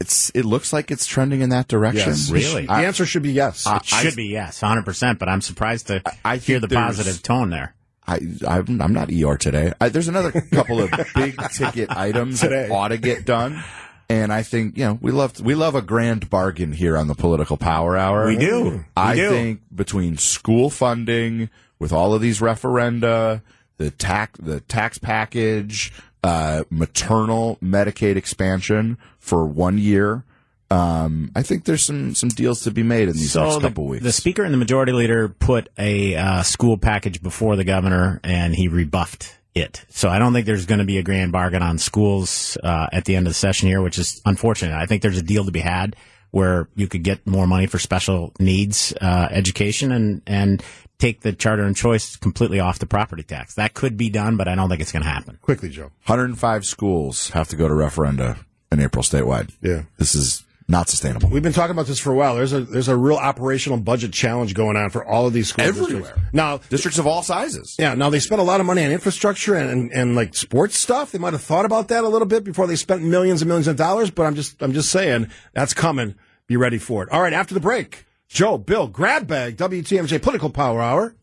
It's, 0.00 0.30
it 0.30 0.44
looks 0.44 0.72
like 0.72 0.90
it's 0.90 1.06
trending 1.06 1.40
in 1.40 1.50
that 1.50 1.68
direction. 1.68 2.08
yes, 2.10 2.30
Really? 2.30 2.66
the 2.66 2.72
answer 2.72 3.06
should 3.06 3.22
be 3.22 3.32
yes. 3.32 3.64
It 3.66 3.84
should 3.84 4.16
be 4.16 4.26
yes, 4.26 4.60
100%, 4.60 5.18
but 5.18 5.28
I'm 5.28 5.40
surprised 5.40 5.86
to 5.88 6.02
I 6.24 6.36
hear 6.38 6.58
the 6.60 6.68
positive 6.68 7.22
tone 7.22 7.50
there. 7.50 7.74
I, 8.06 8.18
I'm, 8.46 8.82
I'm 8.82 8.92
not 8.92 9.10
ER 9.10 9.36
today. 9.38 9.72
I, 9.80 9.88
there's 9.88 10.08
another 10.08 10.32
couple 10.52 10.80
of 10.82 10.90
big 11.14 11.40
ticket 11.52 11.90
items 11.90 12.40
Today. 12.40 12.68
that 12.68 12.70
ought 12.70 12.88
to 12.88 12.98
get 12.98 13.24
done. 13.24 13.62
And 14.10 14.30
I 14.30 14.42
think, 14.42 14.76
you 14.76 14.84
know, 14.84 14.98
we 15.00 15.10
love, 15.10 15.40
we 15.40 15.54
love 15.54 15.74
a 15.74 15.80
grand 15.80 16.28
bargain 16.28 16.72
here 16.72 16.98
on 16.98 17.06
the 17.08 17.14
political 17.14 17.56
power 17.56 17.96
hour. 17.96 18.26
We 18.26 18.36
do. 18.36 18.62
We 18.70 18.80
I 18.94 19.14
do. 19.16 19.30
think 19.30 19.60
between 19.74 20.18
school 20.18 20.68
funding 20.68 21.48
with 21.78 21.92
all 21.94 22.12
of 22.12 22.20
these 22.20 22.40
referenda, 22.40 23.40
the 23.78 23.90
tax, 23.90 24.38
the 24.38 24.60
tax 24.60 24.98
package, 24.98 25.90
uh, 26.24 26.64
maternal 26.70 27.58
Medicaid 27.62 28.16
expansion 28.16 28.96
for 29.18 29.44
one 29.44 29.76
year. 29.76 30.24
Um, 30.70 31.30
I 31.36 31.42
think 31.42 31.64
there's 31.64 31.82
some, 31.82 32.14
some 32.14 32.30
deals 32.30 32.62
to 32.62 32.70
be 32.70 32.82
made 32.82 33.08
in 33.08 33.14
these 33.14 33.36
next 33.36 33.56
the, 33.56 33.60
couple 33.60 33.86
weeks. 33.86 34.02
the 34.02 34.10
speaker 34.10 34.42
and 34.42 34.52
the 34.52 34.58
majority 34.58 34.92
leader 34.92 35.28
put 35.28 35.68
a 35.78 36.16
uh, 36.16 36.42
school 36.42 36.78
package 36.78 37.22
before 37.22 37.56
the 37.56 37.64
governor, 37.64 38.20
and 38.24 38.54
he 38.54 38.68
rebuffed 38.68 39.38
it. 39.54 39.84
So 39.90 40.08
I 40.08 40.18
don't 40.18 40.32
think 40.32 40.46
there's 40.46 40.64
going 40.64 40.78
to 40.78 40.86
be 40.86 40.96
a 40.96 41.02
grand 41.02 41.30
bargain 41.30 41.62
on 41.62 41.76
schools 41.76 42.56
uh, 42.64 42.86
at 42.90 43.04
the 43.04 43.16
end 43.16 43.26
of 43.26 43.30
the 43.30 43.38
session 43.38 43.68
here, 43.68 43.82
which 43.82 43.98
is 43.98 44.22
unfortunate. 44.24 44.74
I 44.74 44.86
think 44.86 45.02
there's 45.02 45.18
a 45.18 45.22
deal 45.22 45.44
to 45.44 45.52
be 45.52 45.60
had 45.60 45.94
where 46.30 46.68
you 46.74 46.88
could 46.88 47.04
get 47.04 47.24
more 47.26 47.46
money 47.46 47.66
for 47.66 47.78
special 47.78 48.32
needs 48.40 48.94
uh, 49.00 49.28
education 49.30 49.92
and 49.92 50.22
and 50.26 50.62
take 50.98 51.20
the 51.20 51.32
charter 51.32 51.64
and 51.64 51.76
choice 51.76 52.16
completely 52.16 52.60
off 52.60 52.78
the 52.78 52.86
property 52.86 53.22
tax. 53.22 53.54
That 53.54 53.74
could 53.74 53.96
be 53.96 54.10
done, 54.10 54.36
but 54.36 54.48
I 54.48 54.54
don't 54.54 54.68
think 54.68 54.80
it's 54.80 54.92
going 54.92 55.02
to 55.02 55.08
happen. 55.08 55.38
Quickly, 55.42 55.68
Joe. 55.68 55.90
105 56.06 56.64
schools 56.64 57.30
have 57.30 57.48
to 57.48 57.56
go 57.56 57.68
to 57.68 57.74
referenda 57.74 58.38
in 58.72 58.80
April 58.80 59.02
statewide. 59.02 59.50
Yeah. 59.60 59.82
This 59.98 60.14
is 60.14 60.44
not 60.66 60.88
sustainable. 60.88 61.28
We've 61.28 61.42
been 61.42 61.52
talking 61.52 61.72
about 61.72 61.86
this 61.86 61.98
for 61.98 62.10
a 62.10 62.14
while. 62.16 62.36
There's 62.36 62.54
a 62.54 62.60
there's 62.62 62.88
a 62.88 62.96
real 62.96 63.16
operational 63.18 63.78
budget 63.78 64.12
challenge 64.14 64.54
going 64.54 64.76
on 64.78 64.88
for 64.88 65.04
all 65.04 65.26
of 65.26 65.34
these 65.34 65.48
schools 65.48 65.68
Everywhere. 65.78 66.16
Now, 66.32 66.56
Districts 66.56 66.98
of 66.98 67.06
all 67.06 67.22
sizes. 67.22 67.76
yeah, 67.78 67.92
now 67.94 68.08
they 68.08 68.18
spent 68.18 68.40
a 68.40 68.44
lot 68.44 68.60
of 68.60 68.66
money 68.66 68.82
on 68.82 68.90
infrastructure 68.90 69.56
and, 69.56 69.68
and, 69.70 69.92
and 69.92 70.16
like 70.16 70.34
sports 70.34 70.78
stuff. 70.78 71.12
They 71.12 71.18
might 71.18 71.34
have 71.34 71.42
thought 71.42 71.66
about 71.66 71.88
that 71.88 72.02
a 72.02 72.08
little 72.08 72.26
bit 72.26 72.44
before 72.44 72.66
they 72.66 72.76
spent 72.76 73.02
millions 73.02 73.42
and 73.42 73.48
millions 73.48 73.68
of 73.68 73.76
dollars. 73.76 74.10
But 74.10 74.24
I'm 74.24 74.34
just 74.36 74.62
I'm 74.62 74.72
just 74.72 74.88
saying 74.90 75.28
that's 75.52 75.74
coming. 75.74 76.14
Be 76.46 76.56
ready 76.56 76.78
for 76.78 77.02
it. 77.02 77.10
All 77.10 77.20
right, 77.20 77.32
after 77.34 77.52
the 77.52 77.60
break, 77.60 78.06
Joe, 78.34 78.58
Bill, 78.58 78.88
grab 78.88 79.28
bag, 79.28 79.56
WTMJ 79.56 80.20
Political 80.20 80.50
Power 80.50 80.82
Hour. 80.82 81.14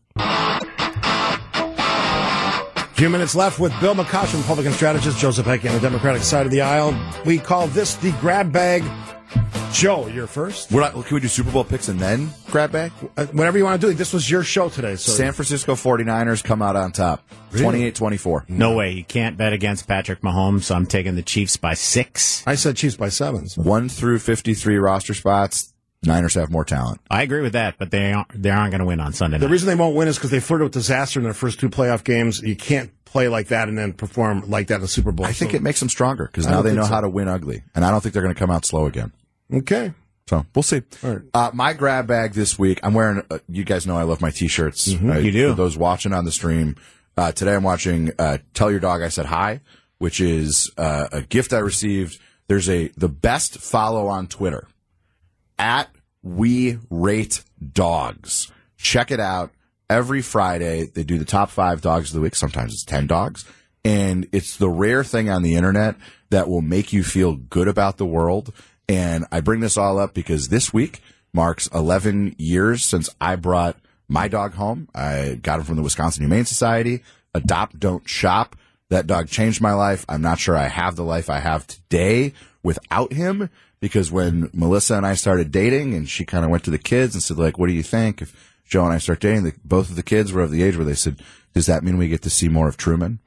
Few 2.94 3.10
minutes 3.10 3.34
left 3.34 3.58
with 3.58 3.78
Bill 3.80 3.94
McCoshen, 3.94 4.38
Republican 4.38 4.72
strategist, 4.72 5.18
Joe 5.18 5.28
Zepecki 5.28 5.68
on 5.68 5.74
the 5.74 5.80
Democratic 5.80 6.22
side 6.22 6.46
of 6.46 6.52
the 6.52 6.62
aisle. 6.62 6.98
We 7.26 7.36
call 7.36 7.66
this 7.66 7.96
the 7.96 8.12
grab 8.12 8.50
bag. 8.50 8.82
Joe, 9.74 10.06
you're 10.06 10.26
first. 10.26 10.72
We're 10.72 10.80
not, 10.80 10.92
can 10.92 11.14
we 11.14 11.20
do 11.20 11.28
Super 11.28 11.50
Bowl 11.50 11.64
picks 11.64 11.88
and 11.88 12.00
then 12.00 12.30
grab 12.46 12.72
bag? 12.72 12.92
Uh, 13.14 13.26
whatever 13.26 13.58
you 13.58 13.64
want 13.64 13.78
to 13.78 13.88
do. 13.88 13.92
This 13.92 14.14
was 14.14 14.30
your 14.30 14.42
show 14.42 14.70
today. 14.70 14.96
So 14.96 15.12
San 15.12 15.34
Francisco 15.34 15.74
49ers 15.74 16.42
come 16.42 16.62
out 16.62 16.76
on 16.76 16.92
top. 16.92 17.28
28-24. 17.50 18.48
No 18.48 18.74
way. 18.74 18.92
You 18.92 19.04
can't 19.04 19.36
bet 19.36 19.52
against 19.52 19.86
Patrick 19.86 20.22
Mahomes, 20.22 20.62
so 20.62 20.74
I'm 20.74 20.86
taking 20.86 21.16
the 21.16 21.22
Chiefs 21.22 21.58
by 21.58 21.74
six. 21.74 22.42
I 22.46 22.54
said 22.54 22.76
Chiefs 22.76 22.96
by 22.96 23.10
sevens. 23.10 23.54
So. 23.56 23.62
1 23.62 23.90
through 23.90 24.20
53 24.20 24.78
roster 24.78 25.12
spots. 25.12 25.71
Niners 26.04 26.34
have 26.34 26.50
more 26.50 26.64
talent. 26.64 27.00
I 27.10 27.22
agree 27.22 27.42
with 27.42 27.52
that, 27.52 27.76
but 27.78 27.90
they 27.90 28.12
aren't, 28.12 28.42
they 28.42 28.50
aren't 28.50 28.72
going 28.72 28.80
to 28.80 28.84
win 28.86 29.00
on 29.00 29.12
Sunday 29.12 29.38
The 29.38 29.48
reason 29.48 29.68
they 29.68 29.74
won't 29.76 29.94
win 29.94 30.08
is 30.08 30.16
because 30.16 30.30
they 30.30 30.40
flirted 30.40 30.64
with 30.64 30.72
disaster 30.72 31.20
in 31.20 31.24
their 31.24 31.34
first 31.34 31.60
two 31.60 31.68
playoff 31.70 32.02
games. 32.04 32.40
You 32.40 32.56
can't 32.56 32.90
play 33.04 33.28
like 33.28 33.48
that 33.48 33.68
and 33.68 33.76
then 33.78 33.92
perform 33.92 34.48
like 34.50 34.66
that 34.68 34.76
in 34.76 34.80
the 34.80 34.88
Super 34.88 35.12
Bowl. 35.12 35.26
I 35.26 35.32
think 35.32 35.52
So- 35.52 35.56
it 35.58 35.62
makes 35.62 35.78
them 35.80 35.88
stronger 35.88 36.26
because 36.26 36.46
now 36.46 36.62
they 36.62 36.74
know 36.74 36.82
so. 36.82 36.88
how 36.88 37.00
to 37.02 37.08
win 37.08 37.28
ugly. 37.28 37.62
And 37.74 37.84
I 37.84 37.90
don't 37.90 38.00
think 38.02 38.14
they're 38.14 38.22
going 38.22 38.34
to 38.34 38.38
come 38.38 38.50
out 38.50 38.64
slow 38.64 38.86
again. 38.86 39.12
okay. 39.52 39.92
So 40.28 40.46
we'll 40.54 40.62
see. 40.62 40.82
All 41.04 41.10
right. 41.10 41.22
Uh, 41.34 41.50
my 41.52 41.72
grab 41.72 42.06
bag 42.06 42.32
this 42.32 42.56
week, 42.58 42.78
I'm 42.84 42.94
wearing, 42.94 43.22
uh, 43.30 43.38
you 43.48 43.64
guys 43.64 43.86
know 43.88 43.96
I 43.98 44.04
love 44.04 44.20
my 44.20 44.30
t-shirts. 44.30 44.88
Mm-hmm. 44.92 45.24
You 45.24 45.32
do. 45.32 45.48
For 45.50 45.56
those 45.56 45.76
watching 45.76 46.12
on 46.12 46.24
the 46.24 46.30
stream, 46.32 46.76
uh, 47.16 47.32
today 47.32 47.54
I'm 47.54 47.64
watching, 47.64 48.12
uh, 48.20 48.38
Tell 48.54 48.70
Your 48.70 48.78
Dog 48.80 49.02
I 49.02 49.08
Said 49.08 49.26
Hi, 49.26 49.60
which 49.98 50.20
is, 50.20 50.70
uh, 50.78 51.08
a 51.12 51.22
gift 51.22 51.52
I 51.52 51.58
received. 51.58 52.18
There's 52.46 52.68
a, 52.70 52.88
the 52.96 53.08
best 53.08 53.58
follow 53.58 54.06
on 54.06 54.26
Twitter 54.28 54.68
at 55.62 55.88
We 56.22 56.78
Rate 56.90 57.44
Dogs. 57.72 58.50
Check 58.76 59.12
it 59.12 59.20
out. 59.20 59.52
Every 59.88 60.20
Friday, 60.20 60.86
they 60.92 61.04
do 61.04 61.18
the 61.18 61.24
top 61.24 61.50
five 61.50 61.80
dogs 61.80 62.10
of 62.10 62.16
the 62.16 62.20
week. 62.20 62.34
Sometimes 62.34 62.72
it's 62.72 62.84
10 62.84 63.06
dogs. 63.06 63.44
And 63.84 64.26
it's 64.32 64.56
the 64.56 64.68
rare 64.68 65.04
thing 65.04 65.30
on 65.30 65.42
the 65.42 65.54
internet 65.54 65.94
that 66.30 66.48
will 66.48 66.62
make 66.62 66.92
you 66.92 67.04
feel 67.04 67.36
good 67.36 67.68
about 67.68 67.96
the 67.96 68.06
world. 68.06 68.52
And 68.88 69.24
I 69.30 69.40
bring 69.40 69.60
this 69.60 69.76
all 69.76 69.98
up 69.98 70.14
because 70.14 70.48
this 70.48 70.72
week 70.72 71.00
marks 71.32 71.68
11 71.68 72.34
years 72.38 72.84
since 72.84 73.08
I 73.20 73.36
brought 73.36 73.76
my 74.08 74.26
dog 74.28 74.54
home. 74.54 74.88
I 74.94 75.38
got 75.40 75.60
him 75.60 75.64
from 75.64 75.76
the 75.76 75.82
Wisconsin 75.82 76.24
Humane 76.24 76.44
Society. 76.44 77.04
Adopt, 77.34 77.78
don't 77.78 78.08
shop. 78.08 78.56
That 78.90 79.06
dog 79.06 79.28
changed 79.28 79.60
my 79.60 79.74
life. 79.74 80.04
I'm 80.08 80.22
not 80.22 80.40
sure 80.40 80.56
I 80.56 80.66
have 80.66 80.96
the 80.96 81.04
life 81.04 81.30
I 81.30 81.38
have 81.38 81.66
today 81.66 82.32
without 82.62 83.12
him 83.12 83.48
because 83.82 84.12
when 84.12 84.48
Melissa 84.54 84.94
and 84.94 85.04
I 85.04 85.14
started 85.14 85.50
dating 85.50 85.92
and 85.94 86.08
she 86.08 86.24
kind 86.24 86.44
of 86.44 86.52
went 86.52 86.62
to 86.64 86.70
the 86.70 86.78
kids 86.78 87.14
and 87.14 87.22
said 87.22 87.36
like, 87.36 87.58
what 87.58 87.66
do 87.66 87.72
you 87.72 87.82
think? 87.82 88.22
If 88.22 88.62
Joe 88.64 88.84
and 88.84 88.92
I 88.92 88.98
start 88.98 89.18
dating, 89.18 89.42
the, 89.42 89.54
both 89.64 89.90
of 89.90 89.96
the 89.96 90.04
kids 90.04 90.32
were 90.32 90.40
of 90.40 90.52
the 90.52 90.62
age 90.62 90.76
where 90.76 90.84
they 90.84 90.94
said, 90.94 91.20
does 91.52 91.66
that 91.66 91.82
mean 91.82 91.98
we 91.98 92.06
get 92.06 92.22
to 92.22 92.30
see 92.30 92.48
more 92.48 92.68
of 92.68 92.76
Truman? 92.76 93.18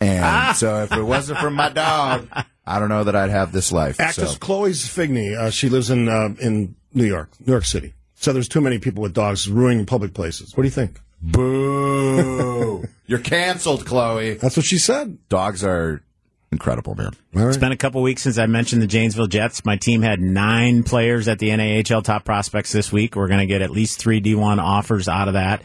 And 0.00 0.56
so 0.56 0.84
if 0.84 0.92
it 0.92 1.02
wasn't 1.02 1.40
for 1.40 1.50
my 1.50 1.68
dog, 1.68 2.28
I 2.64 2.78
don't 2.78 2.90
know 2.90 3.02
that 3.02 3.16
I'd 3.16 3.30
have 3.30 3.50
this 3.50 3.72
life. 3.72 3.98
Actress 3.98 4.34
so. 4.34 4.38
Chloe 4.38 4.70
Figney, 4.70 5.36
uh, 5.36 5.50
she 5.50 5.68
lives 5.68 5.90
in 5.90 6.08
uh, 6.08 6.28
in 6.40 6.76
New 6.92 7.06
York, 7.06 7.30
New 7.44 7.52
York 7.52 7.64
City. 7.64 7.94
So 8.14 8.32
there's 8.32 8.48
too 8.48 8.60
many 8.60 8.78
people 8.78 9.02
with 9.02 9.14
dogs 9.14 9.48
ruining 9.48 9.84
public 9.84 10.14
places. 10.14 10.56
What 10.56 10.62
do 10.62 10.68
you 10.68 10.72
think? 10.72 11.00
Boo! 11.22 12.84
You're 13.06 13.18
canceled, 13.18 13.84
Chloe. 13.84 14.34
That's 14.34 14.56
what 14.56 14.64
she 14.64 14.78
said. 14.78 15.18
Dogs 15.28 15.64
are 15.64 16.02
incredible, 16.54 16.94
man. 16.94 17.12
It's 17.34 17.56
been 17.56 17.72
a 17.72 17.76
couple 17.76 18.00
weeks 18.00 18.22
since 18.22 18.38
I 18.38 18.46
mentioned 18.46 18.80
the 18.80 18.86
Janesville 18.86 19.26
Jets. 19.26 19.64
My 19.64 19.76
team 19.76 20.02
had 20.02 20.20
nine 20.20 20.84
players 20.84 21.28
at 21.28 21.38
the 21.38 21.50
NAHL 21.50 22.02
top 22.02 22.24
prospects 22.24 22.72
this 22.72 22.92
week. 22.92 23.16
We're 23.16 23.28
going 23.28 23.40
to 23.40 23.46
get 23.46 23.60
at 23.60 23.70
least 23.70 23.98
three 23.98 24.20
D1 24.20 24.58
offers 24.58 25.08
out 25.08 25.28
of 25.28 25.34
that. 25.34 25.62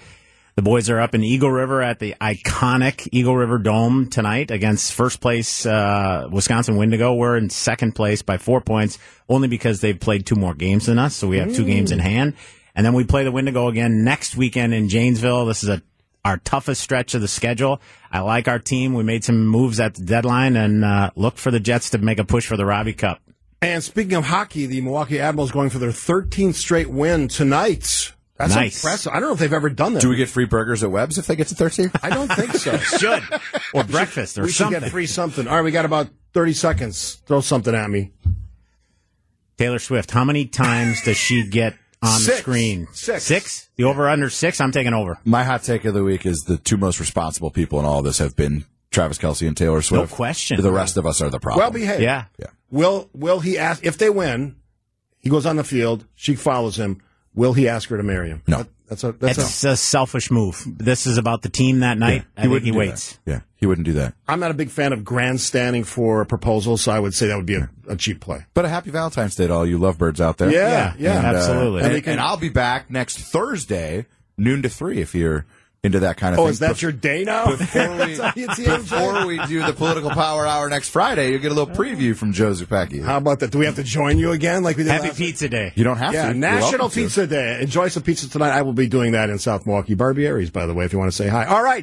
The 0.55 0.63
boys 0.63 0.89
are 0.89 0.99
up 0.99 1.15
in 1.15 1.23
Eagle 1.23 1.51
River 1.51 1.81
at 1.81 1.99
the 1.99 2.15
iconic 2.19 3.07
Eagle 3.13 3.37
River 3.37 3.59
Dome 3.59 4.09
tonight 4.09 4.51
against 4.51 4.91
first 4.93 5.21
place 5.21 5.65
uh, 5.65 6.27
Wisconsin 6.29 6.75
Windigo. 6.75 7.13
We're 7.13 7.37
in 7.37 7.49
second 7.49 7.93
place 7.93 8.23
by 8.23 8.37
four 8.37 8.59
points, 8.59 8.97
only 9.29 9.47
because 9.47 9.79
they've 9.79 9.97
played 9.97 10.25
two 10.25 10.35
more 10.35 10.53
games 10.53 10.87
than 10.87 10.99
us. 10.99 11.15
So 11.15 11.29
we 11.29 11.37
have 11.37 11.55
two 11.55 11.65
games 11.65 11.91
in 11.91 11.99
hand. 11.99 12.33
And 12.75 12.85
then 12.85 12.93
we 12.93 13.03
play 13.03 13.23
the 13.23 13.31
Windigo 13.31 13.67
again 13.67 14.03
next 14.03 14.35
weekend 14.35 14.73
in 14.73 14.89
Janesville. 14.89 15.45
This 15.45 15.63
is 15.63 15.69
a 15.69 15.81
our 16.25 16.37
toughest 16.37 16.81
stretch 16.81 17.13
of 17.13 17.21
the 17.21 17.27
schedule. 17.27 17.81
I 18.11 18.19
like 18.19 18.47
our 18.47 18.59
team. 18.59 18.93
We 18.93 19.03
made 19.03 19.23
some 19.23 19.45
moves 19.47 19.79
at 19.79 19.95
the 19.95 20.03
deadline 20.03 20.55
and 20.57 20.83
uh, 20.83 21.11
look 21.15 21.37
for 21.37 21.51
the 21.51 21.59
Jets 21.59 21.89
to 21.91 21.97
make 21.97 22.19
a 22.19 22.23
push 22.25 22.45
for 22.47 22.57
the 22.57 22.65
Robbie 22.65 22.93
Cup. 22.93 23.21
And 23.61 23.83
speaking 23.83 24.13
of 24.13 24.25
hockey, 24.25 24.65
the 24.65 24.81
Milwaukee 24.81 25.19
Admirals 25.19 25.51
going 25.51 25.69
for 25.69 25.79
their 25.79 25.89
13th 25.91 26.55
straight 26.55 26.89
win 26.89 27.27
tonight. 27.27 28.13
That's 28.37 28.55
Nice. 28.55 28.81
impressive. 28.81 29.11
I 29.11 29.19
don't 29.19 29.27
know 29.29 29.33
if 29.33 29.39
they've 29.39 29.51
ever 29.51 29.69
done 29.69 29.95
that. 29.95 30.01
Do 30.01 30.07
we 30.07 30.15
get 30.15 30.29
free 30.29 30.45
burgers 30.45 30.81
at 30.81 30.89
Webb's 30.91 31.17
if 31.17 31.27
they 31.27 31.35
get 31.35 31.47
to 31.47 31.55
13? 31.55 31.91
I 32.03 32.09
don't 32.09 32.29
think 32.31 32.53
so. 32.53 32.77
Should 32.97 33.21
or 33.73 33.83
breakfast 33.83 34.37
or 34.37 34.43
we 34.43 34.47
should 34.47 34.55
something. 34.65 34.79
get 34.79 34.91
free 34.91 35.07
something. 35.07 35.45
All 35.45 35.55
right, 35.57 35.61
we 35.61 35.71
got 35.71 35.83
about 35.83 36.07
30 36.33 36.53
seconds. 36.53 37.15
Throw 37.25 37.41
something 37.41 37.75
at 37.75 37.89
me. 37.89 38.13
Taylor 39.57 39.79
Swift. 39.79 40.11
How 40.11 40.23
many 40.23 40.45
times 40.45 41.01
does 41.03 41.17
she 41.17 41.45
get 41.45 41.75
on 42.01 42.19
Six. 42.19 42.37
the 42.37 42.41
screen? 42.41 42.87
Six. 42.93 43.23
Six. 43.23 43.69
The 43.75 43.83
over 43.83 44.07
under 44.09 44.29
six. 44.29 44.61
I'm 44.61 44.71
taking 44.71 44.93
over. 44.93 45.17
My 45.25 45.43
hot 45.43 45.63
take 45.63 45.85
of 45.85 45.93
the 45.93 46.03
week 46.03 46.25
is 46.25 46.43
the 46.47 46.57
two 46.57 46.77
most 46.77 46.99
responsible 46.99 47.51
people 47.51 47.79
in 47.79 47.85
all 47.85 48.01
this 48.01 48.17
have 48.19 48.35
been 48.35 48.65
Travis 48.91 49.17
Kelce 49.17 49.47
and 49.47 49.55
Taylor 49.55 49.81
Swift. 49.81 50.09
No 50.11 50.15
question. 50.15 50.61
The 50.61 50.71
rest 50.71 50.97
of 50.97 51.05
us 51.05 51.21
are 51.21 51.29
the 51.29 51.39
problem. 51.39 51.63
Well 51.63 51.71
behaved. 51.71 52.01
Yeah. 52.01 52.25
Yeah. 52.37 52.47
Will 52.71 53.09
Will 53.13 53.39
he 53.39 53.57
ask 53.57 53.85
if 53.85 53.97
they 53.97 54.09
win? 54.09 54.55
He 55.19 55.29
goes 55.29 55.45
on 55.45 55.57
the 55.57 55.63
field. 55.63 56.05
She 56.15 56.35
follows 56.35 56.77
him. 56.77 57.01
Will 57.35 57.53
he 57.53 57.67
ask 57.67 57.89
her 57.89 57.97
to 57.97 58.03
marry 58.03 58.29
him? 58.29 58.41
No. 58.47 58.65
That- 58.89 58.95
that's 58.99 59.03
a 59.03 59.11
that's 59.11 59.37
It's 59.37 59.63
a. 59.63 59.69
a 59.71 59.75
selfish 59.77 60.31
move. 60.31 60.63
This 60.65 61.05
is 61.05 61.17
about 61.17 61.41
the 61.43 61.49
team 61.49 61.79
that 61.81 61.97
night. 61.97 62.25
I 62.35 62.47
think 62.47 62.63
he 62.63 62.71
waits. 62.71 63.19
that. 63.25 63.31
Yeah, 63.31 63.39
he 63.55 63.65
wouldn't 63.67 63.85
do 63.85 63.93
that. 63.93 64.15
I'm 64.27 64.39
not 64.39 64.49
a 64.51 64.55
big 64.55 64.69
fan 64.71 64.93
of 64.93 65.03
grandstanding 65.05 65.83
for 65.83 66.21
a 66.21 66.25
proposal, 66.25 66.75
so 66.77 66.91
I 66.91 66.99
would 66.99 67.13
say 67.13 67.27
that 67.27 67.35
would 67.37 67.45
be 67.45 67.55
a, 67.55 67.69
a 67.87 67.95
cheap 67.95 68.19
play. 68.19 68.45
But 68.55 68.65
a 68.65 68.69
happy 68.69 68.89
Valentine's 68.89 69.35
Day 69.35 69.47
to 69.47 69.53
all 69.53 69.65
you 69.65 69.77
lovebirds 69.77 70.19
out 70.19 70.37
there. 70.39 70.49
Yeah, 70.51 70.93
yeah. 70.97 71.17
And, 71.17 71.27
uh, 71.27 71.39
Absolutely. 71.39 71.83
and, 71.83 71.93
And 71.93 72.03
can- 72.03 72.11
and 72.13 72.21
I'll 72.21 72.37
be 72.37 72.49
back 72.49 72.89
next 72.89 73.19
Thursday, 73.19 74.05
noon 74.37 74.61
to 74.63 74.69
three, 74.69 74.99
if 75.01 75.13
you're 75.13 75.45
into 75.83 75.99
that 76.01 76.17
kind 76.17 76.35
of 76.35 76.37
thing. 76.39 76.43
Oh, 76.43 76.47
thing. 76.47 76.51
is 76.51 76.59
that 76.59 76.75
Bef- 76.75 76.81
your 76.81 76.91
day 76.91 77.23
now? 77.23 77.55
Before 77.55 77.89
we, 78.05 78.15
That's 78.15 78.19
how 78.19 78.33
you 78.35 78.47
TMJ? 78.47 78.65
before 78.79 79.25
we 79.25 79.37
do 79.47 79.65
the 79.65 79.71
political 79.73 80.09
power 80.09 80.45
hour 80.45 80.67
next 80.69 80.89
Friday, 80.89 81.31
you'll 81.31 81.39
get 81.41 81.51
a 81.51 81.55
little 81.55 81.73
preview 81.73 82.15
from 82.15 82.33
Joe 82.33 82.51
Zepecki. 82.51 83.01
How 83.03 83.17
about 83.17 83.39
that? 83.39 83.51
Do 83.51 83.59
we 83.59 83.65
have 83.65 83.75
to 83.75 83.83
join 83.83 84.17
you 84.17 84.31
again, 84.31 84.61
like 84.63 84.75
we 84.75 84.83
did 84.83 84.91
Happy 84.91 85.07
last 85.07 85.17
Pizza 85.17 85.47
Day. 85.47 85.71
You 85.75 85.83
don't 85.85 85.97
have 85.97 86.13
Yeah, 86.13 86.33
to. 86.33 86.37
National 86.37 86.71
welcome 86.71 86.89
to. 86.89 86.95
Pizza 87.03 87.27
Day. 87.27 87.61
Enjoy 87.61 87.87
some 87.87 88.03
pizza 88.03 88.29
tonight. 88.29 88.51
I 88.51 88.61
will 88.61 88.73
be 88.73 88.87
doing 88.87 89.13
that 89.13 89.29
in 89.29 89.39
South 89.39 89.65
Milwaukee. 89.65 89.93
Barbie 89.93 90.25
Aries, 90.27 90.49
by 90.49 90.65
the 90.65 90.73
way, 90.73 90.83
if 90.83 90.91
you 90.91 90.99
want 90.99 91.11
to 91.11 91.15
say 91.15 91.27
hi. 91.29 91.45
All 91.45 91.63
right. 91.63 91.77